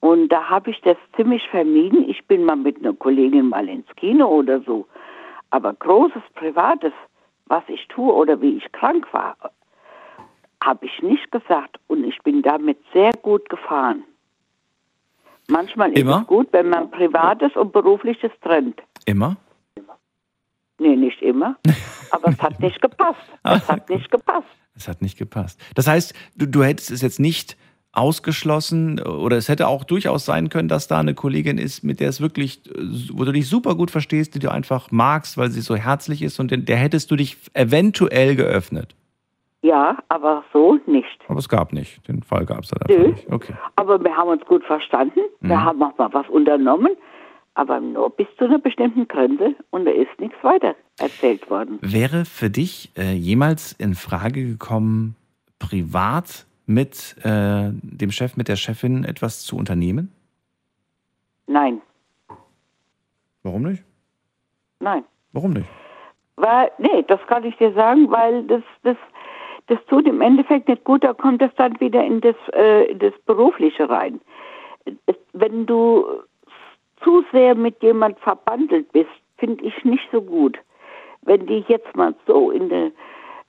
[0.00, 2.08] Und da habe ich das ziemlich vermieden.
[2.08, 4.86] Ich bin mal mit einer Kollegin mal ins Kino oder so.
[5.50, 6.92] Aber großes Privates,
[7.46, 9.36] was ich tue oder wie ich krank war,
[10.62, 11.78] habe ich nicht gesagt.
[11.86, 14.04] Und ich bin damit sehr gut gefahren.
[15.48, 16.20] Manchmal ist Immer?
[16.20, 18.82] es gut, wenn man Privates und Berufliches trennt.
[19.06, 19.36] Immer?
[20.78, 21.56] Nee, nicht immer.
[22.10, 23.20] Aber es hat nicht gepasst.
[23.42, 24.46] Es hat nicht gepasst.
[24.76, 25.60] Es hat nicht gepasst.
[25.74, 27.56] Das heißt, du, du hättest es jetzt nicht
[27.92, 32.10] ausgeschlossen oder es hätte auch durchaus sein können, dass da eine Kollegin ist, mit der
[32.10, 32.62] es wirklich,
[33.12, 36.38] wo du dich super gut verstehst, die du einfach magst, weil sie so herzlich ist
[36.38, 38.94] und der hättest du dich eventuell geöffnet.
[39.62, 41.20] Ja, aber so nicht.
[41.28, 42.06] Aber es gab nicht.
[42.06, 43.10] Den Fall gab es dann einfach Nö.
[43.12, 43.30] nicht.
[43.32, 43.54] Okay.
[43.76, 45.20] Aber wir haben uns gut verstanden.
[45.40, 45.64] Wir Mhm.
[45.64, 46.96] haben auch mal was unternommen.
[47.54, 49.56] Aber nur bis zu einer bestimmten Grenze.
[49.70, 51.78] Und da ist nichts weiter erzählt worden.
[51.80, 55.16] Wäre für dich äh, jemals in Frage gekommen,
[55.58, 60.12] privat mit äh, dem Chef, mit der Chefin etwas zu unternehmen?
[61.48, 61.80] Nein,
[63.42, 63.82] Warum nicht?
[64.80, 65.02] nein.
[65.32, 65.68] Warum nicht?
[66.36, 68.96] Weil, nee, das kann ich dir sagen, weil das, das,
[69.68, 72.98] das tut im Endeffekt nicht gut, da kommt es dann wieder in das, äh, in
[72.98, 74.20] das Berufliche rein.
[75.32, 76.06] Wenn du
[77.02, 80.58] zu sehr mit jemand verbandelt bist, finde ich nicht so gut.
[81.22, 82.90] Wenn die jetzt mal so in der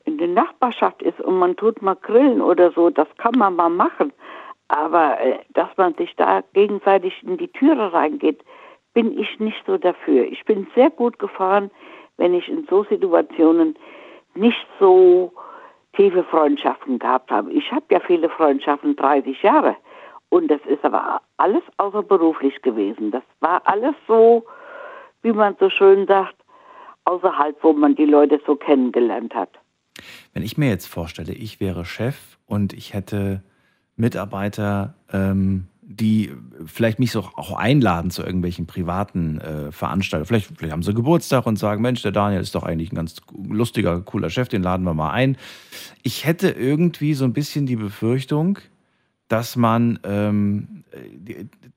[0.05, 3.69] in der Nachbarschaft ist und man tut mal grillen oder so, das kann man mal
[3.69, 4.11] machen.
[4.67, 8.43] Aber äh, dass man sich da gegenseitig in die Türe reingeht,
[8.93, 10.25] bin ich nicht so dafür.
[10.25, 11.69] Ich bin sehr gut gefahren,
[12.17, 13.75] wenn ich in so Situationen
[14.35, 15.31] nicht so
[15.93, 17.51] tiefe Freundschaften gehabt habe.
[17.51, 19.75] Ich habe ja viele Freundschaften, 30 Jahre.
[20.29, 23.11] Und das ist aber alles außerberuflich gewesen.
[23.11, 24.45] Das war alles so,
[25.23, 26.35] wie man so schön sagt,
[27.05, 29.49] außerhalb, wo man die Leute so kennengelernt hat.
[30.33, 33.43] Wenn ich mir jetzt vorstelle, ich wäre Chef und ich hätte
[33.95, 36.31] Mitarbeiter, ähm, die
[36.67, 40.27] vielleicht mich so auch einladen zu irgendwelchen privaten äh, Veranstaltungen.
[40.27, 43.15] Vielleicht, vielleicht haben sie Geburtstag und sagen, Mensch, der Daniel ist doch eigentlich ein ganz
[43.33, 45.35] lustiger, cooler Chef, den laden wir mal ein.
[46.03, 48.59] Ich hätte irgendwie so ein bisschen die Befürchtung,
[49.29, 50.83] dass man, ähm,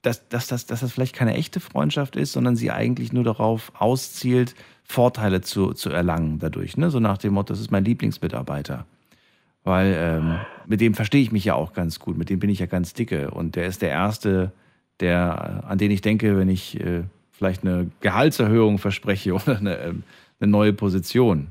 [0.03, 3.73] dass, dass, dass, dass das vielleicht keine echte Freundschaft ist, sondern sie eigentlich nur darauf
[3.79, 6.77] auszielt, Vorteile zu, zu erlangen dadurch.
[6.77, 6.91] Ne?
[6.91, 8.85] So nach dem Motto, das ist mein Lieblingsmitarbeiter.
[9.65, 12.59] Weil ähm, mit dem verstehe ich mich ja auch ganz gut, mit dem bin ich
[12.59, 13.31] ja ganz dicke.
[13.31, 14.53] Und der ist der Erste,
[15.01, 20.03] der, an den ich denke, wenn ich äh, vielleicht eine Gehaltserhöhung verspreche oder eine, ähm,
[20.41, 21.49] eine neue Position.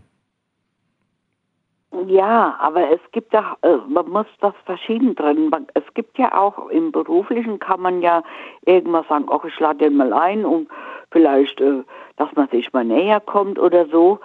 [2.07, 5.51] Ja, aber es gibt ja, äh, man muss das verschieden trennen.
[5.73, 8.23] Es gibt ja auch im Beruflichen kann man ja
[8.65, 10.69] irgendwas sagen, ach, ich lade den mal ein und
[11.11, 11.83] vielleicht, äh,
[12.15, 14.19] dass man sich mal näher kommt oder so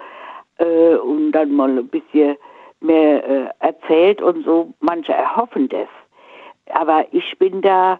[0.57, 2.37] äh, und dann mal ein bisschen
[2.79, 4.73] mehr äh, erzählt und so.
[4.79, 5.87] Manche erhoffen das.
[6.73, 7.99] Aber ich bin da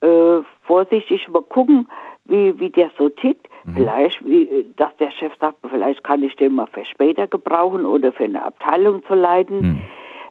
[0.00, 1.88] äh, vorsichtig, mal gucken,
[2.24, 3.46] wie, wie der so tickt.
[3.74, 8.12] Vielleicht, wie, dass der Chef sagt, vielleicht kann ich den mal für später gebrauchen oder
[8.12, 9.82] für eine Abteilung zu leiten.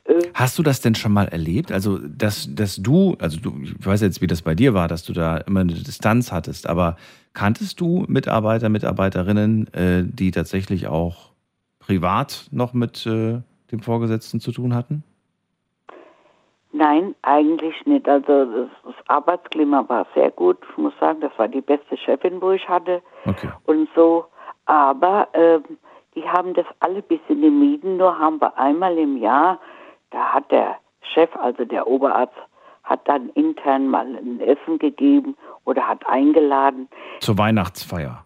[0.06, 1.72] Äh, Hast du das denn schon mal erlebt?
[1.72, 5.04] Also, dass, dass du, also du, ich weiß jetzt, wie das bei dir war, dass
[5.04, 6.96] du da immer eine Distanz hattest, aber
[7.34, 11.32] kanntest du Mitarbeiter, Mitarbeiterinnen, äh, die tatsächlich auch
[11.80, 13.42] privat noch mit äh,
[13.72, 15.04] dem Vorgesetzten zu tun hatten?
[16.72, 18.08] Nein, eigentlich nicht.
[18.08, 20.58] Also das, das Arbeitsklima war sehr gut.
[20.72, 23.50] Ich muss sagen, das war die beste Chefin, wo ich hatte Okay.
[23.66, 24.26] und so.
[24.66, 25.64] Aber ähm,
[26.16, 27.98] die haben das alle ein bisschen gemieden.
[27.98, 29.60] Nur haben wir einmal im Jahr,
[30.12, 30.76] da hat der
[31.14, 32.34] Chef, also der Oberarzt,
[32.84, 36.88] hat dann intern mal ein Essen gegeben oder hat eingeladen
[37.22, 38.24] Zur Weihnachtsfeier.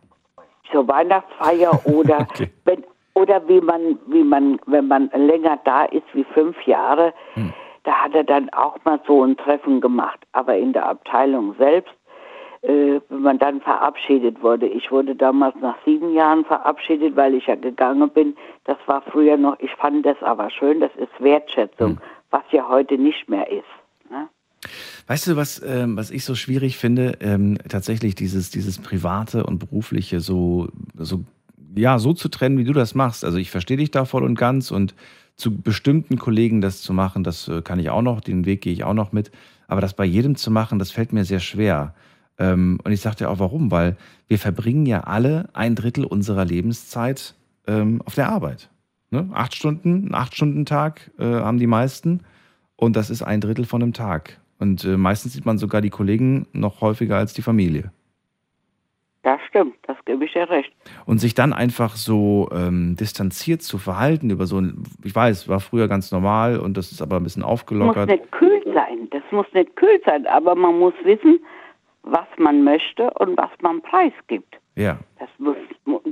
[0.71, 2.51] zur Weihnachtsfeier oder Okay.
[2.65, 2.83] wenn
[3.19, 7.13] oder wie man wie man wenn man länger da ist wie fünf Jahre,
[7.83, 10.19] da hat er dann auch mal so ein Treffen gemacht.
[10.31, 11.93] Aber in der Abteilung selbst,
[12.61, 17.47] äh, wenn man dann verabschiedet wurde, ich wurde damals nach sieben Jahren verabschiedet, weil ich
[17.47, 18.35] ja gegangen bin.
[18.65, 19.57] Das war früher noch.
[19.59, 20.79] Ich fand das aber schön.
[20.79, 21.99] Das ist Wertschätzung,
[22.31, 23.63] was ja heute nicht mehr ist.
[24.11, 24.27] Ne?
[25.07, 27.17] Weißt du, was, ähm, was ich so schwierig finde?
[27.21, 31.21] Ähm, tatsächlich dieses, dieses Private und Berufliche so, so,
[31.75, 33.23] ja, so zu trennen, wie du das machst.
[33.23, 34.95] Also ich verstehe dich da voll und ganz und
[35.35, 38.73] zu bestimmten Kollegen das zu machen, das äh, kann ich auch noch, den Weg gehe
[38.73, 39.31] ich auch noch mit.
[39.67, 41.93] Aber das bei jedem zu machen, das fällt mir sehr schwer.
[42.37, 43.71] Ähm, und ich sagte auch, warum?
[43.71, 43.97] Weil
[44.27, 47.35] wir verbringen ja alle ein Drittel unserer Lebenszeit
[47.67, 48.69] ähm, auf der Arbeit.
[49.11, 49.29] Ne?
[49.33, 52.21] Acht Stunden, einen Acht-Stunden-Tag äh, haben die meisten.
[52.75, 54.39] Und das ist ein Drittel von einem Tag.
[54.57, 57.91] Und äh, meistens sieht man sogar die Kollegen noch häufiger als die Familie.
[60.09, 60.71] Gebe ich dir recht.
[61.05, 65.59] Und sich dann einfach so ähm, distanziert zu verhalten über so ein, ich weiß, war
[65.59, 68.09] früher ganz normal und das ist aber ein bisschen Das muss aufgelockert.
[68.09, 71.39] nicht kühl sein, das muss nicht kühl sein, aber man muss wissen,
[72.01, 74.55] was man möchte und was man preisgibt.
[74.75, 75.57] Ja, Das muss,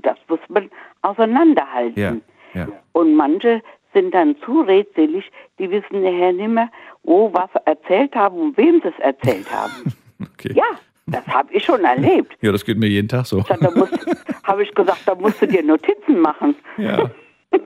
[0.03, 0.69] das muss man
[1.01, 1.99] auseinanderhalten.
[1.99, 2.15] ja,
[2.53, 2.67] ja.
[2.91, 3.63] Und manche
[3.95, 5.25] sind dann zu redselig,
[5.57, 6.69] die wissen nachher nicht mehr,
[7.01, 9.73] wo was erzählt haben und wem sie es erzählt haben.
[10.19, 10.51] Okay.
[10.55, 10.63] Ja,
[11.07, 12.37] das habe ich schon erlebt.
[12.41, 13.41] Ja, das geht mir jeden Tag so.
[13.41, 13.55] Da
[14.43, 16.55] habe ich gesagt, da musst du dir Notizen machen.
[16.77, 17.09] Ja.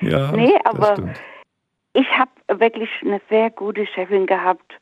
[0.00, 1.14] Ja, Nee, aber
[1.94, 2.30] ich habe
[2.60, 4.74] wirklich eine sehr gute Chefin gehabt.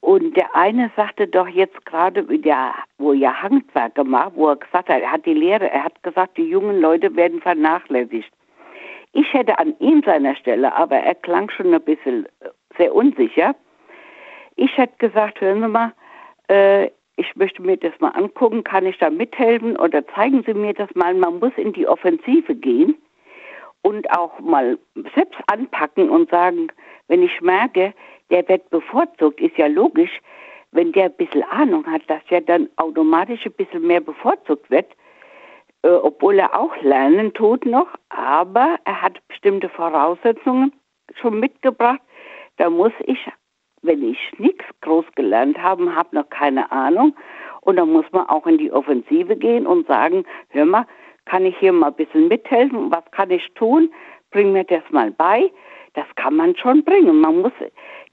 [0.00, 2.26] Und der eine sagte doch jetzt gerade,
[2.96, 6.38] wo er Handwerker macht, wo er gesagt hat, er hat die Lehre, er hat gesagt,
[6.38, 8.32] die jungen Leute werden vernachlässigt.
[9.12, 12.48] Ich hätte an ihm seiner Stelle, aber er klang schon ein bisschen äh,
[12.78, 13.54] sehr unsicher.
[14.56, 15.92] Ich hätte gesagt, hören Sie mal,
[16.48, 16.90] äh,
[17.20, 20.88] ich möchte mir das mal angucken, kann ich da mithelfen oder zeigen Sie mir das
[20.94, 21.14] mal.
[21.14, 22.94] Man muss in die Offensive gehen
[23.82, 24.78] und auch mal
[25.14, 26.68] selbst anpacken und sagen,
[27.08, 27.92] wenn ich merke,
[28.30, 30.20] der wird bevorzugt, ist ja logisch,
[30.72, 34.86] wenn der ein bisschen Ahnung hat, dass er dann automatisch ein bisschen mehr bevorzugt wird,
[35.82, 40.72] äh, obwohl er auch lernen tut noch, aber er hat bestimmte Voraussetzungen
[41.20, 42.00] schon mitgebracht.
[42.56, 43.18] Da muss ich,
[43.82, 47.14] wenn ich nichts groß gelernt habe, habe noch keine Ahnung,
[47.62, 50.86] und dann muss man auch in die Offensive gehen und sagen, hör mal,
[51.26, 52.90] kann ich hier mal ein bisschen mithelfen?
[52.90, 53.92] Was kann ich tun?
[54.30, 55.50] Bring mir das mal bei.
[55.94, 57.20] Das kann man schon bringen.
[57.20, 57.52] Man muss,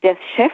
[0.04, 0.52] der Chef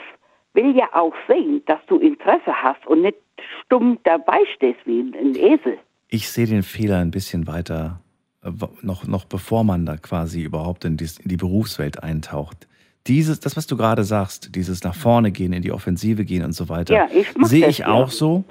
[0.53, 3.17] will ja auch sehen, dass du Interesse hast und nicht
[3.61, 5.79] stumm dabei stehst wie ein Esel.
[6.09, 7.99] Ich sehe den Fehler ein bisschen weiter,
[8.43, 12.67] äh, noch, noch bevor man da quasi überhaupt in die, in die Berufswelt eintaucht.
[13.07, 16.53] Dieses, das, was du gerade sagst, dieses nach vorne gehen, in die Offensive gehen und
[16.53, 17.87] so weiter, Ja, ich sehe ich ja.
[17.87, 18.45] auch so.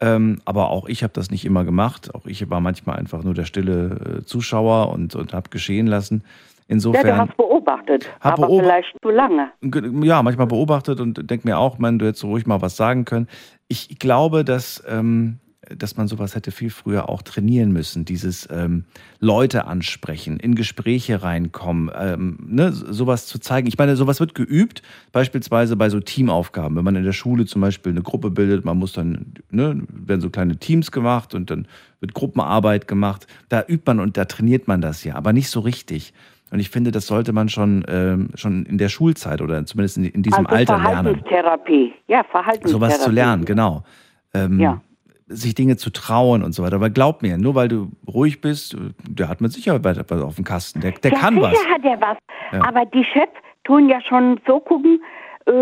[0.00, 2.14] Ähm, aber auch ich habe das nicht immer gemacht.
[2.14, 6.22] Auch ich war manchmal einfach nur der stille äh, Zuschauer und, und habe geschehen lassen.
[6.24, 7.06] Ja, Insofern.
[7.06, 9.50] du hast beobachtet, Hab aber beob- vielleicht zu lange.
[9.62, 13.04] Ge- ja, manchmal beobachtet und denke mir auch, man, du hättest ruhig mal was sagen
[13.04, 13.26] können.
[13.68, 15.38] Ich glaube, dass, ähm,
[15.76, 18.04] dass man sowas hätte viel früher auch trainieren müssen.
[18.04, 18.84] Dieses ähm,
[19.20, 23.66] Leute ansprechen, in Gespräche reinkommen, ähm, ne, sowas zu zeigen.
[23.66, 24.82] Ich meine, sowas wird geübt,
[25.12, 26.76] beispielsweise bei so Teamaufgaben.
[26.76, 30.20] Wenn man in der Schule zum Beispiel eine Gruppe bildet, man muss dann, ne, werden
[30.20, 31.66] so kleine Teams gemacht und dann
[32.00, 33.26] wird Gruppenarbeit gemacht.
[33.48, 36.12] Da übt man und da trainiert man das ja, aber nicht so richtig.
[36.50, 40.04] Und ich finde, das sollte man schon, ähm, schon in der Schulzeit oder zumindest in,
[40.04, 41.20] in diesem also Alter lernen.
[41.20, 41.92] Verhaltenstherapie.
[42.06, 42.72] Ja, Verhaltenstherapie.
[42.72, 43.84] Sowas zu lernen, genau.
[44.32, 44.80] Ähm, Ja.
[45.28, 46.76] Sich Dinge zu trauen und so weiter.
[46.76, 48.76] Aber glaub mir, nur weil du ruhig bist,
[49.08, 50.80] der hat mit Sicherheit was auf dem Kasten.
[50.80, 51.66] Der, der ja, kann sicher was.
[51.66, 52.16] hat er was.
[52.52, 52.66] Ja.
[52.66, 53.32] Aber die Chefs
[53.64, 55.02] tun ja schon so gucken,
[55.44, 55.60] äh,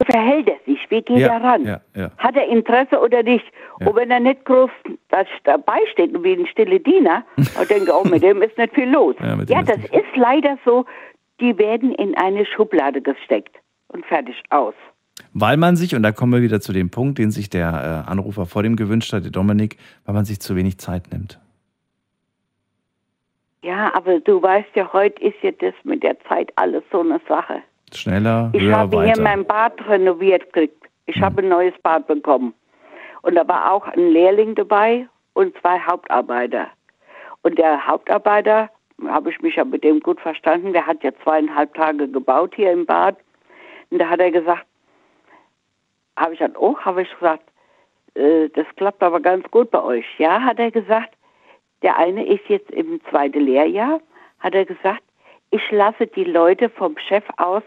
[0.00, 1.80] wie verhält er sich, wie geht Ja, er ran?
[2.18, 3.44] Hat er Interesse oder nicht?
[3.80, 4.70] Und wenn er nicht groß
[5.08, 8.90] da- dabei steht, wie ein stille Diener, und denke, oh, mit dem ist nicht viel
[8.90, 9.14] los.
[9.20, 10.84] Ja, Ja, ist das ist leider so,
[11.40, 13.56] die werden in eine Schublade gesteckt
[13.88, 14.74] und fertig aus.
[15.40, 18.10] Weil man sich, und da kommen wir wieder zu dem Punkt, den sich der äh,
[18.10, 21.38] Anrufer vor dem gewünscht hat, der Dominik, weil man sich zu wenig Zeit nimmt.
[23.62, 27.20] Ja, aber du weißt ja, heute ist ja das mit der Zeit alles so eine
[27.28, 27.62] Sache.
[27.94, 29.22] Schneller, Ich höher, habe hier weiter.
[29.22, 30.84] mein Bad renoviert gekriegt.
[31.06, 32.52] Ich habe ein neues Bad bekommen.
[33.22, 36.68] Und da war auch ein Lehrling dabei und zwei Hauptarbeiter.
[37.42, 38.70] Und der Hauptarbeiter,
[39.06, 42.72] habe ich mich ja mit dem gut verstanden, der hat ja zweieinhalb Tage gebaut hier
[42.72, 43.16] im Bad.
[43.90, 44.66] Und da hat er gesagt,
[46.18, 47.44] habe ich dann auch, habe ich gesagt,
[48.14, 50.06] äh, das klappt aber ganz gut bei euch.
[50.18, 51.14] Ja, hat er gesagt,
[51.82, 54.00] der eine ist jetzt im zweiten Lehrjahr,
[54.40, 55.02] hat er gesagt,
[55.50, 57.62] ich lasse die Leute vom Chef aus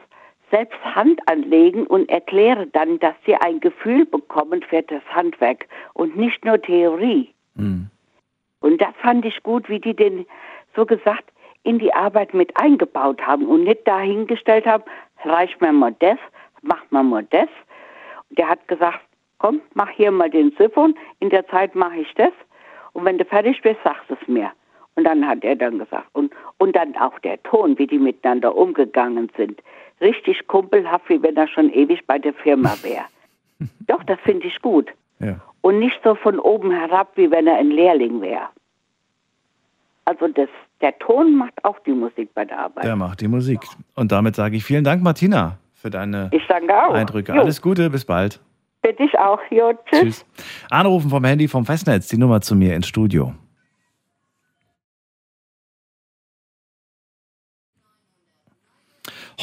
[0.52, 6.18] selbst Hand anlegen und erkläre dann, dass sie ein Gefühl bekommen für das Handwerk und
[6.18, 7.34] nicht nur Theorie.
[7.56, 7.90] Hm.
[8.60, 10.26] Und das fand ich gut, wie die den
[10.76, 11.24] so gesagt
[11.64, 14.84] in die Arbeit mit eingebaut haben und nicht dahingestellt haben,
[15.24, 16.18] reich mir mal das,
[16.62, 17.50] mach mal mal das.
[18.32, 19.02] Der hat gesagt,
[19.38, 22.32] komm, mach hier mal den Siphon, in der Zeit mache ich das
[22.94, 24.52] und wenn du fertig bist, sagst du es mir.
[24.96, 28.56] Und dann hat er dann gesagt, und, und dann auch der Ton, wie die miteinander
[28.56, 29.62] umgegangen sind.
[30.02, 33.06] Richtig kumpelhaft, wie wenn er schon ewig bei der Firma wäre.
[33.88, 34.90] Doch, das finde ich gut.
[35.20, 35.40] Ja.
[35.62, 38.48] Und nicht so von oben herab, wie wenn er ein Lehrling wäre.
[40.06, 40.50] Also das,
[40.82, 42.84] der Ton macht auch die Musik bei der Arbeit.
[42.84, 43.60] Der macht die Musik.
[43.96, 46.30] Und damit sage ich vielen Dank, Martina, für deine.
[46.94, 47.34] Eindrücke.
[47.34, 47.42] Jo.
[47.42, 48.40] Alles Gute, bis bald.
[48.84, 49.40] Für dich auch.
[49.50, 50.02] Jo, tschüss.
[50.02, 50.26] Tschüss.
[50.70, 53.34] Anrufen vom Handy vom Festnetz, die Nummer zu mir ins Studio.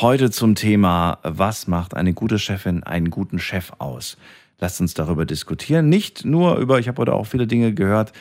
[0.00, 4.16] Heute zum Thema, was macht eine gute Chefin einen guten Chef aus?
[4.60, 5.88] Lasst uns darüber diskutieren.
[5.88, 8.12] Nicht nur über, ich habe heute auch viele Dinge gehört,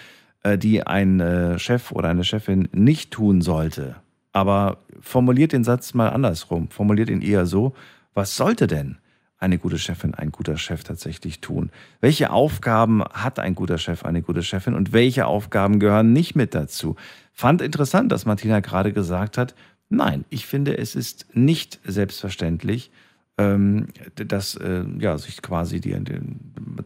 [0.42, 3.96] äh, die ein äh, Chef oder eine Chefin nicht tun sollte.
[4.34, 6.70] Aber formuliert den Satz mal andersrum.
[6.70, 7.74] Formuliert ihn eher so,
[8.18, 8.98] was sollte denn
[9.38, 11.70] eine gute Chefin, ein guter Chef tatsächlich tun?
[12.02, 16.56] Welche Aufgaben hat ein guter Chef, eine gute Chefin und welche Aufgaben gehören nicht mit
[16.56, 16.96] dazu?
[17.32, 19.54] Fand interessant, dass Martina gerade gesagt hat,
[19.90, 22.90] nein, ich finde, es ist nicht selbstverständlich,
[23.38, 23.86] ähm,
[24.16, 25.96] dass äh, ja, sich quasi die,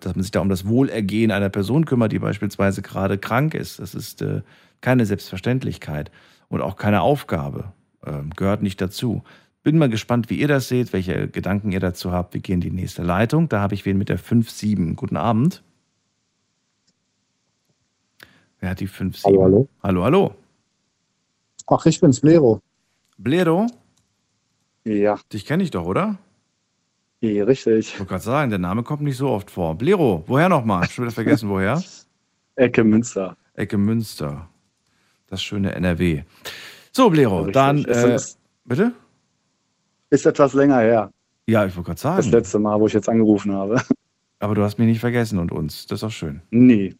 [0.01, 3.79] dass man sich da um das Wohlergehen einer Person kümmert, die beispielsweise gerade krank ist.
[3.79, 4.41] Das ist äh,
[4.81, 6.11] keine Selbstverständlichkeit
[6.49, 7.71] und auch keine Aufgabe.
[8.05, 9.23] Ähm, gehört nicht dazu.
[9.63, 12.33] Bin mal gespannt, wie ihr das seht, welche Gedanken ihr dazu habt.
[12.33, 13.47] Wir gehen in die nächste Leitung.
[13.47, 14.95] Da habe ich wen mit der 5-7.
[14.95, 15.63] Guten Abend.
[18.59, 19.25] Wer hat die 5-7?
[19.25, 19.69] Hallo, hallo.
[19.83, 20.35] Hallo, hallo.
[21.67, 22.59] Ach, ich bin's, Blero.
[23.17, 23.67] Blero?
[24.83, 25.19] Ja.
[25.31, 26.17] Dich kenne ich doch, oder?
[27.19, 27.89] Ja, richtig.
[27.89, 29.75] Ich wollte gerade sagen, der Name kommt nicht so oft vor.
[29.75, 30.89] Blero, woher nochmal?
[30.89, 31.81] Schon wieder vergessen, woher?
[32.55, 33.37] Ecke Münster.
[33.53, 34.49] Ecke Münster.
[35.27, 36.23] Das schöne NRW.
[36.91, 37.85] So, Blero, dann.
[37.85, 38.19] Äh,
[38.65, 38.93] bitte?
[40.11, 41.11] Ist etwas länger her.
[41.47, 42.29] Ja, ich wollte gerade Das sagen.
[42.31, 43.81] letzte Mal, wo ich jetzt angerufen habe.
[44.39, 45.87] Aber du hast mich nicht vergessen und uns.
[45.87, 46.41] Das ist auch schön.
[46.51, 46.95] Nee.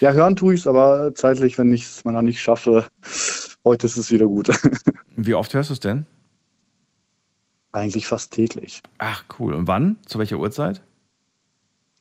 [0.00, 2.86] Ja, hören tue ich's, aber zeitlich, wenn ich es mal noch nicht schaffe,
[3.64, 4.48] heute ist es wieder gut.
[5.16, 6.06] Wie oft hörst du es denn?
[7.72, 8.82] Eigentlich fast täglich.
[8.98, 9.52] Ach, cool.
[9.52, 9.96] Und wann?
[10.06, 10.80] Zu welcher Uhrzeit?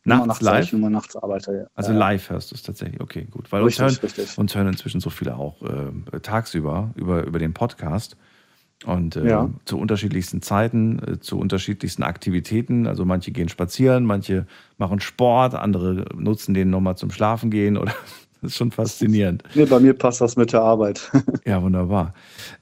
[0.06, 0.66] Nachts nachts, live?
[0.66, 1.52] Ich nur nachts arbeite.
[1.54, 1.68] Ja.
[1.74, 1.98] Also Ja.
[1.98, 3.02] live hörst du es tatsächlich.
[3.02, 3.52] Okay, gut.
[3.52, 4.38] Weil uns Richtig, hören, richtig.
[4.38, 8.16] uns hören inzwischen so viele auch äh, tagsüber über, über den Podcast.
[8.86, 9.50] Und äh, Ja.
[9.66, 12.88] zu unterschiedlichsten Zeiten, äh, zu unterschiedlichsten Aktivitäten.
[12.88, 14.46] Also manche gehen spazieren, manche
[14.78, 17.78] machen Sport, andere nutzen den nochmal zum Schlafen gehen.
[17.78, 17.94] Oder
[18.42, 19.44] das ist schon faszinierend.
[19.56, 21.12] Nee, bei mir passt das mit der Arbeit.
[21.46, 22.14] Ja, wunderbar.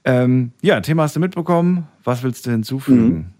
[0.04, 1.88] Ähm, ja, Thema hast du mitbekommen.
[2.04, 3.32] Was willst du hinzufügen?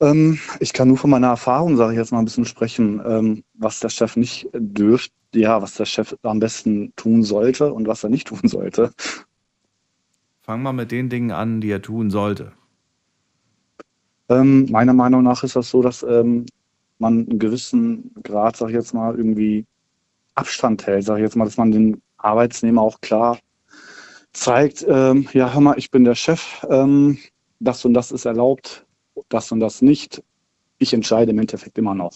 [0.00, 3.42] Ähm, ich kann nur von meiner Erfahrung, sage ich jetzt mal ein bisschen sprechen, ähm,
[3.54, 8.04] was der Chef nicht dürfte, ja, was der Chef am besten tun sollte und was
[8.04, 8.92] er nicht tun sollte.
[10.48, 12.52] Fang mal mit den Dingen an, die er tun sollte.
[14.30, 16.46] Ähm, meiner Meinung nach ist das so, dass ähm,
[16.98, 19.66] man einen gewissen Grad, sag ich jetzt mal, irgendwie
[20.36, 21.04] Abstand hält.
[21.04, 23.38] Sag ich jetzt mal, dass man den Arbeitsnehmer auch klar
[24.32, 27.18] zeigt, ähm, ja, hör mal, ich bin der Chef, ähm,
[27.60, 28.86] das und das ist erlaubt,
[29.28, 30.22] das und das nicht.
[30.78, 32.14] Ich entscheide im Endeffekt immer noch.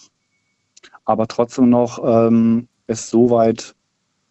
[1.04, 3.74] Aber trotzdem noch ähm, es so weit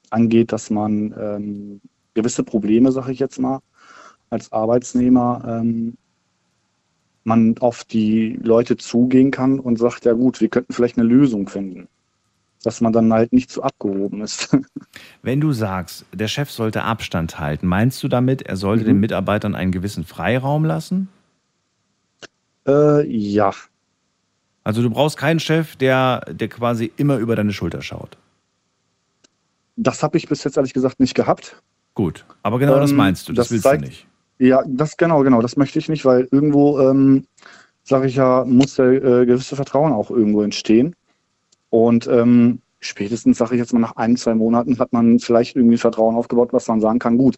[0.09, 1.81] angeht, dass man ähm,
[2.15, 3.59] gewisse Probleme, sag ich jetzt mal,
[4.31, 5.95] als Arbeitsnehmer ähm,
[7.23, 11.47] man auf die Leute zugehen kann und sagt, ja gut, wir könnten vielleicht eine Lösung
[11.47, 11.87] finden.
[12.63, 14.55] Dass man dann halt nicht zu abgehoben ist.
[15.21, 18.87] Wenn du sagst, der Chef sollte Abstand halten, meinst du damit, er sollte Mhm.
[18.87, 21.09] den Mitarbeitern einen gewissen Freiraum lassen?
[22.67, 23.51] äh, ja,
[24.63, 28.17] Also du brauchst keinen Chef, der, der quasi immer über deine Schulter schaut.
[29.75, 31.61] das habe ich bis jetzt ehrlich gesagt nicht gehabt.
[31.95, 34.07] Gut, aber genau das Ähm, meinst du, das, das willst zeigt- du nicht.
[34.41, 37.26] Ja, das genau, genau, das möchte ich nicht, weil irgendwo, ähm,
[37.84, 40.95] sage ich ja, muss der äh, gewisse Vertrauen auch irgendwo entstehen.
[41.69, 45.77] Und ähm, spätestens, sage ich jetzt mal, nach ein, zwei Monaten hat man vielleicht irgendwie
[45.77, 47.35] Vertrauen aufgebaut, was man sagen kann, gut,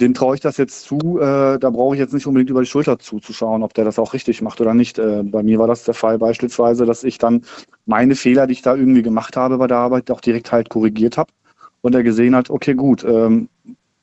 [0.00, 2.68] dem traue ich das jetzt zu, äh, da brauche ich jetzt nicht unbedingt über die
[2.68, 5.00] Schulter zuzuschauen, ob der das auch richtig macht oder nicht.
[5.00, 7.42] Äh, bei mir war das der Fall beispielsweise, dass ich dann
[7.86, 11.18] meine Fehler, die ich da irgendwie gemacht habe bei der Arbeit, auch direkt halt korrigiert
[11.18, 11.32] habe
[11.80, 13.48] und er gesehen hat, okay, gut, ähm,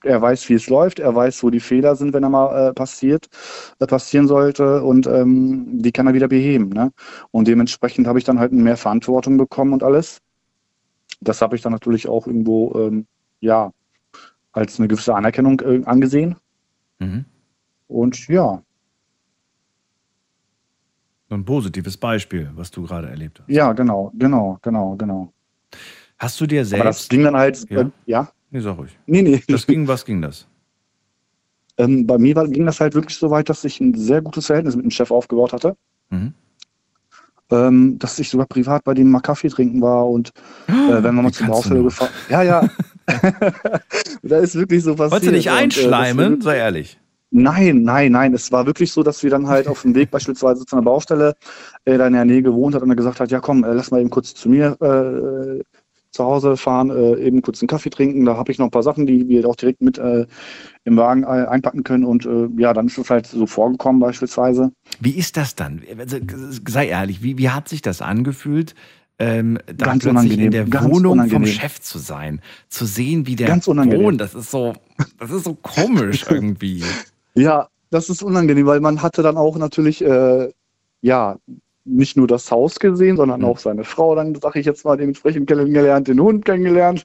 [0.04, 2.74] er weiß, wie es läuft, er weiß, wo die Fehler sind, wenn er mal äh,
[2.74, 3.28] passiert,
[3.80, 6.70] äh, passieren sollte und ähm, die kann er wieder beheben.
[6.70, 6.92] Ne?
[7.32, 10.20] Und dementsprechend habe ich dann halt mehr Verantwortung bekommen und alles.
[11.22, 13.08] Das habe ich dann natürlich auch irgendwo, ähm,
[13.40, 13.72] ja,
[14.54, 16.36] als eine gewisse Anerkennung äh, angesehen.
[17.00, 17.26] Mhm.
[17.88, 18.62] Und ja,
[21.30, 23.50] So Ein positives Beispiel, was du gerade erlebt hast.
[23.50, 25.34] ja, genau, genau, genau, genau.
[26.18, 27.10] Hast du dir Aber das selbst.
[27.10, 27.82] ging dann halt, Ja?
[27.82, 28.98] äh, ja, Nee, sag ruhig.
[29.06, 29.44] nee, nee.
[29.48, 30.48] Das ging, was ging das?
[31.78, 34.48] Ähm, bei mir war, ging das halt wirklich so weit, dass ich ein sehr gutes
[34.48, 35.76] Verhältnis mit dem Chef aufgebaut hatte.
[36.10, 36.34] Mhm.
[37.50, 40.34] Ähm, dass ich sogar privat bei dem mal Kaffee trinken war und
[40.68, 42.12] äh, wenn wir mal du Baustelle gefahren.
[42.30, 42.70] Ja, ja.
[44.24, 45.12] da ist wirklich so passiert.
[45.12, 46.42] Wolltest du dich Und, äh, einschleimen?
[46.42, 47.00] Sei ehrlich.
[47.30, 48.34] Nein, nein, nein.
[48.34, 51.36] Es war wirklich so, dass wir dann halt auf dem Weg beispielsweise zu einer Baustelle,
[51.86, 53.92] äh, da in der Nähe gewohnt hat und er gesagt hat, ja komm, äh, lass
[53.92, 55.64] mal eben kurz zu mir äh,
[56.18, 58.26] zu Hause fahren, äh, eben kurz einen Kaffee trinken.
[58.26, 60.26] Da habe ich noch ein paar Sachen, die wir auch direkt mit äh,
[60.84, 64.72] im Wagen äh, einpacken können und äh, ja, dann ist es halt so vorgekommen beispielsweise.
[65.00, 65.82] Wie ist das dann?
[65.98, 66.18] Also,
[66.68, 68.76] sei ehrlich, wie, wie hat sich das angefühlt,
[69.20, 71.48] ähm, da Ganz plötzlich unangenehm, in der ganz Wohnung vom unangenehm.
[71.48, 74.74] Chef zu sein, zu sehen, wie der wohnt, das ist so,
[75.20, 76.84] das ist so komisch irgendwie.
[77.34, 80.52] Ja, das ist unangenehm, weil man hatte dann auch natürlich, äh,
[81.02, 81.38] ja,
[81.88, 83.46] nicht nur das Haus gesehen, sondern Mhm.
[83.48, 87.04] auch seine Frau, dann sage ich jetzt mal dementsprechend kennengelernt, den Hund kennengelernt.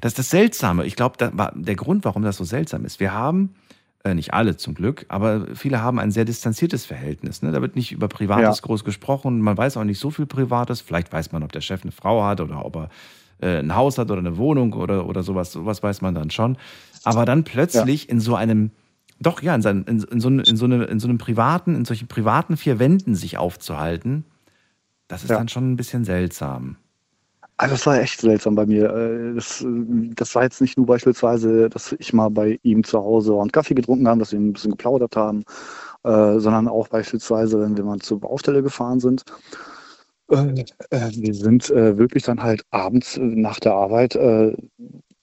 [0.00, 0.84] Das ist das Seltsame.
[0.86, 3.00] Ich glaube, da war der Grund, warum das so seltsam ist.
[3.00, 3.54] Wir haben,
[4.04, 7.42] äh, nicht alle zum Glück, aber viele haben ein sehr distanziertes Verhältnis.
[7.42, 7.50] Ne?
[7.52, 8.62] Da wird nicht über Privates Ja.
[8.66, 9.40] groß gesprochen.
[9.40, 10.80] Man weiß auch nicht so viel Privates.
[10.80, 12.88] Vielleicht weiß man, ob der Chef eine Frau hat oder ob er
[13.40, 15.50] äh, ein Haus hat oder eine Wohnung oder, oder sowas.
[15.52, 16.56] Sowas weiß man dann schon.
[17.02, 18.70] Aber dann plötzlich in so einem,
[19.24, 21.74] doch ja, in, seinem, in, in, so, einem- in, so einem, in so einem privaten,
[21.74, 24.24] in solchen privaten vier Wänden sich aufzuhalten,
[25.08, 25.38] das ist Ja.
[25.38, 26.76] dann schon ein bisschen seltsam.
[27.56, 28.90] Also das war echt seltsam bei mir.
[28.94, 29.66] Äh, Das, äh,
[30.16, 33.74] das war jetzt nicht nur beispielsweise, dass ich mal bei ihm zu Hause und Kaffee
[33.74, 35.44] getrunken haben, dass wir ein bisschen geplaudert haben,
[36.04, 39.24] äh, sondern auch beispielsweise, wenn wir mal zur Baustelle gefahren sind.
[40.30, 44.16] Äh, äh, wir sind äh, wirklich dann halt abends nach der Arbeit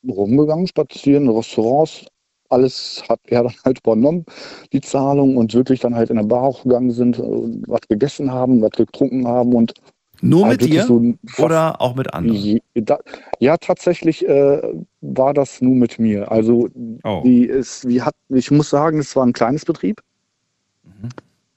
[0.07, 2.05] rumgegangen, spazieren, Restaurants.
[2.51, 4.25] Alles hat er dann halt übernommen,
[4.73, 7.23] die Zahlung, und wirklich dann halt in der Bar auch gegangen sind, äh,
[7.67, 9.73] was gegessen haben, was getrunken haben und
[10.21, 11.01] Nur halt mit dir so
[11.39, 12.59] oder auch mit anderen?
[12.75, 12.99] Da,
[13.39, 14.61] ja, tatsächlich äh,
[15.01, 16.31] war das nur mit mir.
[16.31, 16.67] Also
[17.03, 17.21] Oh.
[17.25, 20.01] die ist, wir hat, ich muss sagen, es war ein kleines Betrieb.
[20.83, 21.09] Mhm.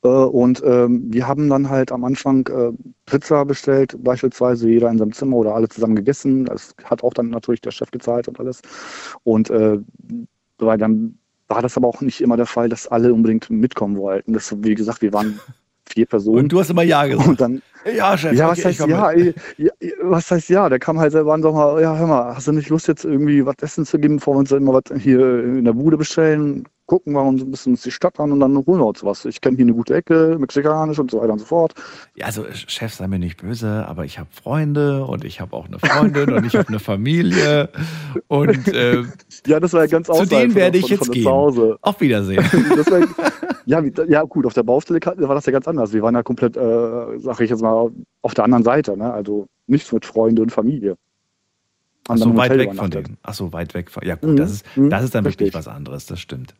[0.05, 2.73] Äh, und ähm, wir haben dann halt am Anfang äh,
[3.07, 6.45] Pizza bestellt, beispielsweise jeder in seinem Zimmer oder alle zusammen gegessen.
[6.47, 8.63] Das hat auch dann natürlich der Chef gezahlt und alles.
[9.25, 9.79] Und äh,
[10.59, 11.19] weil dann
[11.49, 14.33] war das aber auch nicht immer der Fall, dass alle unbedingt mitkommen wollten.
[14.33, 15.41] Das, wie gesagt, wir waren
[15.87, 16.39] vier Personen.
[16.45, 17.29] Und du hast immer Ja gesagt.
[17.29, 17.63] Und dann,
[17.97, 18.33] Ja, Chef.
[18.33, 19.37] ja, okay, was ich heißt ja, mit.
[19.59, 19.71] ja?
[20.03, 20.69] Was heißt ja?
[20.71, 23.05] Der kam halt selber an, sag mal, ja, hör mal, hast du nicht Lust jetzt
[23.05, 26.65] irgendwie was essen zu geben, bevor wir uns immer was hier in der Bude bestellen?
[26.87, 29.25] Gucken wir uns ein bisschen uns die Stadt an und dann holen wir uns was.
[29.25, 31.73] Ich kenne hier eine gute Ecke, mexikanisch und so weiter und so fort.
[32.15, 35.67] Ja, also Chef, sei mir nicht böse, aber ich habe Freunde und ich habe auch
[35.67, 37.71] eine Freundin und ich habe eine Familie
[38.29, 39.03] und äh,
[39.47, 41.25] Ja, das war ja ganz zu denen werde ich von- jetzt von gehen.
[41.81, 42.45] Auf Wiedersehen.
[42.45, 43.09] War,
[43.67, 45.95] ja, ja, gut, auf der Baustelle war das ja ganz anders.
[45.95, 47.91] Wir waren ja komplett, äh, sag ich jetzt mal,
[48.21, 48.95] auf der anderen Seite.
[48.95, 49.11] Ne?
[49.11, 50.97] Also nichts mit Freunde und Familie.
[52.09, 53.17] Ach so, weit weg von denen.
[53.23, 54.07] Ach so, weit weg von.
[54.07, 56.55] Ja, gut, Mhm, das ist, mhm, das ist dann wirklich was anderes, das stimmt.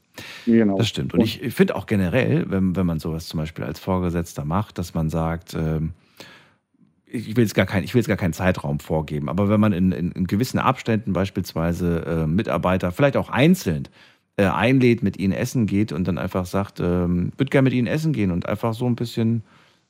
[0.47, 0.79] Genau.
[0.79, 1.15] Das stimmt.
[1.15, 4.79] Und ich ich finde auch generell, wenn, wenn man sowas zum Beispiel als Vorgesetzter macht,
[4.79, 5.93] dass man sagt, ähm,
[7.07, 9.73] ich will jetzt gar kein, ich will jetzt gar keinen Zeitraum vorgeben, aber wenn man
[9.73, 13.89] in, in, in gewissen Abständen beispielsweise äh, Mitarbeiter, vielleicht auch einzeln,
[14.37, 17.87] äh, einlädt, mit ihnen essen geht und dann einfach sagt, ähm, würde gerne mit ihnen
[17.87, 19.45] essen gehen und einfach so ein bisschen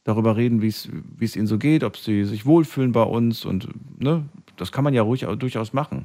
[0.05, 3.69] darüber reden, wie es ihnen so geht, ob sie sich wohlfühlen bei uns und
[3.99, 4.25] ne,
[4.57, 6.05] das kann man ja ruhig durchaus machen.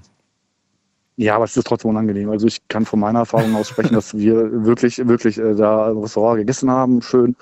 [1.20, 2.30] Ja, aber es ist trotzdem unangenehm.
[2.30, 4.36] Also ich kann von meiner Erfahrung aus sprechen, dass wir
[4.66, 7.36] wirklich, wirklich äh, da im Restaurant gegessen haben, schön.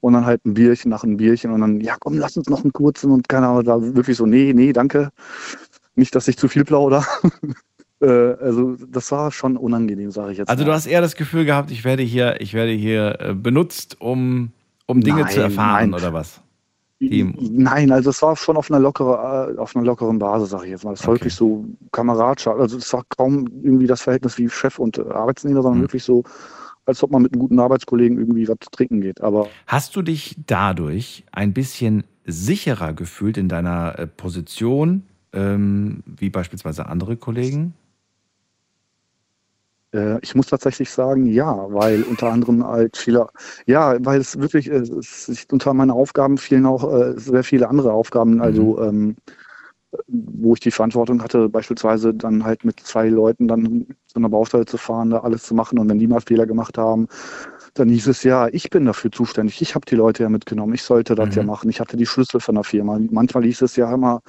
[0.00, 2.62] Und dann halt ein Bierchen nach einem Bierchen und dann, ja komm, lass uns noch
[2.62, 5.08] einen kurzen und keine Ahnung, da wirklich so, nee, nee, danke.
[5.94, 7.06] Nicht, dass ich zu viel plauder.
[8.02, 10.50] äh, also das war schon unangenehm, sage ich jetzt.
[10.50, 10.66] Also mal.
[10.66, 14.50] du hast eher das Gefühl gehabt, ich werde hier, ich werde hier äh, benutzt, um,
[14.84, 15.94] um Dinge zu Nein, erfahren nein.
[15.94, 16.42] oder was?
[17.08, 17.34] Team.
[17.52, 20.84] Nein, also es war schon auf einer lockeren, auf einer lockeren Basis, sage ich jetzt
[20.84, 20.92] mal.
[20.94, 21.20] Es war Okay.
[21.20, 22.58] wirklich so Kameradschaft.
[22.60, 25.82] Also es war kaum irgendwie das Verhältnis wie Chef und äh, Arbeitsnehmer, sondern Mhm.
[25.84, 26.22] wirklich so,
[26.86, 29.20] als ob man mit einem guten Arbeitskollegen irgendwie was trinken geht.
[29.20, 35.02] Aber Hast du dich dadurch ein bisschen sicherer gefühlt in deiner äh, Position,
[35.32, 37.74] ähm, wie beispielsweise andere Kollegen?
[39.92, 43.28] Äh, ich muss tatsächlich sagen, ja, weil unter anderem halt viele,
[43.66, 47.68] ja, weil es wirklich, äh, es ist, unter meinen Aufgaben fielen auch äh, sehr viele
[47.68, 49.16] andere Aufgaben, also ähm,
[50.08, 54.64] wo ich die Verantwortung hatte, beispielsweise dann halt mit zwei Leuten dann zu einer Baustelle
[54.64, 57.08] zu fahren, da alles zu machen und wenn die mal Fehler gemacht haben,
[57.74, 60.82] dann hieß es ja, ich bin dafür zuständig, ich habe die Leute ja mitgenommen, ich
[60.82, 61.36] sollte das Mhm.
[61.36, 62.98] ja machen, ich hatte die Schlüssel von der Firma.
[63.10, 64.20] Manchmal hieß es ja immer,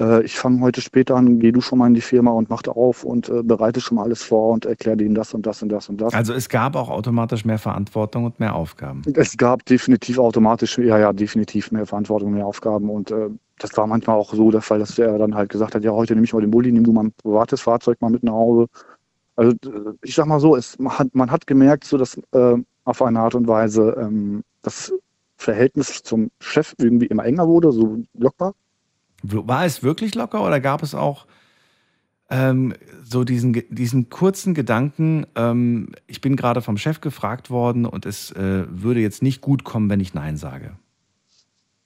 [0.00, 2.62] äh, ich fange heute später an, geh du schon mal in die Firma und mach
[2.62, 5.62] da auf und äh, bereite schon mal alles vor und erklär denen das und das
[5.62, 6.14] und das und das.
[6.14, 9.02] Also es gab auch automatisch mehr Verantwortung und mehr Aufgaben.
[9.14, 13.28] Es gab definitiv automatisch, ja, ja, definitiv mehr Verantwortung, mehr Aufgaben und äh,
[13.58, 16.14] das war manchmal auch so der Fall, dass der dann halt gesagt hat, ja, heute
[16.14, 18.66] nehme ich mal den Bulli, nimm du mal ein privates Fahrzeug mal mit nach Hause.
[19.34, 19.54] Also
[20.02, 22.56] ich sag mal so, es, man, hat, man hat gemerkt, so dass äh,
[22.86, 24.92] auf eine Art und Weise ähm, das
[25.36, 28.54] Verhältnis zum Chef irgendwie immer enger wurde, so locker.
[29.22, 31.26] War es wirklich locker oder gab es auch
[32.30, 38.06] ähm, so diesen, diesen kurzen Gedanken, ähm, ich bin gerade vom Chef gefragt worden und
[38.06, 40.72] es äh, würde jetzt nicht gut kommen, wenn ich Nein sage.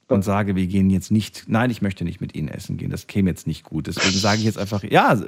[0.08, 3.06] Und sage, wir gehen jetzt nicht, nein, ich möchte nicht mit Ihnen essen gehen, das
[3.06, 3.86] käme jetzt nicht gut.
[3.86, 5.20] Deswegen sage ich jetzt einfach, ja,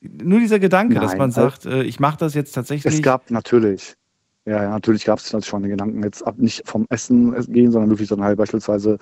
[0.00, 2.94] Nur dieser Gedanke, dass Nein, man also- sagt, äh, ich mache das jetzt tatsächlich.
[2.94, 3.96] Es gab natürlich,
[4.46, 7.90] ja, ja natürlich gab es schon den Gedanken, jetzt ab nicht vom Essen gehen, sondern
[7.90, 8.98] wirklich dann halt beispielsweise,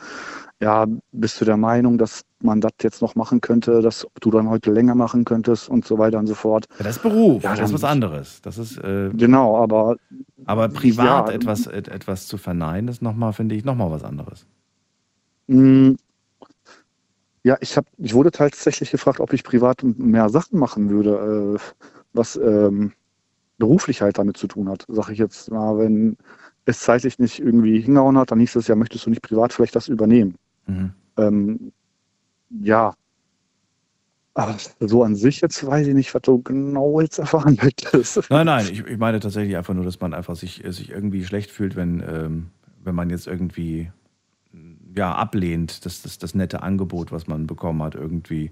[0.60, 4.48] ja, bist du der Meinung, dass man das jetzt noch machen könnte, dass du dann
[4.48, 6.66] heute länger machen könntest und so weiter und so fort.
[6.78, 8.40] Ja, das ist Beruf, Ja, das ist was anderes.
[8.42, 9.96] Das ist, äh, Genau, aber
[10.44, 11.34] aber privat ja.
[11.34, 14.46] etwas, et- etwas zu verneinen, ist nochmal, finde ich, nochmal was anderes.
[15.48, 15.96] mh,
[17.44, 21.60] ja, ich habe, ich wurde tatsächlich gefragt, ob ich privat mehr Sachen machen würde, äh,
[22.12, 22.92] was ähm,
[23.58, 24.84] beruflich halt damit zu tun hat.
[24.88, 26.16] Sag ich jetzt mal, wenn
[26.64, 29.76] es zeitlich nicht irgendwie hingehauen hat, dann hieß es ja, möchtest du nicht privat vielleicht
[29.76, 30.36] das übernehmen?
[30.66, 30.92] Mhm.
[31.16, 31.72] Ähm,
[32.60, 32.94] ja.
[34.34, 38.30] Aber so an sich jetzt weiß ich nicht, was du genau jetzt erfahren möchtest.
[38.30, 41.24] Nein, nein, ich, ich meine tatsächlich einfach nur, dass man einfach sich, äh, sich irgendwie
[41.24, 42.50] schlecht fühlt, wenn, ähm,
[42.84, 43.90] wenn man jetzt irgendwie
[44.94, 48.50] ja, ablehnt, das, das, das nette Angebot, was man bekommen hat, irgendwie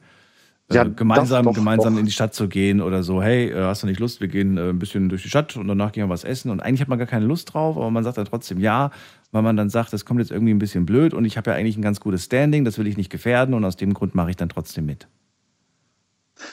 [0.71, 2.01] äh, Ja, gemeinsam, das doch, gemeinsam doch.
[2.01, 4.57] in die Stadt zu gehen oder so, hey, äh, hast du nicht Lust, wir gehen
[4.59, 6.51] äh, ein bisschen durch die Stadt und danach gehen wir was essen.
[6.51, 8.91] Und eigentlich hat man gar keine Lust drauf, aber man sagt dann trotzdem ja,
[9.33, 11.57] weil man dann sagt, das kommt jetzt irgendwie ein bisschen blöd und ich habe ja
[11.57, 14.31] eigentlich ein ganz gutes Standing, das will ich nicht gefährden und aus dem Grund mache
[14.31, 15.09] ich dann trotzdem mit.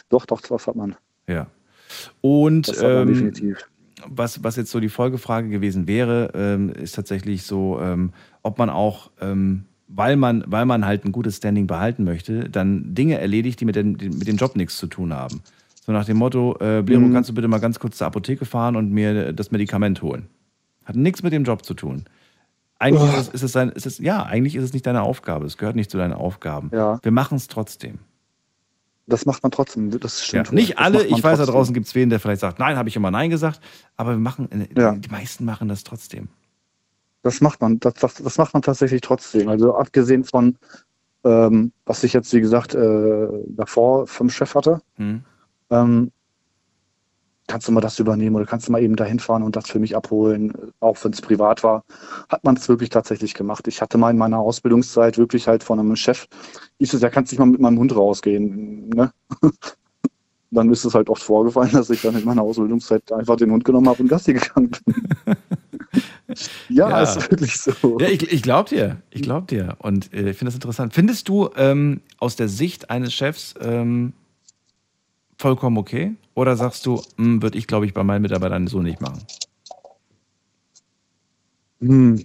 [0.10, 0.95] Doch, doch, das hat man.
[1.27, 1.48] Ja.
[2.22, 3.69] Und Das hat man ähm, definitiv.
[4.07, 8.11] was, was jetzt so die Folgefrage gewesen wäre, ähm, ist tatsächlich so, ähm,
[8.41, 9.65] ob man auch, ähm,
[9.95, 13.76] weil, man, weil man halt ein gutes Standing behalten möchte, dann Dinge erledigt, die mit
[13.76, 15.41] dem, mit dem Job nichts zu tun haben.
[15.86, 17.14] So nach dem Motto, äh, Blero, Mhm.
[17.14, 20.28] kannst du bitte mal ganz kurz zur Apotheke fahren und mir das Medikament holen?
[20.86, 22.06] Hat nichts mit dem Job zu tun.
[22.80, 23.20] Eigentlich Oh.
[23.20, 25.45] ist, es, ist, es sein, ist es, ja, eigentlich ist es nicht deine Aufgabe.
[25.45, 26.70] Es gehört nicht zu deinen Aufgaben.
[26.74, 26.99] Ja.
[27.03, 27.99] Wir machen es trotzdem.
[29.06, 29.90] Das macht man trotzdem.
[29.99, 30.52] Das Ja, stimmt.
[30.52, 30.56] wohl.
[30.56, 31.53] nicht alle, ich weiß, da trotzdem.
[31.53, 33.60] draußen gibt es wen, der vielleicht sagt, nein, habe ich immer Nein gesagt,
[33.98, 34.48] aber wir machen,
[34.78, 34.94] Ja.
[34.95, 36.30] die meisten machen das trotzdem.
[37.24, 39.50] Das macht man, das, das, das macht man tatsächlich trotzdem.
[39.50, 40.58] Also abgesehen von,
[41.24, 45.24] ähm, was ich jetzt, wie gesagt, äh, davor vom Chef hatte, Hm?
[45.72, 46.12] ähm,
[47.48, 49.80] kannst du mal das übernehmen oder kannst du mal eben dahin fahren und das für
[49.80, 51.84] mich abholen, auch wenn es privat war,
[52.30, 53.68] hat man es wirklich tatsächlich gemacht.
[53.68, 56.28] Ich hatte mal in meiner Ausbildungszeit wirklich halt von einem Chef,
[56.80, 59.12] hieß es, ja, kannst nicht mal mit meinem Hund rausgehen, ne?
[60.52, 63.66] Dann ist es halt oft vorgefallen, dass ich dann in meiner Ausbildungszeit einfach den Hund
[63.66, 65.36] genommen habe und Gassi gegangen bin.
[66.70, 67.02] ja, Ja.
[67.03, 67.98] ist wirklich so.
[67.99, 69.02] Ja, ich, ich glaube dir.
[69.11, 69.76] Ich glaube dir.
[69.80, 70.94] Und äh, ich finde das interessant.
[70.94, 74.14] Findest du ähm, aus der Sicht eines Chefs ähm,
[75.38, 76.15] vollkommen okay?
[76.36, 79.22] Oder sagst du, würde ich, glaube ich, bei meinen Mitarbeitern so nicht machen?
[81.82, 82.24] Hm.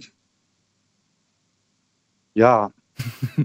[2.33, 2.71] Ja,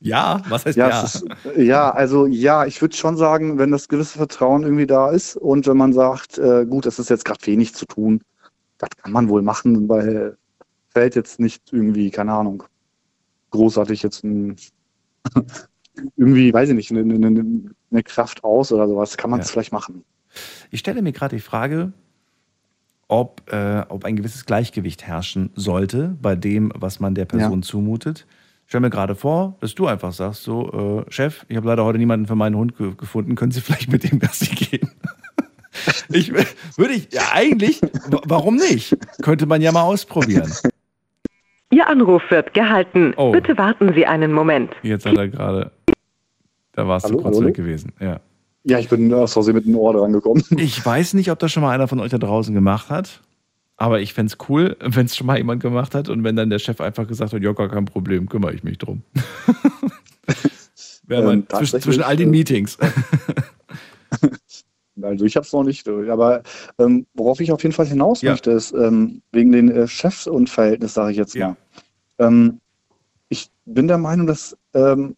[0.00, 1.02] Ja, was heißt ja, ja?
[1.02, 1.24] Ist,
[1.56, 5.66] ja, also ja, ich würde schon sagen, wenn das gewisse Vertrauen irgendwie da ist und
[5.66, 8.22] wenn man sagt, äh, gut, es ist jetzt gerade wenig zu tun,
[8.78, 10.36] das kann man wohl machen, weil
[10.90, 12.62] fällt jetzt nicht irgendwie, keine Ahnung,
[13.50, 14.56] großartig jetzt ein,
[16.16, 17.44] irgendwie, weiß ich nicht, eine, eine,
[17.90, 19.52] eine Kraft aus oder sowas, kann man es Ja.
[19.52, 20.04] vielleicht machen.
[20.70, 21.92] Ich stelle mir gerade die Frage,
[23.08, 28.26] ob, äh, ob ein gewisses Gleichgewicht herrschen sollte bei dem, was man der Person zumutet.
[28.64, 31.84] Ich stelle mir gerade vor, dass du einfach sagst, so, äh, Chef, ich habe leider
[31.84, 34.90] heute niemanden für meinen Hund ge gefunden, können Sie vielleicht mit dem Gassi gehen?
[36.10, 38.96] Ich würde ich, ja eigentlich, wa- warum nicht?
[39.22, 40.52] Könnte man ja mal ausprobieren.
[41.70, 43.12] Ihr Anruf wird gehalten.
[43.16, 43.30] Oh.
[43.32, 44.72] Bitte warten Sie einen Moment.
[44.82, 45.70] Jetzt hat er gerade,
[46.72, 47.46] da warst du kurz hallo?
[47.48, 48.20] weg gewesen, ja.
[48.64, 50.42] Ja, ich bin aus Versehen mit einem Ohr dran gekommen.
[50.56, 53.22] Ich weiß nicht, ob das schon mal einer von euch da draußen gemacht hat.
[53.80, 56.50] Aber ich fände es cool, wenn es schon mal jemand gemacht hat und wenn dann
[56.50, 59.02] der Chef einfach gesagt hat, ja, gar kein Problem, kümmere ich mich drum.
[61.06, 62.76] Wäre Ähm, zwischen, zwischen all den äh, Meetings.
[65.02, 66.42] Also ich habe es noch nicht, aber
[66.78, 68.32] ähm, worauf ich auf jeden Fall hinaus Ja.
[68.32, 71.48] möchte, ist ähm, wegen den äh, Chefs und Verhältnis, sage ich jetzt Ja.
[71.48, 71.56] mal.
[72.18, 72.60] Ähm,
[73.28, 75.16] ich bin der Meinung, dass ähm,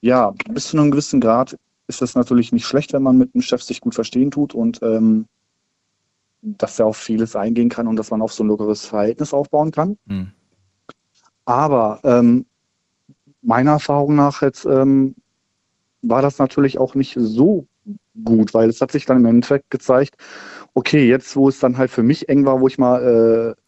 [0.00, 1.56] ja, bis zu einem gewissen Grad
[1.86, 4.80] ist es natürlich nicht schlecht, wenn man mit einem Chef sich gut verstehen tut und
[4.82, 5.26] ähm,
[6.42, 9.70] dass er auf vieles eingehen kann und dass man auf so ein lockeres Verhältnis aufbauen
[9.70, 9.96] kann.
[10.08, 10.30] Hm.
[11.46, 12.46] Aber ähm,
[13.40, 17.66] meiner Erfahrung nach jetzt war das natürlich auch nicht so
[18.24, 20.16] gut, weil es hat sich dann im Endeffekt gezeigt,
[20.74, 23.62] okay, jetzt wo es dann halt für mich eng war, wo ich mal äh,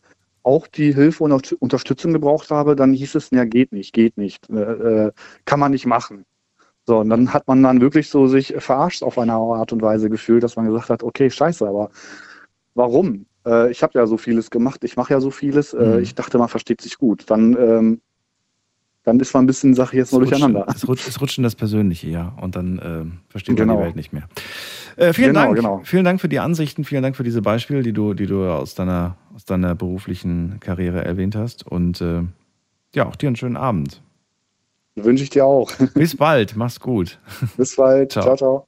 [0.45, 4.17] auch die Hilfe und Unter- Unterstützung gebraucht habe, dann hieß es, ja, geht nicht, geht
[4.19, 5.13] nicht, äh, äh,
[5.45, 6.25] kann man nicht machen.
[6.87, 10.11] So, und dann hat man dann wirklich so sich verarscht auf eine Art und Weise
[10.11, 11.91] gefühlt, dass man gesagt hat, okay, scheiße, aber
[12.75, 13.27] warum?
[13.47, 16.03] Äh, ich habe ja so vieles gemacht, ich mache ja so vieles, äh, Mhm.
[16.03, 17.25] ich dachte, man versteht sich gut.
[17.31, 18.01] Dann, ähm,
[19.07, 20.67] dann ist man ein bisschen Sache jetzt nur Es rutscht- durcheinander.
[20.75, 22.35] Es rutscht, es rutscht in das Persönliche, ja.
[22.41, 23.79] Und dann ähm, versteht man Genau.
[23.79, 24.25] die Welt nicht mehr.
[24.97, 25.57] Äh, vielen Genau, Dank.
[25.57, 25.81] genau.
[25.85, 28.75] Vielen Dank für die Ansichten, vielen Dank für diese Beispiele, die du, die du aus
[28.75, 31.65] deiner, aus deiner beruflichen Karriere erwähnt hast.
[31.67, 32.23] Und äh,
[32.95, 34.03] ja, auch dir einen schönen Abend.
[34.97, 35.71] Wünsche ich dir auch.
[35.95, 37.19] Bis bald, mach's gut.
[37.57, 38.11] Bis bald.
[38.13, 38.25] Ciao.
[38.25, 38.37] ciao.
[38.37, 38.67] ciao.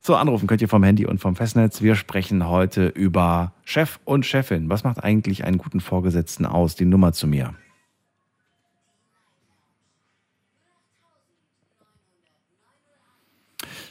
[0.00, 1.80] So, anrufen könnt ihr vom Handy und vom Festnetz.
[1.80, 4.68] Wir sprechen heute über Chef und Chefin.
[4.68, 6.74] Was macht eigentlich einen guten Vorgesetzten aus?
[6.74, 7.54] Die Nummer zu mir.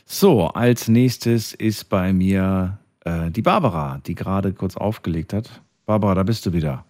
[0.06, 5.62] So, als nächstes ist bei mir äh, die Barbara, die gerade kurz aufgelegt hat.
[5.86, 6.86] Barbara, da bist du wieder.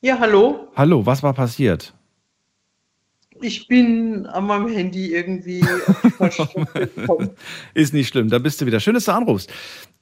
[0.00, 0.68] Ja, hallo.
[0.76, 1.94] Hallo, was war passiert?
[3.42, 5.64] Ich bin an meinem Handy irgendwie.
[7.74, 8.80] Ist nicht schlimm, da bist du wieder.
[8.80, 9.50] Schön, dass du anrufst.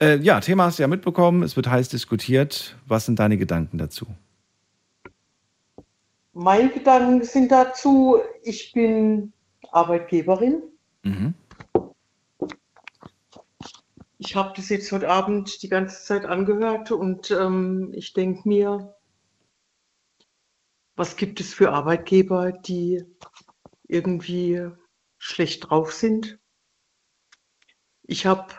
[0.01, 2.77] Äh, ja, Thema hast du ja mitbekommen, es wird heiß diskutiert.
[2.87, 4.07] Was sind deine Gedanken dazu?
[6.33, 9.33] Meine Gedanken sind dazu, ich bin
[9.71, 10.63] Arbeitgeberin.
[11.03, 11.35] Mhm.
[14.19, 18.97] Ich habe das jetzt heute Abend die ganze Zeit angehört und ähm, ich denke mir,
[20.97, 23.05] was gibt es für Arbeitgeber, die
[23.87, 24.69] irgendwie
[25.19, 26.41] schlecht drauf sind?
[28.03, 28.53] Ich habe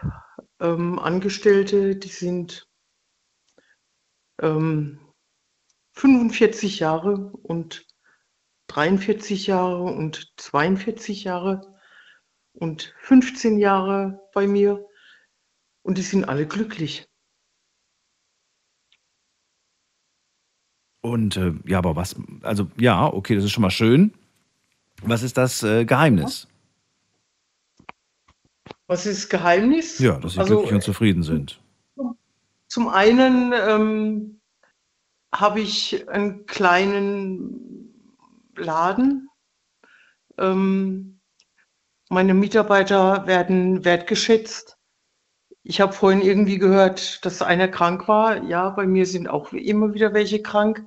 [0.61, 2.69] ähm, Angestellte, die sind
[4.41, 4.99] ähm,
[5.91, 7.85] 45 Jahre und
[8.67, 11.78] 43 Jahre und 42 Jahre
[12.59, 14.85] und 15 Jahre bei mir
[15.81, 17.07] und die sind alle glücklich.
[21.01, 24.13] Und äh, ja, aber was, also ja, okay, das ist schon mal schön.
[25.01, 26.47] Was ist das äh, Geheimnis?
[28.87, 29.99] Was ist Geheimnis?
[29.99, 31.61] Ja, dass sie Also, glücklich und zufrieden sind.
[32.67, 34.41] Zum einen ähm,
[35.33, 37.93] habe ich einen kleinen
[38.55, 39.29] Laden.
[40.37, 41.18] Ähm,
[42.09, 44.77] meine Mitarbeiter werden wertgeschätzt.
[45.63, 48.43] Ich habe vorhin irgendwie gehört, dass einer krank war.
[48.43, 50.85] Ja, bei mir sind auch immer wieder welche krank.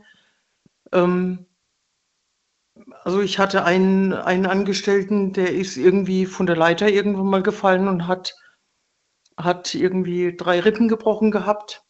[0.92, 1.46] Ähm,
[3.04, 7.86] also ich hatte einen, einen Angestellten, der ist irgendwie von der Leiter irgendwann mal gefallen
[7.86, 8.34] und hat,
[9.36, 11.84] hat irgendwie drei Rippen gebrochen gehabt.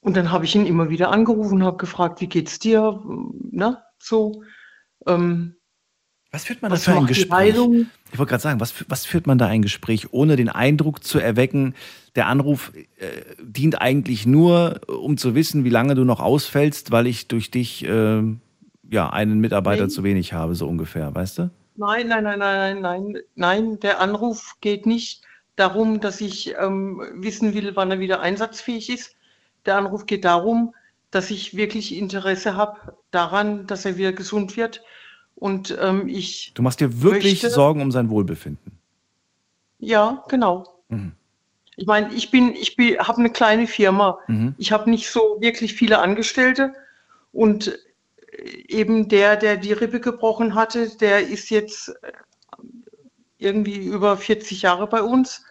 [0.00, 3.02] Und dann habe ich ihn immer wieder angerufen, habe gefragt, wie geht's dir?
[3.50, 4.42] Na, so.
[5.06, 5.56] Ähm,
[6.36, 7.30] Was führt man da was für ein Gespräch?
[7.54, 7.86] Heilung?
[8.12, 11.18] Ich wollte gerade sagen, was, was führt man da ein Gespräch, ohne den Eindruck zu
[11.18, 11.74] erwecken,
[12.14, 13.06] der Anruf äh,
[13.42, 17.86] dient eigentlich nur, um zu wissen, wie lange du noch ausfällst, weil ich durch dich
[17.86, 18.22] äh,
[18.90, 19.88] ja einen Mitarbeiter Nee.
[19.88, 21.50] zu wenig habe, so ungefähr, weißt du?
[21.76, 25.22] Nein, nein, nein, nein, nein, nein, nein, der Anruf geht nicht
[25.56, 29.16] darum, dass ich ähm, wissen will, wann er wieder einsatzfähig ist.
[29.64, 30.74] Der Anruf geht darum,
[31.10, 34.82] dass ich wirklich Interesse habe daran, dass er wieder gesund wird.
[35.36, 38.72] Und ähm, ich, Du machst dir wirklich Möchte- Sorgen um sein Wohlbefinden.
[39.78, 40.80] ja, genau.
[40.88, 41.12] Mhm.
[41.78, 44.18] Ich meine, ich bin, ich bin, habe eine kleine Firma.
[44.28, 44.54] Mhm.
[44.56, 46.72] Ich habe nicht so wirklich viele Angestellte
[47.32, 47.78] und
[48.68, 52.12] eben der, der die Rippe gebrochen hatte, der ist jetzt äh,
[53.38, 55.44] irgendwie über 40 Jahre bei uns.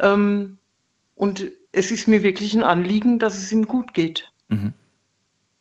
[0.00, 0.58] Ähm,
[1.14, 4.72] und es ist mir wirklich ein Anliegen, dass es ihm gut geht Mhm.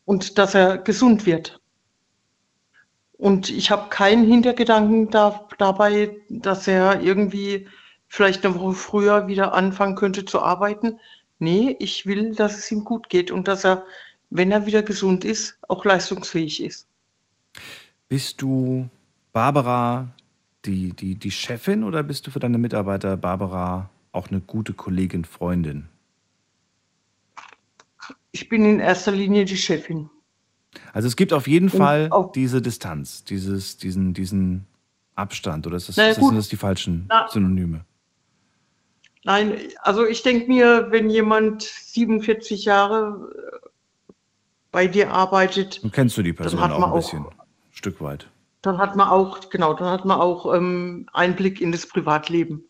[0.06, 1.61] und dass er gesund wird.
[3.22, 7.68] Und ich habe keinen Hintergedanken da, dabei, dass er irgendwie
[8.07, 10.99] vielleicht eine Woche früher wieder anfangen könnte zu arbeiten.
[11.38, 13.85] Nee, ich will, dass es ihm gut geht und dass er,
[14.31, 16.88] wenn er wieder gesund ist, auch leistungsfähig ist.
[18.10, 18.89] Bist du
[19.34, 20.07] Barbara
[20.65, 25.26] die, die, die Chefin oder bist du für deine Mitarbeiter Barbara auch eine gute Kollegin,
[25.26, 25.89] Freundin?
[28.31, 30.10] Ich bin in erster Linie die Chefin.
[30.93, 34.65] Also es gibt auf jeden Und Fall auch- diese Distanz, dieses, diesen, diesen
[35.15, 36.30] Abstand oder ist das, Na ja, ist das, gut.
[36.30, 37.85] sind das die falschen Na- Synonyme?
[39.23, 44.14] Nein, also ich denke mir, wenn jemand 47 Jahre äh,
[44.72, 47.31] bei dir arbeitet, Nun kennst du die Person hat auch ein auch- bisschen, ein
[47.72, 48.27] Stück weit.
[48.64, 52.64] dann hat man auch, genau, dann hat man auch ähm, Einblick in das Privatleben.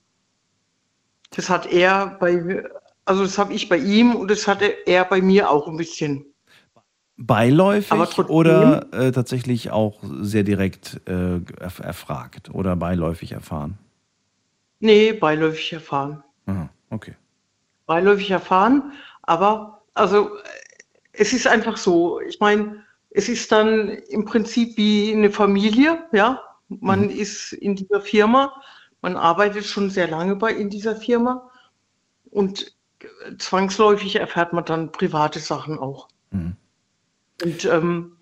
[1.30, 2.66] Das hat er bei,
[3.06, 6.26] also das habe ich bei ihm und das hatte er bei mir auch ein bisschen.
[7.24, 13.78] Beiläufig oder äh, tatsächlich auch sehr direkt äh, erf erfragt oder beiläufig erfahren?
[14.80, 16.24] Nee, beiläufig erfahren.
[16.48, 17.14] Aha, okay.
[17.86, 20.40] Beiläufig erfahren, aber also äh,
[21.14, 26.42] es ist einfach so, ich meine, es ist dann im Prinzip wie eine Familie, ja.
[26.70, 28.54] Man ist in dieser Firma,
[29.02, 31.52] man arbeitet schon sehr lange bei in dieser Firma
[32.32, 36.08] und äh, zwangsläufig erfährt man dann private Sachen auch.
[36.32, 36.56] Mhm.
[37.44, 38.18] Und ähm,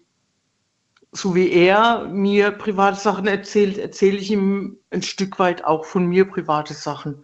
[1.12, 6.06] so wie er mir private Sachen erzählt, erzähle ich ihm ein Stück weit auch von
[6.06, 7.24] mir private Sachen.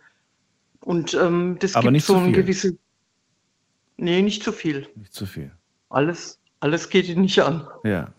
[0.82, 2.76] Und ähm, das Aber gibt nicht so ein gewisses.
[3.98, 4.88] Nee, nicht zu viel.
[4.96, 5.52] Nicht zu viel.
[5.90, 7.68] Alles, alles geht ihn nicht an.
[7.84, 8.12] Ja.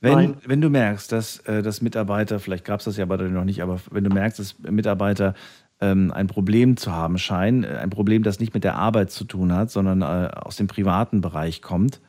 [0.00, 0.36] Wenn, Nein.
[0.44, 3.44] wenn du merkst, dass, äh, dass Mitarbeiter, vielleicht gab es das ja bei dir noch
[3.44, 5.34] nicht, aber wenn du merkst, dass Mitarbeiter
[5.80, 9.24] ähm, ein Problem zu haben scheinen, äh, ein Problem, das nicht mit der Arbeit zu
[9.24, 12.00] tun hat, sondern äh, aus dem privaten Bereich kommt,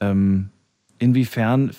[0.00, 0.50] ähm,
[0.98, 1.72] inwiefern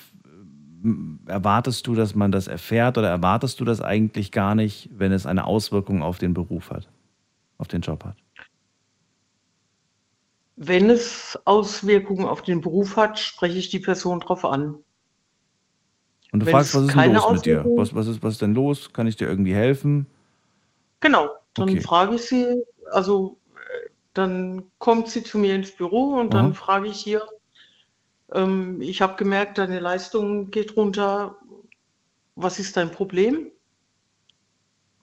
[1.25, 5.25] erwartest du, dass man das erfährt oder erwartest du das eigentlich gar nicht, wenn es
[5.25, 6.87] eine Auswirkung auf den Beruf hat,
[7.57, 8.15] auf den Job hat?
[10.55, 14.83] Wenn es Auswirkungen auf den Beruf hat, spreche ich die Person drauf an.
[16.31, 17.71] Und du Wenn fragst, was ist denn los mit dir?
[17.75, 18.91] Was, was, ist, was ist denn los?
[18.91, 20.07] Kann ich dir irgendwie helfen?
[20.99, 21.81] Genau, dann Okay.
[21.81, 26.53] frage ich sie, also äh, dann kommt sie zu mir ins Büro und dann Aha.
[26.53, 27.21] frage ich hier,
[28.33, 31.37] ähm, ich habe gemerkt, deine Leistung geht runter,
[32.35, 33.51] was ist dein Problem?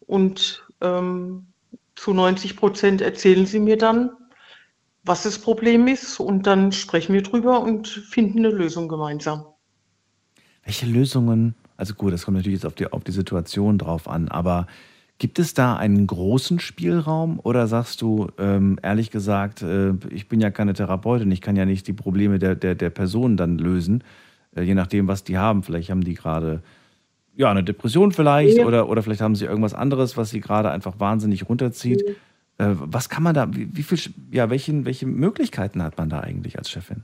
[0.06, 1.46] Und ähm,
[1.96, 4.10] zu 90 Prozent erzählen sie mir dann,
[5.05, 9.44] was das Problem ist und dann sprechen wir drüber und finden eine Lösung gemeinsam.
[10.64, 14.28] Welche Lösungen, also gut, das kommt natürlich jetzt auf die, auf die Situation drauf an,
[14.28, 14.66] aber
[15.19, 20.41] gibt es da einen großen Spielraum oder sagst du, ähm, ehrlich gesagt, äh, ich bin
[20.41, 24.03] ja keine Therapeutin, ich kann ja nicht die Probleme der, der, der Person dann lösen,
[24.57, 25.62] äh, je nachdem, was die haben.
[25.62, 26.62] Vielleicht haben die gerade
[27.36, 28.65] ja, eine Depression vielleicht Ja.
[28.66, 32.03] oder, oder vielleicht haben sie irgendwas anderes, was sie gerade einfach wahnsinnig runterzieht.
[32.59, 33.99] Äh, was kann man da, wie, wie viel,
[34.31, 37.03] ja, welchen, welche Möglichkeiten hat man da eigentlich als Chefin?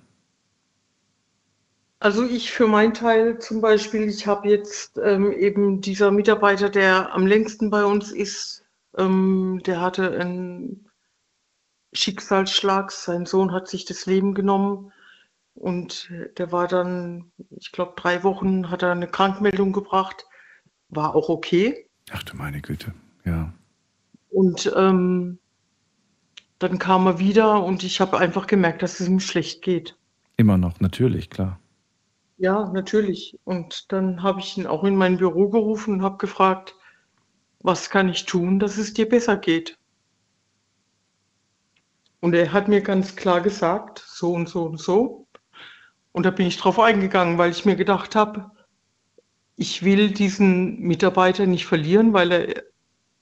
[2.00, 7.14] Also ich für meinen Teil zum Beispiel, ich habe jetzt ähm, eben dieser Mitarbeiter, der
[7.14, 8.64] am längsten bei uns ist,
[8.96, 10.88] ähm, der hatte einen
[11.92, 12.90] Schicksalsschlag.
[12.90, 14.92] Sein Sohn hat sich das Leben genommen
[15.52, 20.24] und der war dann, ich glaube, drei Wochen hat er eine Krankmeldung gebracht,
[20.88, 21.86] war auch okay.
[22.10, 22.94] Ach du meine Güte,
[23.26, 23.52] ja.
[24.30, 25.38] Und ähm,
[26.58, 29.98] dann kam er wieder und ich habe einfach gemerkt, dass es ihm schlecht geht.
[30.38, 31.59] Immer noch, natürlich, klar.
[32.40, 33.38] Ja, natürlich.
[33.44, 36.74] Und dann habe ich ihn auch in mein Büro gerufen und habe gefragt,
[37.58, 39.78] was kann ich tun, dass es dir besser geht?
[42.20, 45.26] Und er hat mir ganz klar gesagt, so und so und so.
[46.12, 48.50] Und da bin ich drauf eingegangen, weil ich mir gedacht habe,
[49.56, 52.62] ich will diesen Mitarbeiter nicht verlieren, weil er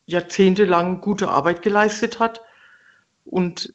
[0.07, 2.41] jahrzehntelang gute Arbeit geleistet hat.
[3.25, 3.75] Und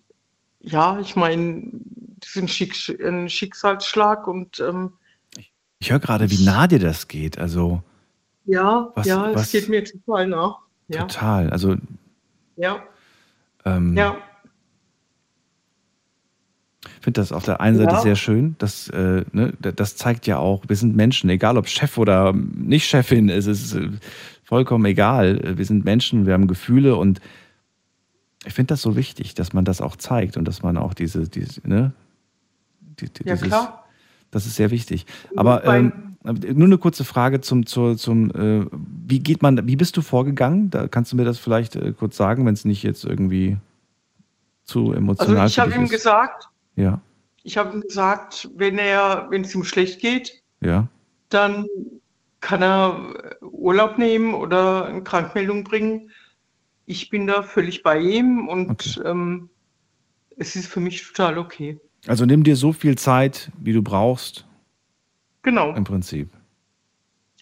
[0.62, 1.70] ja, ich meine,
[2.22, 4.94] das ist ein, Schick ein Schicksalsschlag und ähm,
[5.84, 7.38] Ich höre gerade, wie nah dir das geht.
[7.38, 7.84] Also
[8.46, 10.60] ja, Was- ja, es geht mir total nach.
[10.88, 11.50] Ja, total.
[11.50, 11.76] Also
[12.56, 12.82] ja,
[13.66, 14.16] ähm, ja.
[16.86, 18.00] ich finde das auf der einen Seite Ja.
[18.02, 18.56] sehr schön.
[18.60, 22.88] Das, äh, ne, das zeigt ja auch, wir sind Menschen, egal ob Chef oder nicht
[22.88, 23.90] Chefin, es ist äh,
[24.46, 25.58] vollkommen egal.
[25.58, 27.20] Wir sind Menschen, wir haben Gefühle und
[28.46, 31.28] ich finde das so wichtig, dass man das auch zeigt und dass man auch diese,
[31.28, 31.92] diese ne?
[33.02, 33.83] Die, die, Ja, dieses, klar.
[34.34, 35.06] Das ist sehr wichtig.
[35.36, 39.76] Aber Beim- ähm, nur eine kurze Frage zum, zur, zum, äh, wie geht man, wie
[39.76, 40.70] bist du vorgegangen?
[40.70, 43.58] Da kannst du mir das vielleicht äh, kurz sagen, wenn es nicht jetzt irgendwie
[44.64, 45.92] zu Also emotional ich für habe ihm ist.
[45.92, 47.02] gesagt, Ja,
[47.44, 50.88] ich habe ihm gesagt, wenn er, wenn es ihm schlecht geht, ja.
[51.30, 51.68] dann
[52.40, 56.10] kann er äh, Urlaub nehmen oder eine Krankmeldung bringen.
[56.86, 59.50] Ich bin da völlig bei ihm und ähm,
[60.38, 61.80] es ist für mich total okay.
[62.08, 64.46] Also nimm dir so viel Zeit, wie du brauchst,
[65.42, 66.30] Genau, im Prinzip.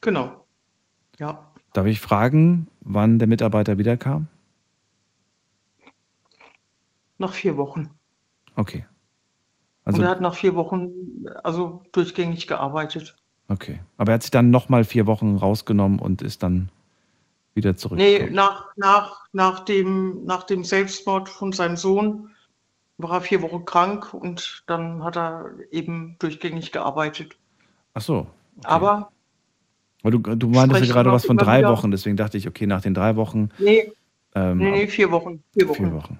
[0.01, 0.45] genau.
[1.19, 4.27] Ja, Darf ich fragen, wann der Mitarbeiter wiederkam?
[7.17, 7.91] nach vier Wochen.
[8.55, 8.83] Okay.
[9.85, 10.89] und Also, er hat nach vier Wochen
[11.43, 13.15] also durchgängig gearbeitet.
[13.47, 13.79] okay.
[13.97, 16.69] Aber er hat sich dann nochmal vier Wochen rausgenommen und ist dann
[17.53, 17.99] wieder zurück.
[17.99, 22.30] Nee, nach, nach, nach, dem, nach dem Selbstmord von seinem Sohn
[23.03, 27.35] war er vier Wochen krank und dann hat er eben durchgängig gearbeitet.
[27.93, 28.27] Ach so.
[28.63, 29.11] Aber
[30.03, 31.69] Weil du, du meintest ja gerade was von drei wieder.
[31.69, 33.49] Wochen, deswegen dachte ich, okay, nach den drei Wochen.
[33.57, 33.91] nee,
[34.35, 35.43] Ähm, nee, nee, vier Wochen.
[35.53, 35.75] Vier Wochen.
[35.75, 36.19] Vier Wochen.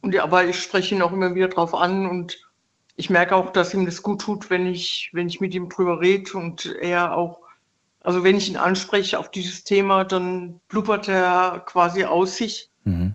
[0.00, 2.38] Und ja, aber ich spreche ihn auch immer wieder drauf an und
[2.96, 6.00] ich merke auch, dass ihm das gut tut, wenn ich, wenn ich mit ihm drüber
[6.00, 7.40] rede und er auch,
[8.00, 13.14] also wenn ich ihn anspreche auf dieses Thema, dann blubbert er quasi aus sich, Mhm.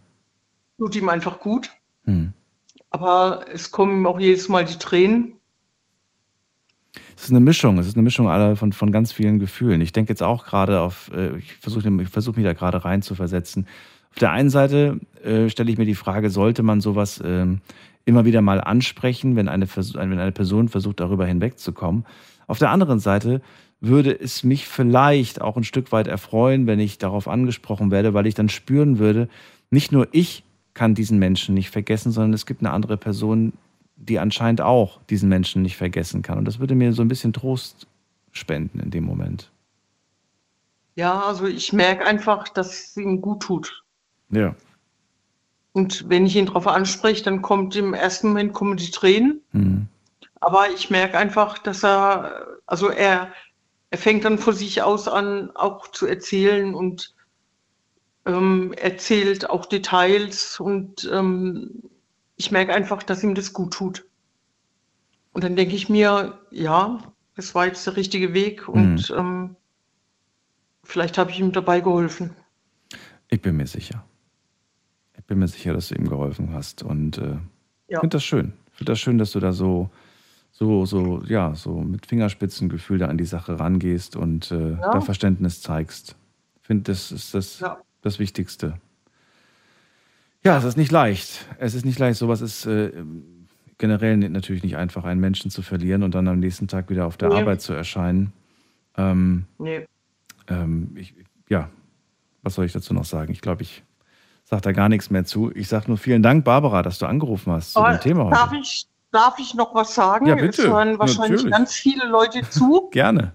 [0.78, 1.70] tut ihm einfach gut.
[2.08, 2.34] Mhm.
[2.90, 5.34] Aber es kommen ihm auch jedes Mal die Tränen.
[7.16, 9.82] Es ist eine Mischung, es ist eine Mischung aller von, von ganz vielen Gefühlen.
[9.82, 13.02] Ich denke jetzt auch gerade auf, äh, ich versuche ich versuch mich da gerade rein
[13.02, 13.68] zu versetzen.
[14.12, 17.62] Auf der einen Seite äh, stelle ich mir die Frage, sollte man sowas ähm,
[18.06, 22.06] immer wieder mal ansprechen, wenn eine, wenn eine Person versucht, darüber hinwegzukommen.
[22.48, 23.42] Auf der anderen Seite
[23.80, 28.26] würde es mich vielleicht auch ein Stück weit erfreuen, wenn ich darauf angesprochen werde, weil
[28.26, 29.28] ich dann spüren würde,
[29.70, 30.44] nicht nur ich
[30.78, 33.54] kann diesen Menschen nicht vergessen, sondern es gibt eine andere Person,
[33.96, 36.38] die anscheinend auch diesen Menschen nicht vergessen kann.
[36.38, 37.88] Und das würde mir so ein bisschen Trost
[38.32, 39.50] spenden in dem Moment?
[40.96, 43.84] Ja, also ich merke einfach, dass es ihm gut tut.
[44.30, 44.56] Ja.
[45.74, 49.42] Und wenn ich ihn darauf anspreche, dann kommt im ersten Moment kommen die Tränen.
[49.52, 49.88] Mhm.
[50.40, 53.32] Aber ich merke einfach, dass er, also er,
[53.90, 57.16] er fängt dann vor sich aus an, auch zu erzählen und
[58.28, 61.82] ähm, erzählt auch Details und ähm,
[62.36, 64.06] ich merke einfach, dass ihm das gut tut.
[65.32, 67.00] Und dann denke ich mir, ja,
[67.36, 69.56] es war jetzt der richtige Weg und ähm,
[70.84, 72.36] vielleicht habe ich ihm dabei geholfen.
[73.30, 74.04] Ich bin mir sicher.
[75.18, 76.84] Ich bin mir sicher, dass du ihm geholfen hast.
[76.84, 77.38] Und äh,
[77.88, 78.00] ich Ja.
[78.02, 78.54] finde das schön.
[78.72, 79.90] Ich finde das schön, dass du da so,
[80.52, 84.92] so, so, ja, so mit Fingerspitzengefühl da an die Sache rangehst und äh, Ja.
[84.92, 86.16] da Verständnis zeigst.
[86.62, 87.78] Ich finde, das ist das, Ja.
[88.08, 88.76] Das Wichtigste.
[90.44, 91.46] Ja, es ist nicht leicht.
[91.60, 92.18] Es ist nicht leicht.
[92.18, 92.92] Sowas ist äh,
[93.78, 97.18] generell natürlich nicht einfach, einen Menschen zu verlieren und dann am nächsten Tag wieder auf
[97.18, 97.36] der Nee.
[97.42, 98.32] Arbeit zu erscheinen.
[98.98, 99.86] Ähm, Nee.
[100.48, 101.14] ähm, ich,
[101.50, 101.70] ja,
[102.44, 103.32] was soll ich dazu noch sagen?
[103.32, 103.84] Ich glaube, ich
[104.46, 105.52] sage da gar nichts mehr zu.
[105.54, 108.36] Ich sage nur vielen Dank, Barbara, dass du angerufen hast zu Aber dem Thema heute.
[108.36, 110.28] darf, ich, darf ich noch was sagen?
[110.28, 110.62] Ja, bitte.
[110.62, 111.52] Es hören wahrscheinlich Natürlich.
[111.52, 112.88] ganz viele Leute zu.
[112.92, 113.34] Gerne.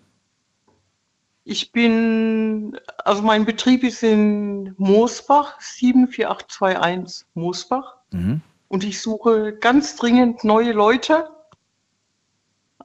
[1.44, 7.96] Ich bin, also mein Betrieb ist in Moosbach, 74821 Moosbach.
[8.12, 8.40] Mhm.
[8.68, 11.28] Und ich suche ganz dringend neue Leute.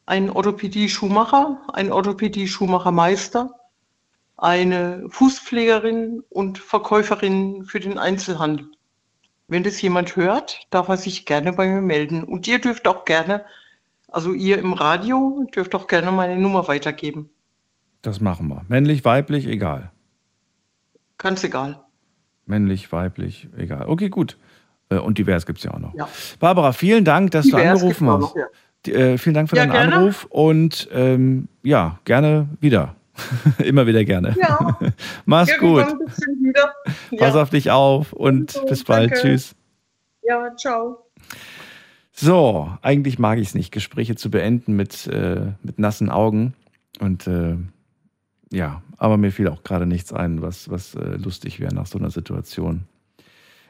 [0.06, 3.52] Einen Orthopädie-Schuhmacher, einen Orthopädie-Schuhmachermeister,
[4.38, 8.72] eine Fußpflegerin und Verkäuferin für den Einzelhandel.
[9.48, 12.24] Wenn das jemand hört, darf er sich gerne bei mir melden.
[12.24, 13.46] Und ihr dürft auch gerne,
[14.08, 17.30] also ihr im Radio, dürft auch gerne meine Nummer weitergeben.
[18.02, 18.64] Das machen wir.
[18.68, 19.92] Männlich, weiblich, egal.
[21.18, 21.80] Ganz egal.
[22.46, 23.88] Männlich, weiblich, egal.
[23.88, 24.38] Okay, gut.
[24.90, 25.94] Äh, Und divers gibt es ja auch noch.
[25.96, 26.08] Ja.
[26.40, 28.20] Barbara, vielen Dank, dass Divers du angerufen hast.
[28.22, 28.46] noch, ja.
[28.86, 29.96] Die- Äh, vielen Dank für Ja, deinen gerne.
[29.96, 32.96] Anruf und ähm, ja, gerne wieder.
[33.64, 34.36] Immer wieder gerne.
[34.40, 34.78] Ja.
[35.26, 35.80] Mach's gut.
[35.88, 36.74] Irgendwann wieder.
[37.18, 39.12] Pass auf dich auf und So, bis bald.
[39.12, 39.22] danke.
[39.28, 39.56] Tschüss.
[40.22, 41.04] Ja, ciao.
[42.14, 46.54] So, eigentlich mag ich es nicht, Gespräche zu beenden mit, äh, mit nassen Augen.
[47.00, 47.58] Und äh,
[48.52, 52.00] ja, aber mir fiel auch gerade nichts ein, was, was äh, lustig wäre nach so
[52.00, 52.84] einer Situation.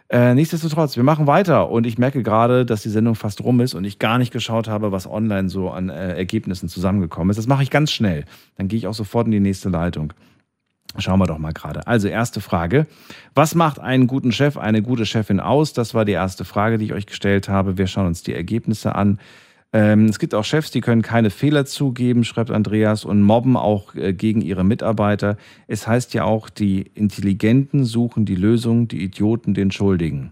[0.09, 3.73] Äh, nichtsdestotrotz, wir machen weiter und ich merke gerade, dass die Sendung fast rum ist
[3.73, 7.37] und ich gar nicht geschaut habe, was online so an äh, Ergebnissen zusammengekommen ist.
[7.37, 8.23] Das mache ich ganz schnell.
[8.55, 10.13] Dann gehe ich auch sofort in die nächste Leitung.
[10.97, 11.85] Schauen wir doch mal gerade.
[11.85, 12.87] Also erste Frage.
[13.35, 15.73] Was macht einen guten Chef, eine gute Chefin aus?
[15.73, 17.77] Das war die erste Frage, die ich euch gestellt habe.
[17.77, 19.19] Wir schauen uns die Ergebnisse an.
[19.73, 23.95] Ähm, es gibt auch Chefs, die können keine Fehler zugeben, schreibt Andreas, und mobben auch
[23.95, 25.37] äh, gegen ihre Mitarbeiter.
[25.67, 30.31] Es heißt ja auch, die Intelligenten suchen die Lösung, die Idioten den Schuldigen.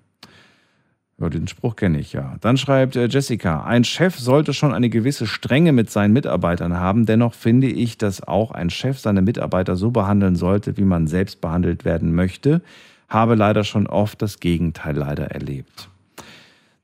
[1.18, 2.36] Ja, den Spruch kenne ich ja.
[2.42, 7.06] Dann schreibt äh, Jessica, ein Chef sollte schon eine gewisse Strenge mit seinen Mitarbeitern haben.
[7.06, 11.40] Dennoch finde ich, dass auch ein Chef seine Mitarbeiter so behandeln sollte, wie man selbst
[11.40, 12.62] behandelt werden möchte.
[13.08, 15.90] Habe leider schon oft das Gegenteil leider erlebt.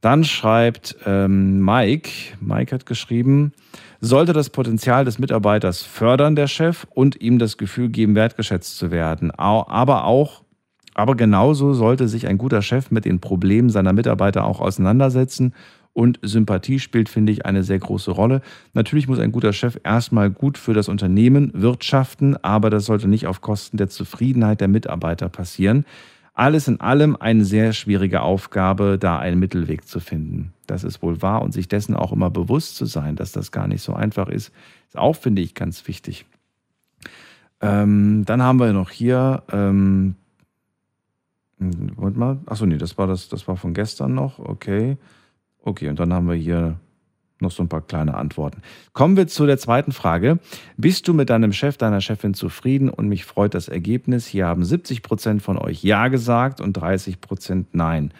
[0.02, 2.10] Dann schreibt ähm, Mike,
[2.40, 3.53] Mike hat geschrieben,
[3.99, 8.90] sollte das Potenzial des Mitarbeiters fördern, der Chef, und ihm das Gefühl geben, wertgeschätzt zu
[8.90, 9.30] werden.
[9.30, 10.44] Aber auch,
[10.95, 15.53] aber genauso sollte sich ein guter Chef mit den Problemen seiner Mitarbeiter auch auseinandersetzen.
[15.94, 18.41] Und Sympathie spielt, finde ich, eine sehr große Rolle.
[18.73, 23.28] Natürlich muss ein guter Chef erstmal gut für das Unternehmen wirtschaften, aber das sollte nicht
[23.28, 25.86] auf Kosten der Zufriedenheit der Mitarbeiter passieren.
[26.33, 30.53] Alles in allem eine sehr schwierige Aufgabe, da einen Mittelweg zu finden.
[30.65, 33.67] Das ist wohl wahr und sich dessen auch immer bewusst zu sein, dass das gar
[33.67, 34.53] nicht so einfach ist,
[34.87, 36.25] ist auch, finde ich, ganz wichtig.
[37.59, 40.15] Ähm, dann haben wir noch hier, ähm,
[41.59, 44.97] hm, Moment mal, achso, nee, das war das, das war von gestern noch, okay.
[45.63, 46.79] Okay, und dann haben wir hier
[47.41, 48.61] noch so ein paar kleine Antworten.
[48.93, 50.39] Kommen wir zu der zweiten Frage.
[50.77, 54.27] Bist du mit deinem Chef, deiner Chefin zufrieden und mich freut das Ergebnis?
[54.27, 58.13] Hier haben 70 Prozent von euch Ja gesagt und 30 Prozent Nein.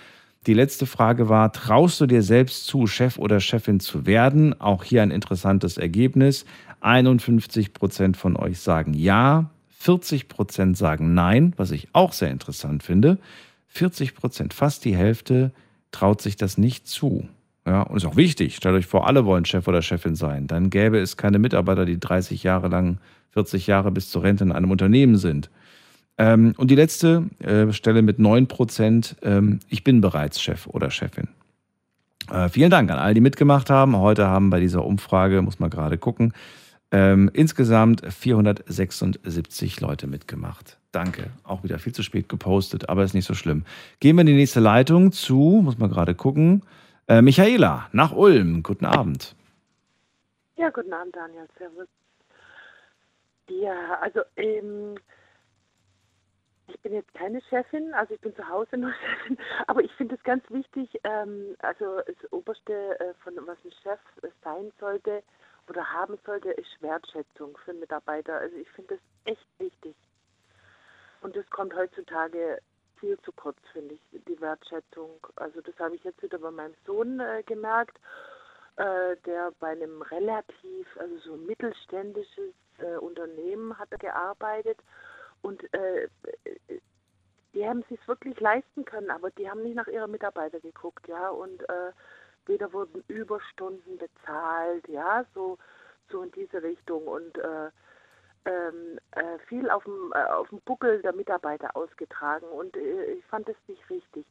[0.48, 4.60] Die letzte Frage war, traust du dir selbst zu, Chef oder Chefin zu werden?
[4.60, 6.46] Auch hier ein interessantes Ergebnis.
[6.80, 12.82] 51 Prozent von euch sagen Ja, 40 Prozent sagen Nein, was ich auch sehr interessant
[12.82, 13.20] finde.
[13.68, 15.52] 40 Prozent, fast die Hälfte,
[15.92, 17.28] traut sich das nicht zu.
[17.66, 18.56] Ja, und ist auch wichtig.
[18.56, 20.48] Stellt euch vor, alle wollen Chef oder Chefin sein.
[20.48, 22.98] Dann gäbe es keine Mitarbeiter, die 30 Jahre lang,
[23.32, 25.50] 40 Jahre bis zur Rente in einem Unternehmen sind.
[26.18, 30.90] Ähm, und die letzte äh, Stelle mit 9 Prozent, ähm, ich bin bereits Chef oder
[30.90, 31.28] Chefin.
[32.32, 33.98] Äh, vielen Dank an all, die mitgemacht haben.
[33.98, 36.34] Heute haben bei dieser Umfrage, muss man gerade gucken,
[36.92, 40.78] ähm, insgesamt 476 Leute mitgemacht.
[40.92, 41.30] Danke.
[41.44, 43.64] Auch wieder viel zu spät gepostet, aber ist nicht so schlimm.
[44.00, 46.64] Gehen wir in die nächste Leitung zu, muss man gerade gucken.
[47.08, 48.64] Äh, Michaela, nach Ulm.
[48.64, 49.36] Guten Abend.
[50.56, 51.48] Ja, guten Abend, Daniel.
[51.58, 51.88] Servus.
[53.50, 54.96] Ja, also ähm,
[56.68, 59.38] ich bin jetzt keine Chefin, also ich bin zu Hause nur Chefin,
[59.68, 64.00] aber ich finde es ganz wichtig, ähm, also das Oberste, äh, von was ein Chef
[64.44, 65.24] sein sollte
[65.68, 68.36] oder haben sollte, ist Wertschätzung für Mitarbeiter.
[68.36, 69.96] Also ich finde das echt wichtig.
[71.22, 72.60] Und das kommt heutzutage
[73.02, 75.10] viel zu kurz, finde ich, die Wertschätzung.
[75.36, 78.00] Also das habe ich jetzt wieder bei meinem Sohn äh, gemerkt,
[78.78, 84.78] äh, der bei einem relativ, also so mittelständisches äh, Unternehmen hat gearbeitet.
[85.42, 86.08] Und äh,
[87.54, 91.30] die haben es wirklich leisten können, aber die haben nicht nach ihren Mitarbeitern geguckt, ja,
[91.30, 91.92] und äh,
[92.46, 95.58] weder wurden Überstunden bezahlt, ja, so,
[96.10, 97.08] so in diese Richtung.
[97.08, 97.72] Und äh,
[98.46, 103.26] ähm, äh, viel auf dem, äh, auf dem Buckel der Mitarbeiter ausgetragen und äh, ich
[103.26, 104.26] fand das nicht richtig.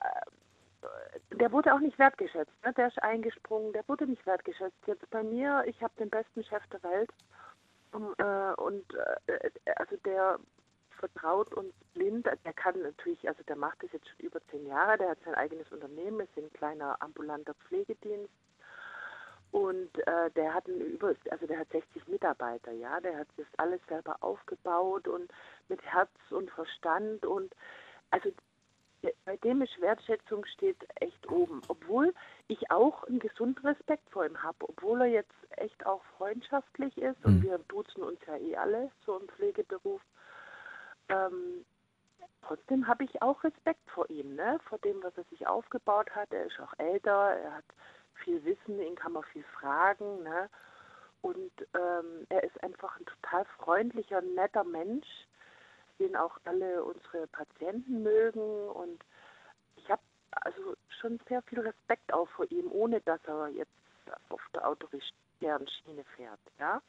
[0.00, 2.72] Äh, der wurde auch nicht wertgeschätzt, ne?
[2.72, 4.76] der ist eingesprungen, der wurde nicht wertgeschätzt.
[4.86, 7.10] Jetzt bei mir, ich habe den besten Chef der Welt
[7.92, 10.38] und, äh, und äh, also der
[10.98, 14.98] vertraut uns blind, der kann natürlich, also der macht das jetzt schon über zehn Jahre,
[14.98, 18.32] der hat sein eigenes Unternehmen, ist ein kleiner ambulanter Pflegedienst
[19.56, 23.80] und äh, der hat über, also der hat 60 Mitarbeiter, ja, der hat das alles
[23.88, 25.32] selber aufgebaut und
[25.70, 27.54] mit Herz und Verstand und
[28.10, 28.30] also
[29.24, 32.12] bei dem ist Wertschätzung steht echt oben, obwohl
[32.48, 37.24] ich auch einen gesunden Respekt vor ihm habe, obwohl er jetzt echt auch freundschaftlich ist
[37.24, 37.42] und Mhm.
[37.42, 40.02] wir duzen uns ja eh alle so im Pflegeberuf.
[41.08, 41.64] Ähm,
[42.42, 44.58] trotzdem habe ich auch Respekt vor ihm, ne?
[44.68, 46.30] vor dem, was er sich aufgebaut hat.
[46.30, 47.64] Er ist auch älter, er hat
[48.24, 50.22] viel Wissen, ihn kann man viel fragen.
[50.22, 50.48] Ne?
[51.22, 55.06] Und ähm, er ist einfach ein total freundlicher, netter Mensch,
[55.98, 58.68] den auch alle unsere Patienten mögen.
[58.68, 59.02] Und
[59.76, 63.70] ich habe also schon sehr viel Respekt auch vor ihm, ohne dass er jetzt
[64.28, 66.40] auf der autoritären Schiene fährt.
[66.58, 66.80] Ja?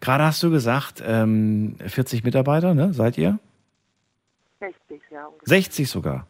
[0.00, 2.92] Gerade hast du gesagt, ähm, 40 Mitarbeiter, ne?
[2.92, 3.38] Seid ihr?
[4.60, 5.26] 60, ja.
[5.26, 5.48] Ungefähr.
[5.48, 6.26] 60 sogar.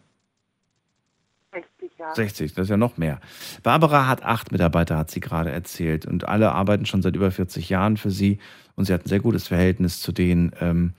[1.98, 2.14] 60, ja.
[2.14, 3.20] 60, das ist ja noch mehr.
[3.62, 6.06] Barbara hat acht Mitarbeiter, hat sie gerade erzählt.
[6.06, 8.38] Und alle arbeiten schon seit über 40 Jahren für sie.
[8.76, 10.52] Und sie hat ein sehr gutes Verhältnis zu denen.
[10.60, 10.92] Ähm,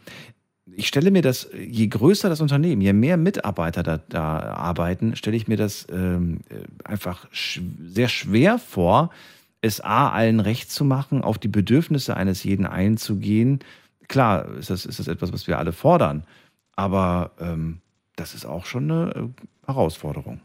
[0.76, 5.36] ich stelle mir das, je größer das Unternehmen, je mehr Mitarbeiter da, da arbeiten, stelle
[5.36, 9.10] ich mir das ähm, äh, einfach sehr schwer vor,
[9.62, 13.60] es A, allen recht zu machen, auf die Bedürfnisse eines jeden einzugehen.
[14.08, 16.24] Klar, ist das, ist das etwas, was wir alle fordern.
[16.76, 17.82] Aber ähm,
[18.16, 19.28] das ist auch schon eine äh,
[19.66, 20.40] Herausforderung.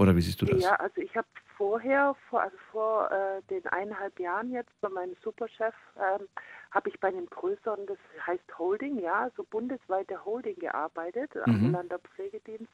[0.00, 0.62] Oder wie siehst du das?
[0.62, 1.28] Ja, also ich habe
[1.58, 6.26] vorher, vor, also vor äh, den eineinhalb Jahren jetzt bei meinem Superchef, ähm,
[6.70, 11.42] habe ich bei einem größeren, das heißt Holding, ja, so bundesweite Holding gearbeitet, Mhm.
[11.54, 12.72] ambulanter Pflegedienst.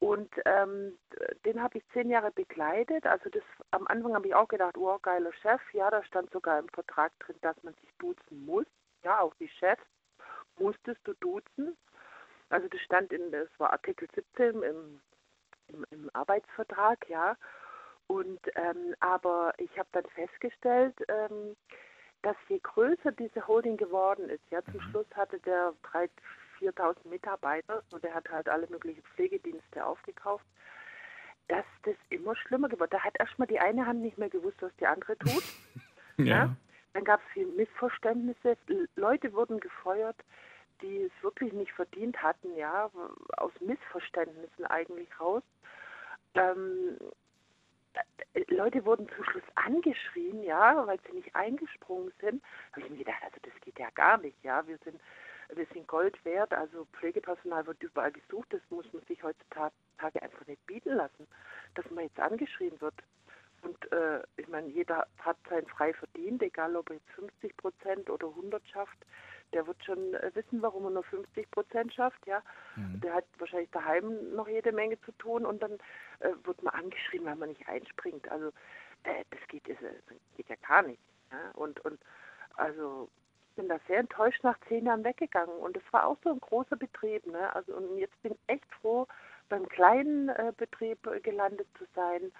[0.00, 0.98] Und ähm,
[1.46, 3.06] den habe ich zehn Jahre begleitet.
[3.06, 5.62] Also das am Anfang habe ich auch gedacht, oh, geiler Chef.
[5.72, 8.66] Ja, da stand sogar im Vertrag drin, dass man sich duzen muss.
[9.02, 9.82] Ja, auch die Chefs
[10.58, 11.74] musstest du duzen.
[12.50, 15.00] Also das stand in, das war Artikel 17 im,
[15.68, 17.36] im, im Arbeitsvertrag, ja.
[18.06, 21.56] Und ähm, aber ich habe dann festgestellt, ähm,
[22.22, 26.10] dass je größer diese Holding geworden ist, ja, zum Schluss hatte der 3.000,
[26.60, 30.44] 4.000 Mitarbeiter und der hat halt alle möglichen Pflegedienste aufgekauft,
[31.48, 34.74] dass das immer schlimmer geworden Da hat erstmal die eine Hand nicht mehr gewusst, was
[34.76, 35.44] die andere tut.
[36.16, 36.54] Ja.
[36.92, 38.56] Dann gab es viele Missverständnisse.
[38.94, 40.14] Leute wurden gefeuert,
[40.84, 42.90] die es wirklich nicht verdient hatten, ja,
[43.36, 45.42] aus Missverständnissen eigentlich raus.
[46.34, 46.98] Ähm,
[48.34, 52.42] äh, Leute wurden zum Schluss angeschrien, ja, weil sie nicht eingesprungen sind.
[52.42, 54.66] Da habe ich mir gedacht, also das geht ja gar nicht, ja.
[54.66, 55.00] Wir sind,
[55.54, 59.72] wir sind Gold wert, also Pflegepersonal wird überall gesucht, das muss man sich heutzutage
[60.20, 61.26] einfach nicht bieten lassen,
[61.74, 62.94] dass man jetzt angeschrien wird.
[63.62, 68.10] Und äh, ich meine, jeder hat sein frei verdient, egal ob er jetzt 50 Prozent
[68.10, 68.98] oder 100 schafft.
[69.54, 72.26] Der wird schon äh, wissen, warum er nur 50 Prozent schafft.
[72.26, 72.42] Ja,
[72.76, 75.72] der hat wahrscheinlich daheim noch jede Menge zu tun und dann
[76.20, 78.28] äh, wird man angeschrien, weil man nicht einspringt.
[78.30, 78.48] Also
[79.04, 81.02] äh, das geht, das, das geht ja gar nicht.
[81.30, 81.50] Ja?
[81.54, 82.00] Und und
[82.56, 83.08] also
[83.50, 86.40] ich bin da sehr enttäuscht nach zehn Jahren weggegangen und es war auch so ein
[86.40, 87.26] großer Betrieb.
[87.26, 87.54] Ne?
[87.54, 89.06] Also und jetzt bin ich echt froh,
[89.48, 92.32] beim kleinen äh, Betrieb äh, gelandet zu sein.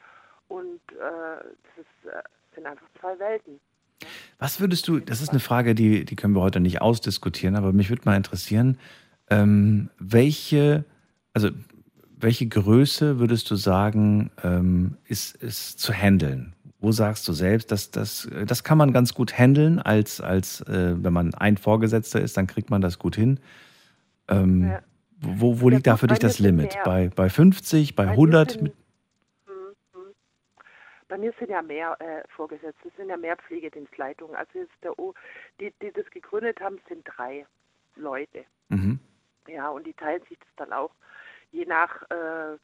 [0.49, 2.23] Und äh, das ist, äh,
[2.55, 3.61] sind einfach zwei Welten.
[4.45, 7.73] Was würdest du, das ist eine Frage, die, die können wir heute nicht ausdiskutieren, aber
[7.73, 8.77] mich würde mal interessieren,
[9.31, 10.85] ähm, welche,
[11.33, 11.49] also
[12.21, 16.53] welche Größe würdest du sagen, ähm, ist, ist zu handeln?
[16.79, 20.95] Wo sagst du selbst, dass das, das kann man ganz gut handeln, als, als äh,
[21.03, 23.41] wenn man ein Vorgesetzter ist, dann kriegt man das gut hin.
[24.29, 24.81] Ähm, Ja.
[25.23, 26.77] Wo, wo liegt da für dich das Limit?
[26.85, 28.59] Bei, bei 50, bei Bei mir 100?
[31.09, 34.37] Bei mir sind ja mehr äh, Vorgesetzte, es sind ja mehr Pflegedienstleitungen.
[34.37, 35.15] Also jetzt der o,
[35.61, 37.47] die, die das gegründet haben, sind drei
[37.97, 38.45] Leute.
[38.69, 38.99] Mhm.
[39.49, 40.91] Ja, und die teilen sich das dann auch
[41.53, 42.59] je nach, äh,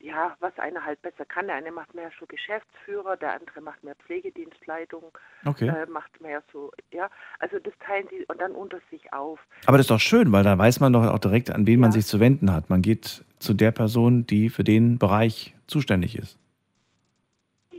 [0.00, 1.46] ja, was einer halt besser kann.
[1.46, 5.68] Der eine macht mehr so Geschäftsführer, der andere macht mehr Pflegedienstleitung, Okay.
[5.68, 7.08] äh, macht mehr so, ja,
[7.38, 9.38] also das teilen die und dann unter sich auf.
[9.66, 11.92] Aber das ist doch schön, weil dann weiß man doch auch direkt, an wen man
[11.92, 12.68] sich zu wenden hat.
[12.68, 16.38] Man geht zu der Person, die für den Bereich zuständig ist.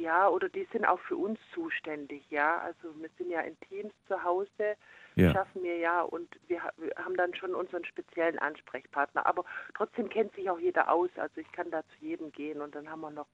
[0.05, 2.59] Ja, oder die sind auch für uns zuständig, ja.
[2.59, 4.77] Also wir sind ja in Teams zu Hause,
[5.15, 5.31] Ja.
[5.31, 9.25] schaffen wir ja und wir, wir haben dann schon unseren speziellen Ansprechpartner.
[9.25, 11.09] Aber trotzdem kennt sich auch jeder aus.
[11.15, 13.25] Also ich kann da zu jedem gehen und dann haben wir noch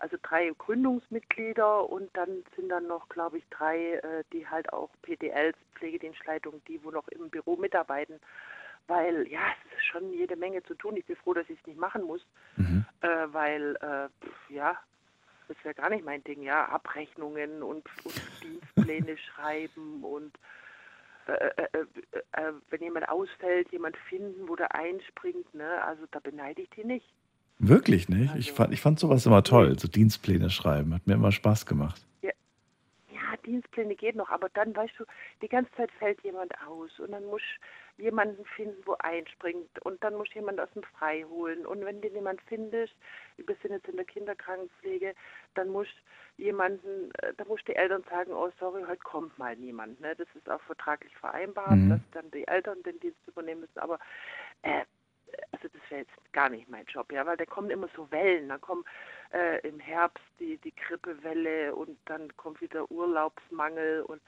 [0.00, 4.90] also drei Gründungsmitglieder und dann sind dann noch, glaube ich, drei, äh, die halt auch
[5.02, 8.18] PDLs, Pflegedienstleitungen, die wo noch im Büro mitarbeiten.
[8.88, 10.96] Weil ja, es ist schon jede Menge zu tun.
[10.96, 12.26] Ich bin froh, dass ich es nicht machen muss,
[13.02, 14.76] äh, weil äh, pf, ja,
[15.54, 20.32] das wäre gar nicht mein Ding, ja, Abrechnungen und, und Dienstpläne schreiben und
[21.26, 26.18] äh, äh, äh, äh, wenn jemand ausfällt, jemand finden, wo der einspringt, ne, also da
[26.20, 27.06] beneide ich die nicht.
[27.58, 28.34] Wirklich nicht?
[28.36, 30.94] Ich fand, ich fand sowas immer toll, so Dienstpläne schreiben.
[30.94, 32.04] Hat mir immer Spaß gemacht.
[33.32, 35.04] Ja, Dienstpläne geht noch, aber dann, weißt du,
[35.40, 37.40] die ganze Zeit fällt jemand aus und dann muss
[37.96, 42.08] jemanden finden, wo einspringt und dann muss jemand aus dem Frei holen und wenn du
[42.08, 42.94] jemand findest,
[43.38, 45.14] wir sind jetzt in der Kinderkrankenpflege,
[45.54, 45.88] dann muss
[46.36, 49.98] jemanden, äh, da muss die Eltern sagen, oh sorry, heute kommt mal niemand.
[50.00, 50.14] Ne?
[50.16, 51.90] Das ist auch vertraglich vereinbart, Mhm.
[51.90, 53.98] dass dann die Eltern den Dienst übernehmen müssen, aber
[54.62, 54.84] äh,
[55.52, 58.48] also das wäre jetzt gar nicht mein Job, ja, weil da kommen immer so Wellen,
[58.48, 58.84] dann kommen
[59.32, 64.20] äh, im Herbst die, die Grippewelle und dann kommt wieder Urlaubsmangel und,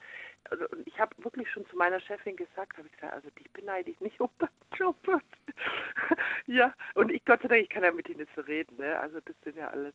[0.49, 3.49] also, und ich habe wirklich schon zu meiner Chefin gesagt, habe ich gesagt, also dich
[3.51, 4.97] beneide ich nicht um deinen Job.
[6.47, 8.99] ja, und ich Gott sei Dank, ich kann ja mit ihnen so reden, ne?
[8.99, 9.93] also das sind ja alles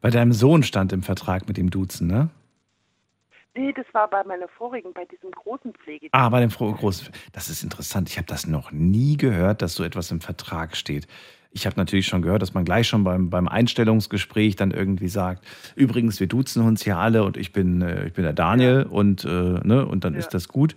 [0.00, 2.30] Bei deinem Sohn stand im Vertrag mit dem Duzen, ne?
[3.56, 6.14] Nee, das war bei meiner vorigen, bei diesem großen Pflegedienst.
[6.14, 7.10] Ah, bei dem Fro Groß.
[7.32, 8.08] Das ist interessant.
[8.10, 11.06] Ich habe das noch nie gehört, dass so etwas im Vertrag steht.
[11.52, 15.46] Ich habe natürlich schon gehört, dass man gleich schon beim, beim Einstellungsgespräch dann irgendwie sagt,
[15.74, 19.24] übrigens, wir duzen uns hier alle und ich bin, äh, ich bin der Daniel und,
[19.24, 20.76] äh, ne, und dann ist das gut.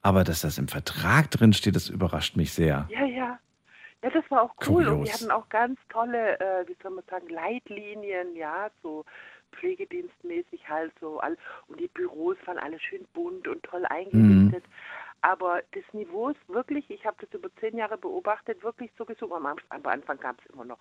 [0.00, 2.88] Aber dass das im Vertrag drin steht, das überrascht mich sehr.
[2.90, 3.38] Ja, ja.
[4.02, 4.86] Ja, das war auch cool.
[4.86, 5.14] Und die Kurios.
[5.14, 9.04] hatten auch ganz tolle, äh, wie soll man sagen, Leitlinien, ja, so
[9.54, 11.18] pflegedienstmäßig halt so.
[11.20, 11.36] All,
[11.68, 14.64] und die Büros waren alle schön bunt und toll eingerichtet.
[15.24, 19.32] Aber das Niveau ist wirklich, ich habe das über zehn Jahre beobachtet, wirklich so gesucht.
[19.32, 20.80] Am, am Anfang gab es immer noch,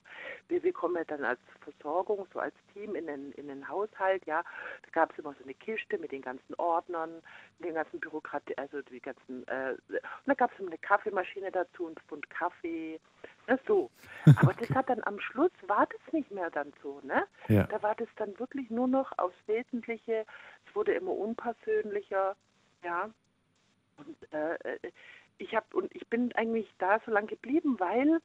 [0.50, 4.26] wir, wir kommen ja dann als Versorgung, so als Team in den, in den Haushalt,
[4.26, 4.44] ja.
[4.82, 7.22] Da gab es immer so eine Kiste mit den ganzen Ordnern,
[7.60, 11.88] den ganzen Bürokratie, also die ganzen, äh, und da gab es immer eine Kaffeemaschine dazu,
[11.88, 13.00] ein Pfund Kaffee,
[13.48, 13.90] ne, so.
[14.38, 17.26] Aber das hat dann am Schluss, war das nicht mehr dann so, ne?
[17.48, 17.64] Ja.
[17.64, 20.26] Da war das dann wirklich nur noch aufs Wesentliche,
[20.68, 22.36] es wurde immer unpersönlicher,
[22.84, 23.10] ja.
[23.98, 24.92] Und äh, äh,
[25.38, 28.20] ich habe und ich bin eigentlich da so lange geblieben, weil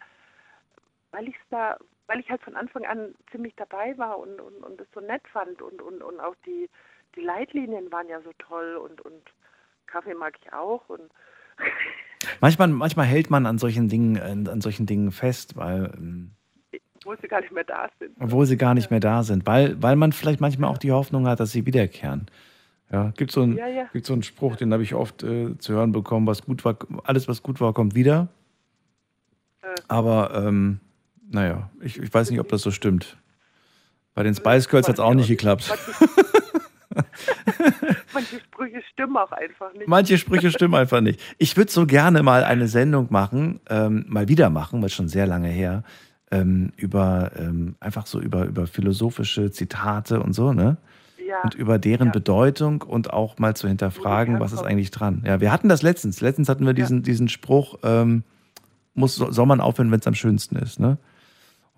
[1.10, 4.80] weil ich da, weil ich halt von Anfang an ziemlich dabei war und und, und
[4.80, 6.68] es so nett fand und und und auch die
[7.16, 9.22] die Leitlinien waren ja so toll und und
[9.86, 11.10] Kaffee mag ich auch und
[12.40, 16.30] Manchmal, manchmal hält man an solchen Dingen, äh, an solchen Dingen fest, weil, ähm,
[17.00, 18.10] obwohl sie gar nicht mehr da sind.
[18.20, 21.26] obwohl sie gar nicht mehr da sind, weil, weil man vielleicht manchmal auch die Hoffnung
[21.26, 22.26] hat, dass sie wiederkehren.
[22.90, 23.84] Ja, gibt so einen, Ja, ja.
[23.92, 26.78] gibt so einen Spruch, den habe ich oft äh, zu hören bekommen, was gut war,
[27.04, 28.28] alles was gut war, kommt wieder.
[29.88, 30.80] Aber ähm,
[31.30, 33.16] naja, ich, ich weiß nicht, ob das so stimmt.
[34.14, 35.70] Bei den Spice Girls hat es auch nicht geklappt.
[38.18, 39.86] Manche Sprüche stimmen auch einfach nicht.
[39.86, 41.20] Manche Sprüche stimmen einfach nicht.
[41.38, 45.26] Ich würde so gerne mal eine Sendung machen, ähm, mal wieder machen, weil schon sehr
[45.26, 45.84] lange her,
[46.32, 50.78] ähm, über ähm, einfach so über, über philosophische Zitate und so, ne?
[51.24, 51.42] Ja.
[51.42, 55.22] Und über deren Bedeutung und auch mal zu hinterfragen, was ist eigentlich dran.
[55.26, 56.22] Ja, wir hatten das letztens.
[56.22, 58.24] Letztens hatten wir diesen, diesen Spruch, ähm,
[58.94, 60.96] muss, soll man aufhören, wenn es am schönsten ist, ne?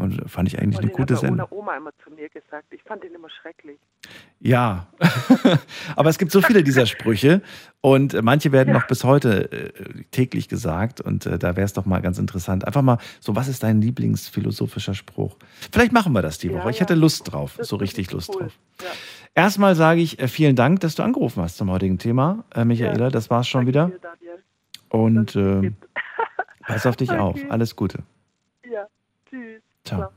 [0.01, 1.59] Und fand ich eigentlich Und eine gute hat meine Sendung.
[1.59, 2.67] Oma immer zu mir gesagt.
[2.71, 3.79] Ich fand den immer schrecklich.
[4.41, 4.87] Ja,
[5.97, 7.43] aber es gibt so viele dieser Sprüche
[7.83, 11.75] und äh, manche werden noch bis heute äh, täglich gesagt und äh, da wäre es
[11.75, 12.67] doch mal ganz interessant.
[12.67, 15.37] Einfach mal so, was ist dein Lieblingsphilosophischer Spruch?
[15.71, 16.71] Vielleicht machen wir das die Ja, Woche.
[16.71, 16.83] Ich ja.
[16.83, 18.59] hätte Lust drauf, so richtig Lust drauf.
[19.35, 23.11] Erstmal sage ich äh, vielen Dank, dass du angerufen hast zum heutigen Thema, äh, Michaela.
[23.11, 23.93] Das war's schon wieder.
[24.89, 25.73] Und äh,
[26.67, 27.39] pass auf dich auf.
[27.49, 27.99] Alles Gute.
[28.65, 28.87] Ja,
[29.29, 29.63] tschüss.
[29.91, 30.11] Ciao.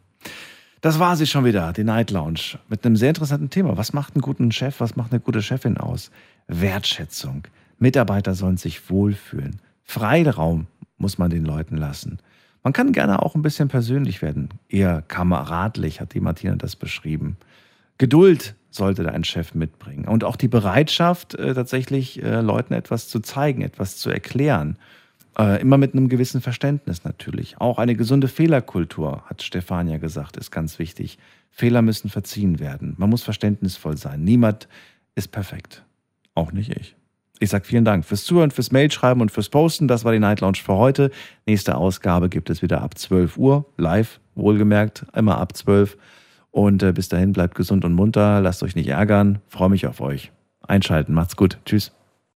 [0.81, 2.59] Das war sie schon wieder, die Night Lounge.
[2.67, 3.77] Mit einem sehr interessanten Thema.
[3.77, 4.79] Was macht einen guten Chef?
[4.79, 6.11] Was macht eine gute Chefin aus?
[6.47, 7.43] Wertschätzung.
[7.79, 9.61] Mitarbeiter sollen sich wohlfühlen.
[9.83, 10.67] Freiraum
[10.97, 12.19] muss man den Leuten lassen.
[12.63, 14.49] Man kann gerne auch ein bisschen persönlich werden.
[14.69, 17.37] Eher kameradlich, hat die Martina das beschrieben.
[17.97, 20.05] Geduld sollte dein Chef mitbringen.
[20.05, 24.77] Und auch die Bereitschaft, äh, tatsächlich äh, Leuten etwas zu zeigen, etwas zu erklären.
[25.37, 27.59] Äh, immer mit einem gewissen Verständnis natürlich.
[27.59, 31.17] Auch eine gesunde Fehlerkultur, hat Stefania gesagt, ist ganz wichtig.
[31.49, 32.95] Fehler müssen verziehen werden.
[32.97, 34.23] Man muss verständnisvoll sein.
[34.23, 34.67] Niemand
[35.15, 35.83] ist perfekt.
[36.35, 36.95] Auch nicht ich.
[37.39, 39.87] Ich sage vielen Dank fürs Zuhören, fürs Mailschreiben und fürs Posten.
[39.87, 41.11] Das war die Night Lounge für heute.
[41.45, 43.65] Nächste Ausgabe gibt es wieder ab 12 Uhr.
[43.77, 46.01] Live, wohlgemerkt, immer ab 12 Uhr.
[46.53, 49.39] Und äh, bis dahin bleibt gesund und munter, lasst euch nicht ärgern.
[49.47, 50.31] Freue mich auf euch.
[50.61, 51.57] Einschalten, macht's gut.
[51.65, 51.91] Tschüss.